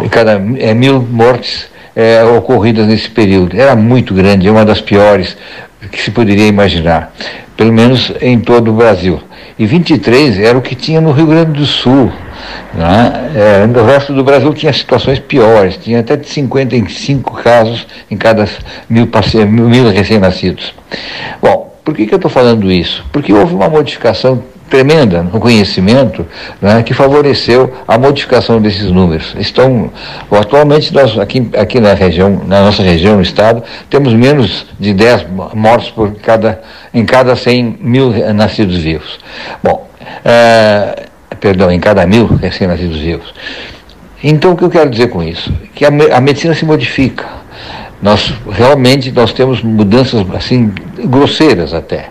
[0.00, 3.60] em cada é, mil mortes é, ocorridas nesse período.
[3.60, 5.36] Era muito grande, é uma das piores
[5.90, 7.12] que se poderia imaginar,
[7.58, 9.20] pelo menos em todo o Brasil
[9.58, 12.12] e 23 era o que tinha no Rio Grande do Sul.
[12.72, 13.32] Né?
[13.34, 18.48] É, no resto do Brasil tinha situações piores, tinha até 55 casos em cada
[18.88, 19.08] mil,
[19.68, 20.72] mil recém-nascidos.
[21.42, 23.04] Bom, por que, que eu estou falando isso?
[23.10, 26.26] Porque houve uma modificação tremenda no conhecimento
[26.60, 29.34] né, que favoreceu a modificação desses números.
[29.38, 29.90] Estão,
[30.30, 35.26] atualmente nós aqui, aqui na região, na nossa região, no estado, temos menos de 10
[35.54, 36.60] mortos por cada,
[36.92, 39.18] em cada 100 mil nascidos vivos.
[39.62, 39.88] Bom,
[40.24, 41.04] é,
[41.40, 43.34] perdão, em cada mil recém-nascidos vivos.
[44.22, 45.52] Então o que eu quero dizer com isso?
[45.74, 47.24] Que a, a medicina se modifica.
[48.00, 50.72] Nós realmente nós temos mudanças assim
[51.04, 52.10] grosseiras até.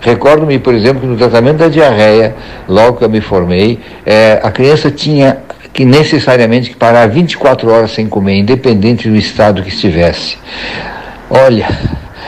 [0.00, 2.34] Recordo-me, por exemplo, que no tratamento da diarreia,
[2.68, 5.38] logo que eu me formei, é, a criança tinha
[5.72, 10.38] que necessariamente que parar 24 horas sem comer, independente do estado que estivesse.
[11.28, 11.66] Olha,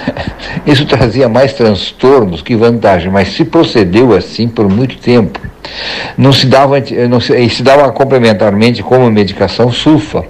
[0.66, 5.40] isso trazia mais transtornos que vantagem, mas se procedeu assim por muito tempo.
[6.16, 6.76] Não se dava,
[7.08, 10.24] não se, se dava complementarmente como medicação sulfa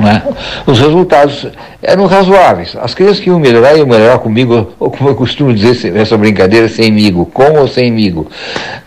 [0.00, 0.22] né?
[0.66, 1.46] Os resultados
[1.82, 2.76] eram razoáveis.
[2.80, 6.68] As crianças que iam melhorar, iam melhorar comigo, ou como eu costumo dizer essa brincadeira,
[6.68, 8.26] sem migo, com ou sem migo.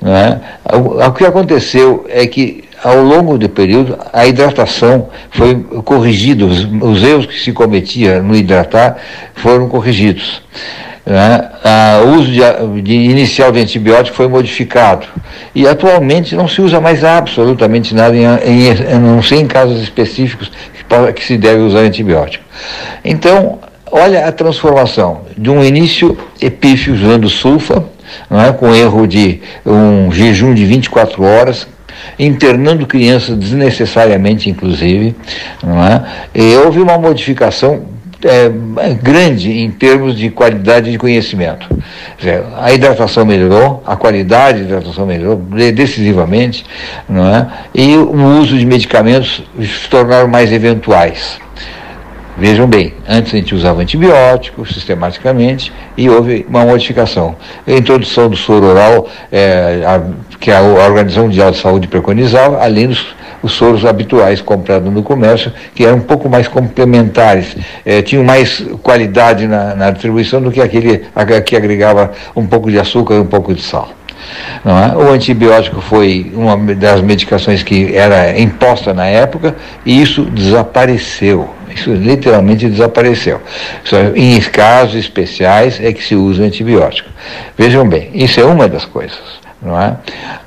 [0.02, 0.42] Né?
[0.74, 6.68] O, o que aconteceu é que ao longo do período, a hidratação foi corrigida, os,
[6.82, 8.98] os erros que se cometia no hidratar
[9.36, 10.42] foram corrigidos.
[11.06, 11.50] Né?
[12.06, 15.06] o uso de, de, inicial de antibiótico foi modificado.
[15.54, 20.50] E atualmente não se usa mais absolutamente nada, em, em, não sei em casos específicos
[21.14, 22.44] que, se deve usar antibiótico.
[23.04, 23.60] Então,
[23.92, 27.86] olha a transformação de um início epífio usando sulfa,
[28.32, 28.52] é?
[28.52, 31.68] com erro de um jejum de 24 horas,
[32.18, 35.16] internando crianças desnecessariamente, inclusive,
[35.64, 36.40] é?
[36.40, 37.93] e houve uma modificação
[38.26, 38.50] é,
[39.02, 41.68] grande em termos de qualidade de conhecimento.
[42.58, 45.38] A hidratação melhorou, a qualidade de hidratação melhorou
[45.74, 46.66] decisivamente,
[47.08, 47.48] não é?
[47.74, 51.42] e o uso de medicamentos se tornaram mais eventuais.
[52.36, 57.36] Vejam bem, antes a gente usava antibióticos sistematicamente e houve uma modificação.
[57.68, 60.02] A introdução do soro oral, é, a,
[60.40, 63.06] que a Organização Mundial de Saúde preconizava, além dos
[63.44, 67.56] os soros habituais comprados no comércio, que eram um pouco mais complementares,
[67.86, 71.06] é, tinham mais qualidade na, na distribuição do que aquele
[71.46, 73.90] que agregava um pouco de açúcar e um pouco de sal.
[74.66, 74.96] É?
[74.96, 79.56] O antibiótico foi uma das medicações que era imposta na época
[79.86, 81.50] e isso desapareceu.
[81.76, 83.42] Isso literalmente desapareceu.
[83.84, 87.10] Só em casos especiais é que se usa antibiótico.
[87.58, 89.20] Vejam bem, isso é uma das coisas.
[89.62, 89.96] Não é?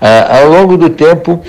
[0.01, 1.43] Ah, ao longo do tempo,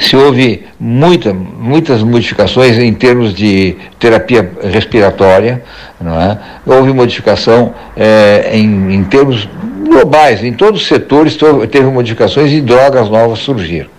[0.00, 5.62] se houve muita, muitas modificações em termos de terapia respiratória,
[6.00, 6.38] não é?
[6.66, 9.48] houve modificação é, em, em termos
[9.88, 11.36] globais, em todos os setores
[11.70, 13.93] teve modificações e drogas novas surgiram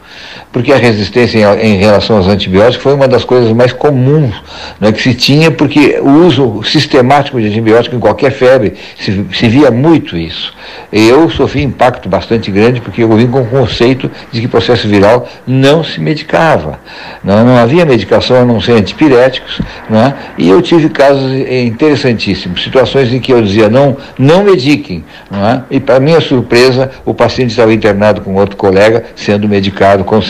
[0.56, 4.42] porque a resistência em, em, relação aos antibióticos foi uma das coisas mais comuns
[4.80, 9.50] né, que se tinha, porque o uso sistemático de antibiótico em qualquer febre se, se
[9.50, 10.54] via muito isso.
[10.94, 15.28] Eu sofri impacto bastante grande porque eu vim com o conceito de que processo viral
[15.46, 16.80] não se medicava.
[17.22, 19.60] Não, não havia medicação a não ser antipiréticos,
[19.90, 25.64] né, e eu tive casos interessantíssimos, situações em que eu dizia não, não mediquem, né,
[25.70, 30.22] e para minha surpresa o paciente estava internado com outro colega sendo medicado com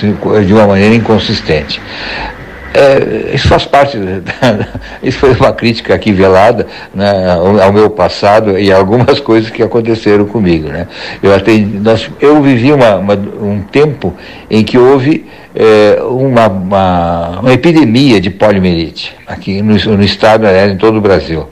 [0.46, 1.82] de uma maneira inconsistente.
[2.76, 3.98] É, isso faz parte,
[5.02, 10.26] isso foi uma crítica aqui velada né, ao, meu passado e algumas coisas que aconteceram
[10.26, 10.68] comigo.
[10.68, 10.86] Né.
[11.24, 14.14] Eu, até, nós, eu vivi uma, uma, um tempo
[14.50, 15.26] em que houve
[15.56, 21.02] é, uma, uma, uma, epidemia de poliomielite aqui no, no estado, aliás, em todo o
[21.02, 21.48] Brasil.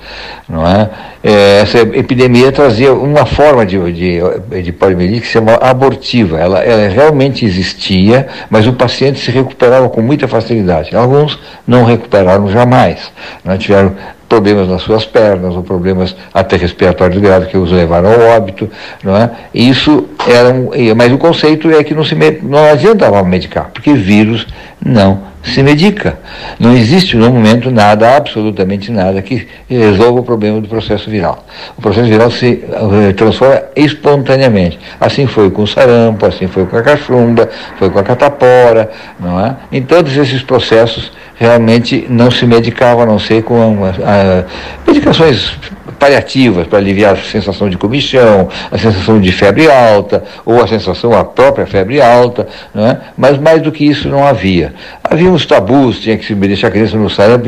[0.47, 0.89] Não é?
[1.23, 1.61] é?
[1.61, 6.37] essa epidemia trazia uma forma de, de, de poliomielite que se chama abortiva.
[6.37, 10.93] Ela, ela realmente existia, mas o paciente se recuperava com muita facilidade.
[10.93, 13.09] Alguns não recuperaram jamais.
[13.43, 13.57] Não é?
[13.57, 13.95] Tiveram
[14.27, 18.69] problemas nas suas pernas, ou problemas até respiratórios graves que os levaram ao óbito,
[19.03, 19.29] não é?
[19.53, 24.47] Isso era um, mas o conceito é que não se não adiantava medicar, porque vírus
[24.83, 26.17] não se medica.
[26.57, 31.45] Não existe no momento nada, absolutamente nada, que resolva o problema do processo viral.
[31.77, 34.79] O processo viral se uh, transforma espontaneamente.
[34.99, 38.89] Assim foi com o sarampo, assim foi com a cachumba, foi com a catapora,
[39.19, 39.55] não é?
[39.71, 44.43] Em todos esses processos realmente não se medicava, a não ser com uma, a,
[44.85, 45.57] medicações
[45.99, 51.13] paliativas para aliviar a sensação de comichão, a sensação de febre alta, ou a sensação,
[51.17, 52.97] a própria febre alta, é?
[53.17, 54.73] mas mais do que isso não havia.
[55.03, 57.47] Havia uns tabus, tinha que se deixar a criança no sarampo,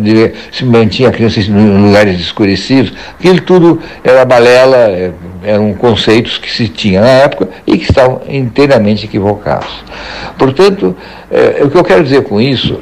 [0.52, 5.12] se mantinha a criança em lugares escurecidos, aquilo tudo era balela, é,
[5.44, 9.84] eram conceitos que se tinha na época e que estavam inteiramente equivocados.
[10.38, 10.95] Portanto,
[11.30, 12.80] é, o que eu quero dizer com isso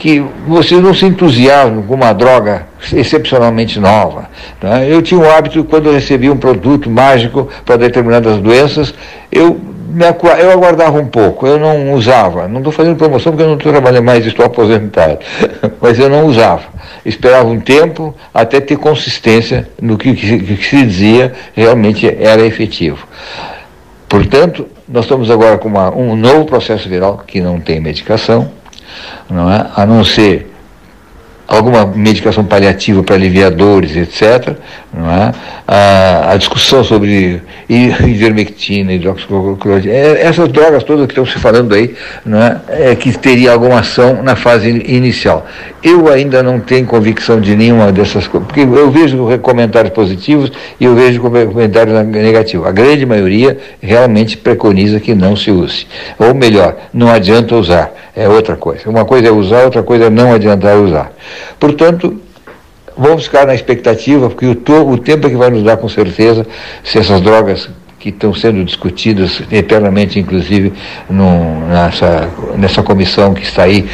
[0.00, 4.30] que vocês não se entusiasmam com uma droga excepcionalmente nova.
[4.60, 4.90] Né?
[4.90, 8.94] Eu tinha o hábito, quando eu recebia um produto mágico para determinadas doenças,
[9.30, 9.60] eu,
[9.90, 10.06] me,
[10.40, 12.48] eu aguardava um pouco, eu não usava.
[12.48, 15.18] Não estou fazendo promoção porque eu não estou trabalhando mais, estou aposentado.
[15.82, 16.62] Mas eu não usava.
[17.04, 23.06] Esperava um tempo até ter consistência no que, que, que se dizia realmente era efetivo.
[24.08, 28.50] Portanto, nós estamos agora com uma, um novo processo viral que não tem medicação,
[29.28, 29.66] não é?
[29.74, 30.49] a não ser
[31.50, 34.56] alguma medicação paliativa para aliviar dores, etc.
[34.94, 35.32] Não é?
[35.66, 41.94] a, a discussão sobre ivermectina, hidroxicloroquina, é, essas drogas todas que estão se falando aí,
[42.24, 42.60] não é?
[42.68, 42.94] é?
[42.94, 45.46] que teria alguma ação na fase inicial.
[45.82, 50.84] Eu ainda não tenho convicção de nenhuma dessas coisas, porque eu vejo comentários positivos e
[50.84, 52.66] eu vejo comentários negativos.
[52.66, 55.86] A grande maioria realmente preconiza que não se use.
[56.18, 58.90] Ou melhor, não adianta usar, é outra coisa.
[58.90, 61.12] Uma coisa é usar, outra coisa é não adiantar usar.
[61.58, 62.20] Portanto,
[62.96, 66.46] vamos ficar na expectativa, porque o, o tempo é que vai nos dar com certeza
[66.84, 67.68] se essas drogas
[67.98, 70.72] que estão sendo discutidas eternamente, inclusive
[71.08, 73.86] no, nessa, nessa comissão que está aí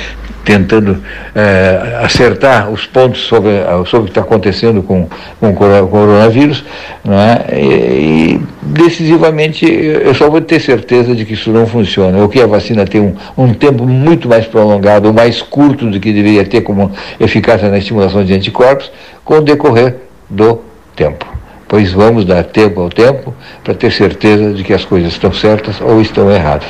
[0.47, 1.03] tentando
[1.35, 3.51] é, acertar os pontos sobre,
[3.87, 5.09] sobre o que está acontecendo com,
[5.41, 5.55] com o
[5.89, 6.65] coronavírus,
[7.05, 7.61] é?
[7.61, 12.41] e, e, decisivamente eu só vou ter certeza de que isso não funciona, ou que
[12.41, 16.45] a vacina tem um, um tempo muito mais prolongado, ou mais curto do que deveria
[16.45, 18.93] ter como eficácia na estimulação de anticorpos,
[19.25, 19.97] com o decorrer
[20.31, 20.61] do
[20.95, 21.27] tempo.
[21.67, 25.81] Pois vamos dar tempo ao tempo para ter certeza de que as coisas estão certas
[25.81, 26.69] ou estão erradas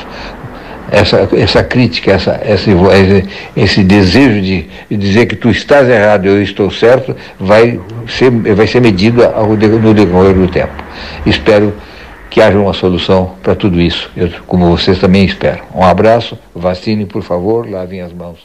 [0.90, 2.40] essa, essa crítica, essa,
[3.56, 8.80] esse desejo de, dizer que tu estás errado eu estou certo, vai ser, vai ser
[8.80, 10.74] medido ao, no decorrer do tempo.
[11.24, 11.74] Espero
[12.30, 15.64] que haja uma solução para tudo isso, eu, como vocês também esperam.
[15.74, 18.38] Um abraço, vacine, por favor, lavem as mãos.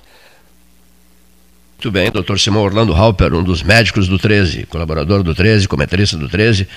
[1.77, 6.15] Muito bem, doutor Simão Orlando Halper, um dos médicos do 13, colaborador do 13, comentarista
[6.15, 6.67] do 13,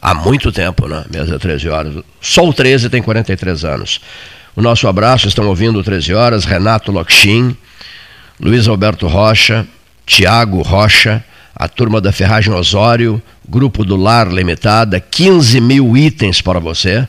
[0.00, 1.04] há muito tempo, né?
[1.12, 1.94] Mesa 13 horas.
[2.20, 4.00] Só o 13 tem 43 anos.
[4.56, 7.56] O nosso abraço, estão ouvindo 13 horas, Renato Loxin,
[8.38, 9.66] Luiz Alberto Rocha,
[10.06, 11.24] Tiago Rocha,
[11.56, 17.06] a turma da Ferragem Osório, Grupo do Lar Limitada, 15 mil itens para você.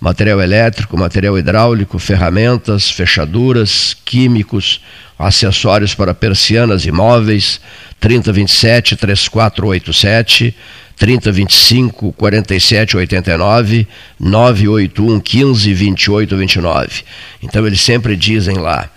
[0.00, 4.80] Material elétrico, material hidráulico, ferramentas, fechaduras, químicos,
[5.18, 7.60] acessórios para persianas e móveis,
[8.00, 10.56] 3027 3487
[11.00, 13.88] 3025 4789
[14.20, 17.02] 981 15 28 29.
[17.42, 18.90] Então eles sempre dizem lá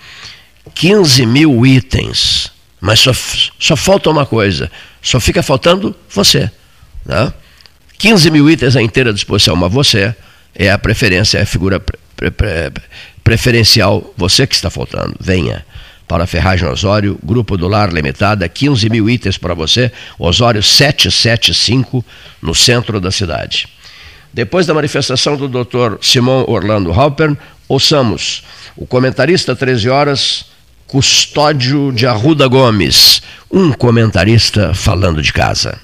[0.75, 2.51] 15 mil itens,
[2.81, 3.11] mas só,
[3.57, 4.69] só falta uma coisa:
[5.01, 6.51] só fica faltando você.
[7.05, 7.31] Né?
[7.97, 10.13] 15 mil itens à inteira disposição, mas você
[10.53, 12.83] é a preferência, é a figura pre, pre, pre,
[13.23, 15.15] preferencial, você que está faltando.
[15.21, 15.65] Venha
[16.07, 22.03] para Ferragem Osório, Grupo do Lar Limitada, 15 mil itens para você, Osório 775,
[22.41, 23.67] no centro da cidade.
[24.33, 25.97] Depois da manifestação do Dr.
[26.01, 28.43] Simão Orlando Halpern, ouçamos
[28.75, 30.45] o comentarista 13 horas,
[30.87, 33.21] Custódio de Arruda Gomes,
[33.51, 35.79] um comentarista falando de casa.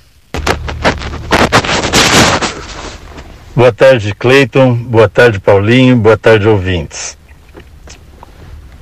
[3.55, 4.73] Boa tarde, Cleiton.
[4.73, 5.97] Boa tarde, Paulinho.
[5.97, 7.18] Boa tarde, ouvintes.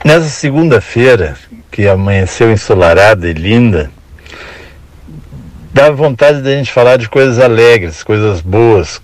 [0.06, 1.36] Nessa segunda-feira,
[1.72, 3.90] que amanheceu ensolarada e linda,
[5.74, 9.02] dá vontade da gente falar de coisas alegres, coisas boas,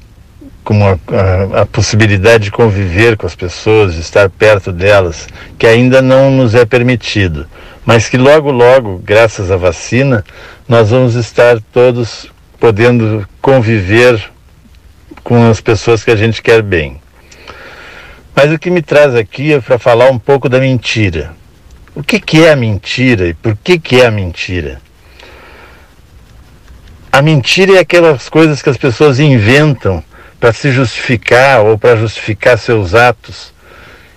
[0.63, 5.67] como a, a, a, possibilidade de conviver com as pessoas, de estar perto delas, que
[5.67, 7.47] ainda não nos é permitido,
[7.85, 10.23] mas que logo, logo, graças à vacina,
[10.69, 14.31] nós vamos estar todos podendo conviver
[15.23, 17.02] com as pessoas que a gente quer bem.
[18.35, 21.33] Mas o que me traz aqui é para falar um pouco da mentira.
[21.95, 24.81] O que, que é a mentira e por que, que é a mentira?
[27.11, 30.03] A mentira é aquelas coisas que as pessoas inventam
[30.39, 33.53] para se justificar ou para justificar seus atos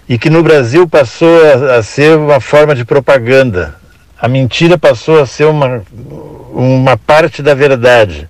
[0.08, 3.76] e que no Brasil passou a, a, ser uma forma de propaganda.
[4.18, 5.82] A mentira passou a ser uma,
[6.52, 8.28] uma parte da verdade.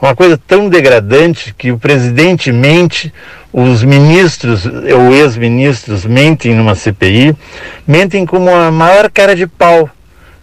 [0.00, 3.12] Uma coisa tão degradante que o presidente mente,
[3.52, 7.34] os ministros ou ex-ministros mentem numa CPI,
[7.86, 9.90] mentem como a maior cara de pau,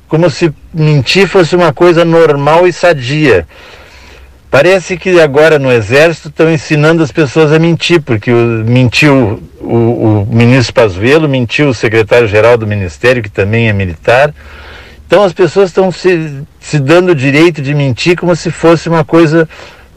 [0.08, 3.48] como se mentir fosse uma coisa normal e sadia.
[4.50, 9.76] Parece que agora no Exército estão ensinando as pessoas a mentir, porque mentiu o,
[10.22, 14.34] o ministro Pazuello, mentiu o secretário-geral do Ministério, que também é militar.
[15.06, 19.04] Então as pessoas estão se, se dando o direito de mentir como se fosse uma
[19.04, 19.48] coisa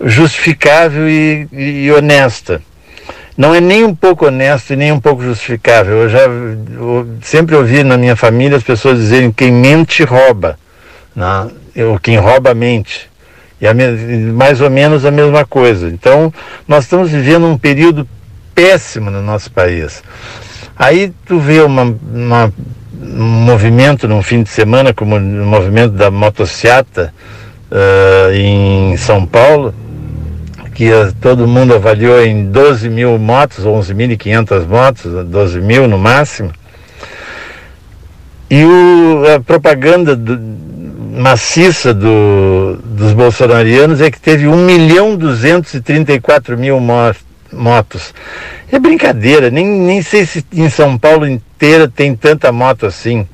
[0.04, 2.60] justificável e, e honesta.
[3.40, 6.02] Não é nem um pouco honesto e nem um pouco justificável.
[6.02, 10.58] Eu já eu sempre ouvi na minha família as pessoas dizerem quem mente rouba,
[11.16, 11.48] né?
[11.88, 13.08] ou quem rouba mente.
[13.58, 13.72] E a,
[14.34, 15.88] mais ou menos a mesma coisa.
[15.88, 16.30] Então,
[16.68, 18.06] nós estamos vivendo um período
[18.54, 20.02] péssimo no nosso país.
[20.76, 22.52] Aí tu vê uma, uma
[23.02, 27.10] um movimento num fim de semana, como o movimento da motociata
[27.70, 29.74] uh, em São Paulo,
[30.80, 30.88] que
[31.20, 36.50] todo mundo avaliou em 12 mil motos, 11.500 motos, 12 mil no máximo.
[38.48, 40.40] E o, a propaganda do,
[41.20, 46.80] maciça do, dos bolsonarianos é que teve 1 milhão 234 mil
[47.52, 48.14] motos.
[48.72, 53.28] É brincadeira, nem, nem sei se em São Paulo inteira tem tanta moto assim.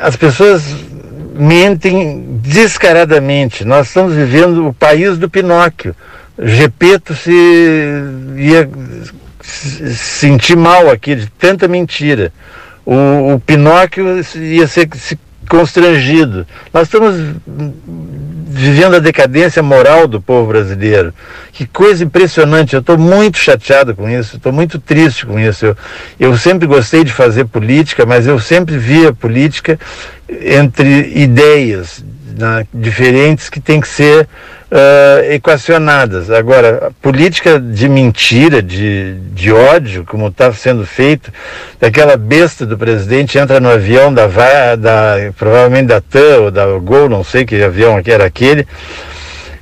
[0.00, 0.64] As pessoas
[1.32, 3.64] mentem descaradamente.
[3.64, 5.94] Nós estamos vivendo o país do Pinóquio.
[6.38, 7.30] Gepeto se
[8.36, 8.68] ia
[9.40, 12.32] se sentir mal aqui de tanta mentira.
[12.84, 16.46] O, o Pinóquio ia ser se constrangido.
[16.72, 17.14] Nós estamos
[18.54, 21.12] vivendo a decadência moral do povo brasileiro.
[21.52, 22.74] Que coisa impressionante.
[22.74, 25.66] Eu estou muito chateado com isso, estou muito triste com isso.
[25.66, 25.76] Eu,
[26.18, 29.78] eu sempre gostei de fazer política, mas eu sempre via política
[30.28, 32.04] entre ideias
[32.36, 34.28] né, diferentes que tem que ser
[34.74, 36.30] uh, equacionadas.
[36.30, 41.32] Agora, política de mentira, de, de ódio, como está sendo feito,
[41.80, 44.26] daquela besta do presidente entra no avião da,
[44.76, 48.66] da provavelmente da TAM ou da Gol, não sei que avião que era aquele,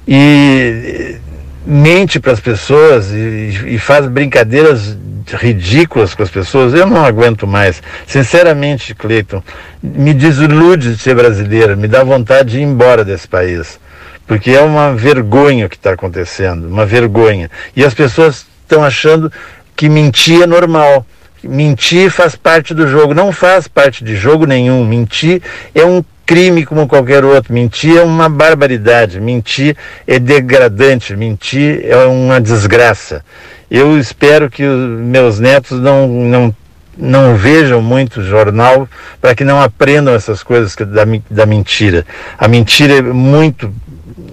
[0.09, 1.17] e
[1.65, 4.97] mente para as pessoas e, e faz brincadeiras
[5.35, 7.81] ridículas com as pessoas, eu não aguento mais.
[8.07, 9.43] Sinceramente, Cleiton,
[9.81, 13.79] me desilude de ser brasileira, me dá vontade de ir embora desse país
[14.27, 17.51] porque é uma vergonha o que está acontecendo, uma vergonha.
[17.75, 19.31] E as pessoas estão achando
[19.77, 21.05] que mentir é normal.
[21.43, 23.15] Mentir faz parte do jogo.
[23.15, 24.85] Não faz parte de jogo nenhum.
[24.87, 25.43] Mentir
[25.75, 27.53] é um crime como qualquer outro.
[27.53, 29.21] Mentir é uma barbaridade.
[29.21, 29.77] Mentir
[30.07, 31.17] é degradante.
[31.17, 33.25] Mentir é uma desgraça.
[33.71, 36.55] Eu espero que meus netos não, não
[36.97, 38.87] não vejam muito jornal
[39.21, 42.07] para que não aprendam essas coisas da, da mentira.
[42.39, 43.73] A mentira é muito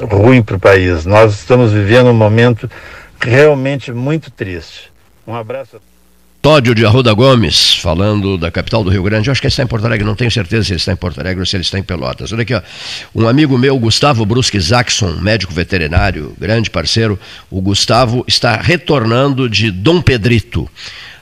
[0.10, 1.06] ruim para o país.
[1.06, 2.70] Nós estamos vivendo um momento
[3.20, 4.92] realmente muito triste.
[5.28, 5.80] Um abraço
[6.42, 9.28] Tódio de Arruda Gomes, falando da capital do Rio Grande.
[9.28, 10.96] Eu acho que ele está em Porto Alegre, não tenho certeza se ele está em
[10.96, 12.32] Porto Alegre ou se ele está em Pelotas.
[12.32, 12.62] Olha aqui, ó.
[13.14, 17.20] um amigo meu, Gustavo Brusque Zaxon, médico veterinário, grande parceiro.
[17.52, 20.70] O Gustavo está retornando de Dom Pedrito,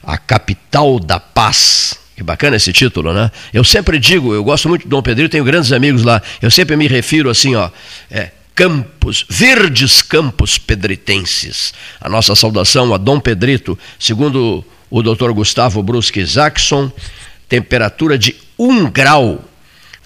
[0.03, 3.31] a capital da paz Que bacana esse título, né?
[3.52, 6.22] Eu sempre digo, eu gosto muito de Dom Pedrito, tenho grandes amigos lá.
[6.39, 7.72] Eu sempre me refiro assim, ó,
[8.11, 11.75] é, campos, verdes campos pedritenses.
[12.01, 15.31] A nossa saudação a Dom Pedrito, segundo o Dr.
[15.31, 16.91] Gustavo Brusque Jackson,
[17.47, 19.45] temperatura de 1 grau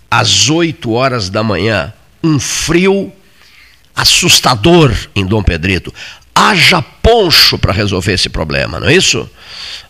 [0.09, 1.93] às 8 horas da manhã.
[2.21, 3.13] Um frio
[3.95, 5.93] assustador em Dom Pedrito.
[6.35, 9.29] Haja poncho para resolver esse problema, não é isso?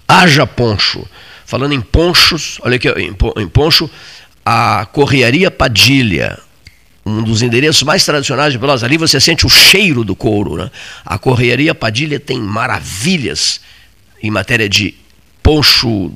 [0.08, 1.04] Haja poncho.
[1.48, 3.90] Falando em ponchos, olha aqui, em poncho,
[4.46, 6.40] a Correaria Padilha,
[7.06, 8.84] um dos endereços mais tradicionais de Pelotas.
[8.84, 10.56] Ali você sente o cheiro do couro.
[10.56, 10.72] Né?
[11.06, 13.60] A Correaria Padilha tem maravilhas
[14.22, 14.96] em matéria de
[15.42, 16.12] poncho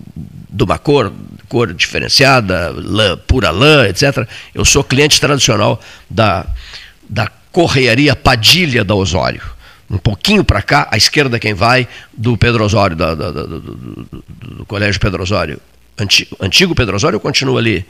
[0.50, 1.12] de uma cor,
[1.50, 4.28] cor diferenciada, lã, pura lã, etc.
[4.54, 6.46] Eu sou cliente tradicional da,
[7.10, 9.42] da Correaria Padilha da Osório.
[9.90, 15.00] Um pouquinho para cá, à esquerda quem vai, do Pedro Osório, do, do, do, Colégio
[15.00, 15.60] Pedro Osório.
[15.98, 17.86] Antigo, antigo Pedro Osório continua ali?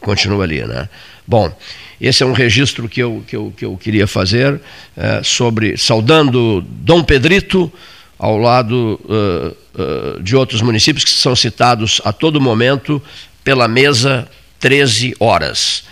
[0.00, 0.88] Continua ali, né?
[1.26, 1.54] Bom,
[2.00, 4.60] esse é um registro que eu, que eu, que eu queria fazer
[4.96, 7.72] é, sobre, saudando Dom Pedrito,
[8.18, 13.00] ao lado uh, uh, de outros municípios que são citados a todo momento
[13.44, 15.84] pela mesa 13 horas.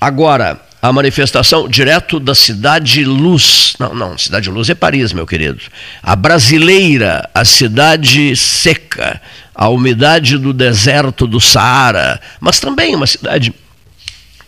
[0.00, 3.74] Agora, a manifestação direto da Cidade Luz.
[3.78, 5.60] Não, não, Cidade Luz é Paris, meu querido.
[6.02, 9.20] A brasileira, a cidade seca,
[9.54, 13.54] a umidade do deserto do Saara, mas também uma cidade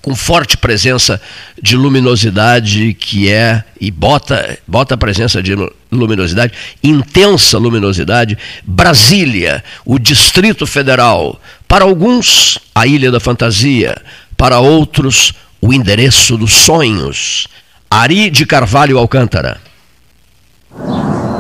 [0.05, 1.19] com forte presença
[1.63, 5.57] de luminosidade que é e bota bota a presença de
[5.91, 6.53] luminosidade,
[6.83, 13.97] intensa luminosidade, Brasília, o Distrito Federal, para alguns a Ilha da Fantasia,
[14.37, 17.49] para outros o endereço dos sonhos.
[17.91, 19.59] Ari de Carvalho Alcântara.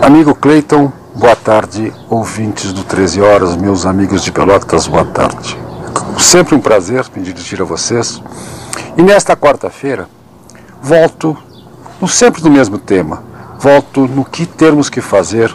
[0.00, 5.56] Amigo Cleiton, boa tarde, ouvintes do 13 horas, meus amigos de Pelotas, boa tarde.
[6.18, 8.20] Sempre um prazer me dirigir a vocês.
[8.96, 10.08] E nesta quarta-feira,
[10.82, 11.36] volto
[12.00, 13.22] no sempre do mesmo tema.
[13.60, 15.54] Volto no que temos que fazer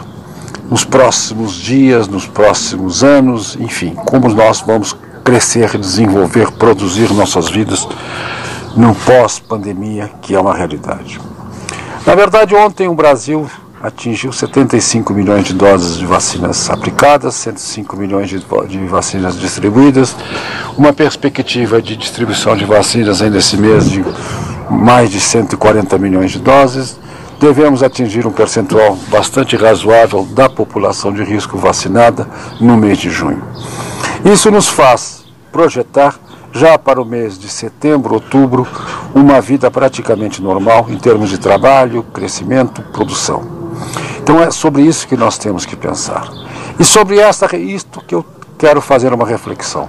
[0.70, 7.86] nos próximos dias, nos próximos anos, enfim, como nós vamos crescer, desenvolver, produzir nossas vidas
[8.74, 11.20] no pós-pandemia, que é uma realidade.
[12.06, 13.48] Na verdade, ontem o Brasil
[13.82, 18.38] atingiu 75 milhões de doses de vacinas aplicadas, 105 milhões de,
[18.68, 20.14] de, vacinas distribuídas,
[20.76, 24.04] uma perspectiva de distribuição de vacinas ainda esse mês de
[24.70, 27.00] mais de 140 milhões de doses.
[27.40, 32.28] Devemos atingir um percentual bastante razoável da população de risco vacinada
[32.60, 33.42] no mês de junho.
[34.22, 36.20] Isso nos faz projetar
[36.52, 38.66] já para o mês de setembro, outubro,
[39.14, 43.59] uma vida praticamente normal em termos de trabalho, crescimento, produção.
[44.22, 46.28] Então é sobre isso que nós temos que pensar.
[46.78, 48.24] E sobre esta, isto que eu
[48.58, 49.88] quero fazer uma reflexão.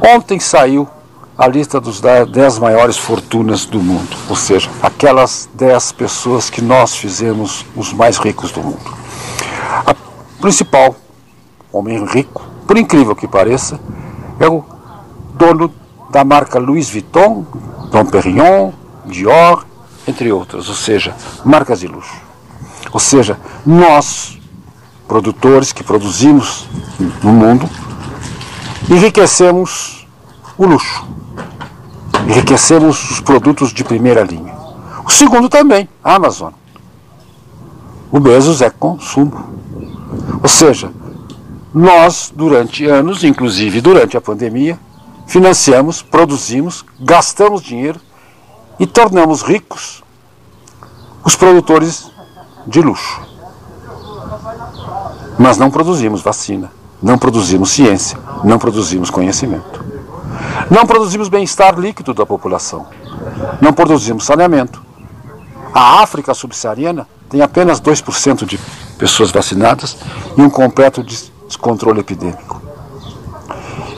[0.00, 0.88] Ontem saiu
[1.36, 6.96] a lista dos 10 maiores fortunas do mundo, ou seja, aquelas 10 pessoas que nós
[6.96, 8.96] fizemos os mais ricos do mundo.
[9.86, 9.94] A
[10.40, 10.96] principal
[11.70, 13.78] homem rico, por incrível que pareça,
[14.40, 14.64] é o
[15.34, 15.72] dono
[16.10, 17.44] da marca Louis Vuitton,
[17.90, 18.72] Dom Perignon,
[19.04, 19.64] Dior,
[20.08, 21.14] entre outras, ou seja,
[21.44, 22.25] marcas de luxo.
[22.92, 24.38] Ou seja, nós,
[25.06, 26.66] produtores que produzimos
[27.22, 27.68] no mundo,
[28.88, 30.06] enriquecemos
[30.56, 31.06] o luxo,
[32.28, 34.54] enriquecemos os produtos de primeira linha.
[35.04, 36.52] O segundo também, a Amazon.
[38.10, 39.50] O Bezos é consumo.
[40.42, 40.90] Ou seja,
[41.74, 44.78] nós, durante anos, inclusive durante a pandemia,
[45.26, 48.00] financiamos, produzimos, gastamos dinheiro
[48.78, 50.02] e tornamos ricos
[51.26, 52.08] os produtores
[52.66, 53.20] de luxo.
[55.38, 56.70] Mas não produzimos vacina,
[57.02, 59.84] não produzimos ciência, não produzimos conhecimento.
[60.70, 62.86] Não produzimos bem-estar líquido da população.
[63.60, 64.82] Não produzimos saneamento.
[65.72, 68.58] A África subsaariana tem apenas 2% de
[68.98, 69.96] pessoas vacinadas
[70.36, 72.62] e um completo descontrole epidêmico.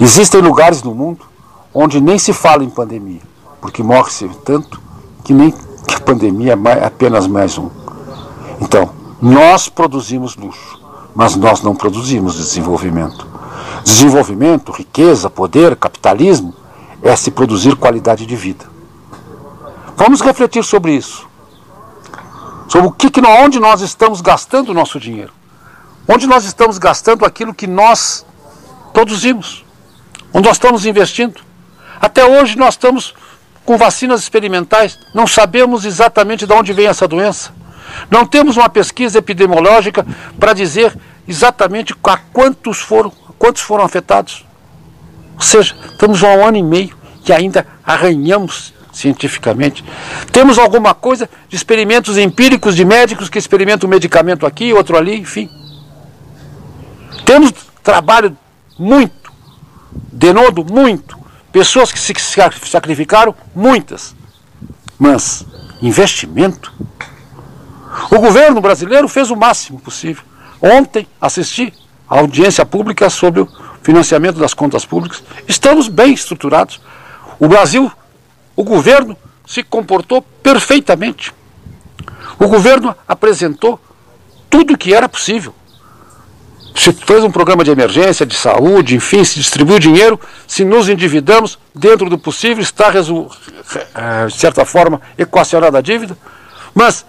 [0.00, 1.24] Existem lugares no mundo
[1.72, 3.20] onde nem se fala em pandemia,
[3.60, 4.80] porque morre-se tanto
[5.24, 5.52] que nem
[5.86, 7.70] que a pandemia é apenas mais um.
[8.60, 8.90] Então,
[9.20, 10.80] nós produzimos luxo,
[11.14, 13.26] mas nós não produzimos desenvolvimento.
[13.84, 16.54] Desenvolvimento, riqueza, poder, capitalismo
[17.02, 18.66] é se produzir qualidade de vida.
[19.96, 21.26] Vamos refletir sobre isso.
[22.68, 25.32] Sobre o que, que onde nós estamos gastando o nosso dinheiro.
[26.06, 28.24] Onde nós estamos gastando aquilo que nós
[28.92, 29.64] produzimos.
[30.32, 31.40] Onde nós estamos investindo.
[32.00, 33.14] Até hoje nós estamos
[33.64, 37.52] com vacinas experimentais, não sabemos exatamente de onde vem essa doença.
[38.10, 40.06] Não temos uma pesquisa epidemiológica
[40.38, 40.96] para dizer
[41.26, 44.44] exatamente a quantos foram, quantos foram afetados.
[45.34, 49.84] Ou seja, estamos há um ano e meio que ainda arranhamos cientificamente.
[50.32, 55.20] Temos alguma coisa de experimentos empíricos de médicos que experimentam um medicamento aqui, outro ali,
[55.20, 55.48] enfim.
[57.24, 57.52] Temos
[57.82, 58.36] trabalho
[58.78, 59.32] muito,
[60.12, 61.18] de novo, muito.
[61.52, 62.14] Pessoas que se
[62.64, 64.14] sacrificaram, muitas.
[64.98, 65.46] Mas
[65.80, 66.72] investimento.
[68.10, 70.22] O governo brasileiro fez o máximo possível.
[70.60, 71.72] Ontem assisti
[72.08, 73.48] à audiência pública sobre o
[73.82, 75.22] financiamento das contas públicas.
[75.46, 76.80] Estamos bem estruturados.
[77.38, 77.90] O Brasil,
[78.56, 79.16] o governo
[79.46, 81.32] se comportou perfeitamente.
[82.38, 83.80] O governo apresentou
[84.48, 85.54] tudo o que era possível.
[86.74, 91.58] Se fez um programa de emergência, de saúde, enfim, se distribuiu dinheiro, se nos endividamos,
[91.74, 96.16] dentro do possível, está, eh, de certa forma, equacionada a dívida.
[96.72, 97.04] Mas,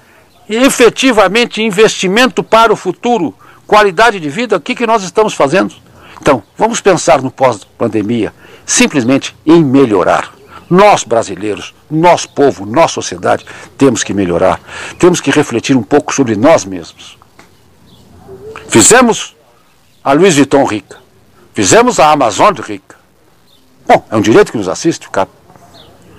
[0.56, 3.36] efetivamente, investimento para o futuro,
[3.68, 5.76] qualidade de vida, o que, que nós estamos fazendo?
[6.20, 8.34] Então, vamos pensar no pós-pandemia,
[8.66, 10.34] simplesmente em melhorar.
[10.70, 13.46] Nós, brasileiros, nós, povo, nós, sociedade,
[13.78, 14.60] temos que melhorar.
[15.00, 17.18] Temos que refletir um pouco sobre nós mesmos.
[18.68, 19.36] Fizemos
[20.04, 20.98] a Louis Vuitton rica.
[21.54, 22.96] Fizemos a Amazon rica.
[23.88, 25.30] Bom, é um direito que nos assiste, cara.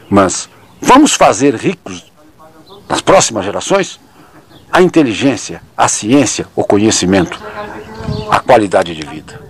[0.08, 0.48] Mas
[0.80, 2.10] vamos fazer ricos
[2.88, 4.00] nas próximas gerações
[4.72, 7.38] a inteligência, a ciência, o conhecimento,
[8.30, 9.40] a qualidade de vida.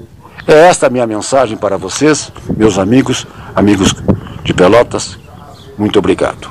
[0.47, 3.95] É esta a minha mensagem para vocês, meus amigos, amigos
[4.43, 5.19] de Pelotas.
[5.77, 6.49] Muito obrigado.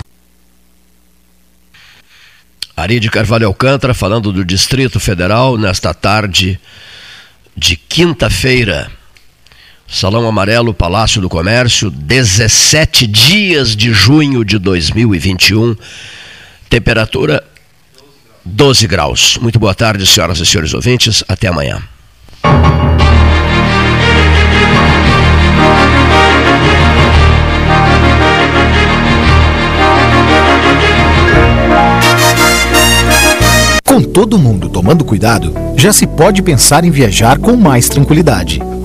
[2.76, 6.60] Ari de Carvalho Alcântara falando do Distrito Federal nesta tarde
[7.56, 8.90] de quinta-feira.
[9.86, 15.76] Salão Amarelo, Palácio do Comércio, 17 dias de junho de 2021.
[16.70, 17.44] Temperatura
[18.44, 19.38] 12 graus.
[19.41, 21.24] Muito boa tarde, senhoras e senhores ouvintes.
[21.28, 21.82] Até amanhã.
[33.86, 38.61] Com todo mundo tomando cuidado, já se pode pensar em viajar com mais tranquilidade.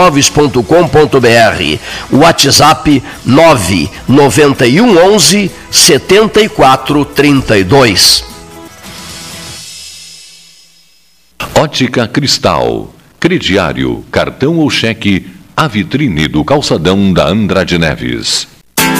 [0.00, 2.16] www.pelotaimóveis.com.br.
[2.16, 8.24] WhatsApp 991 11 7432.
[11.54, 12.94] Ótica Cristal.
[13.18, 18.48] Crediário, cartão ou cheque, a vitrine do calçadão da Andrade Neves.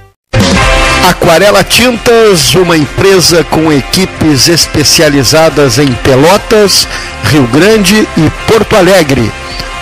[1.10, 6.88] Aquarela Tintas, uma empresa com equipes especializadas em Pelotas,
[7.26, 9.30] Rio Grande e Porto Alegre.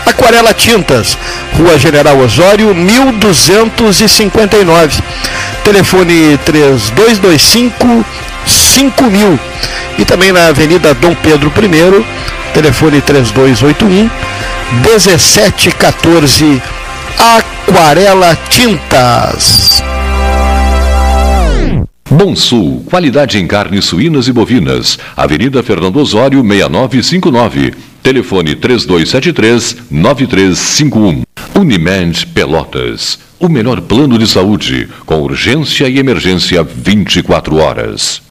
[0.09, 1.17] Aquarela Tintas,
[1.57, 5.03] Rua General Osório, 1259.
[5.63, 8.05] Telefone 3225
[8.45, 9.39] 5000.
[9.97, 12.05] E também na Avenida Dom Pedro I,
[12.53, 14.09] telefone 3281
[14.83, 16.61] 1714.
[17.17, 19.83] Aquarela Tintas.
[22.09, 24.97] Bom Sul, qualidade em carnes suínas e bovinas.
[25.15, 27.88] Avenida Fernando Osório, 6959.
[28.01, 31.23] Telefone 3273-9351.
[31.55, 33.19] Unimed Pelotas.
[33.39, 38.23] O melhor plano de saúde, com urgência e emergência 24 horas.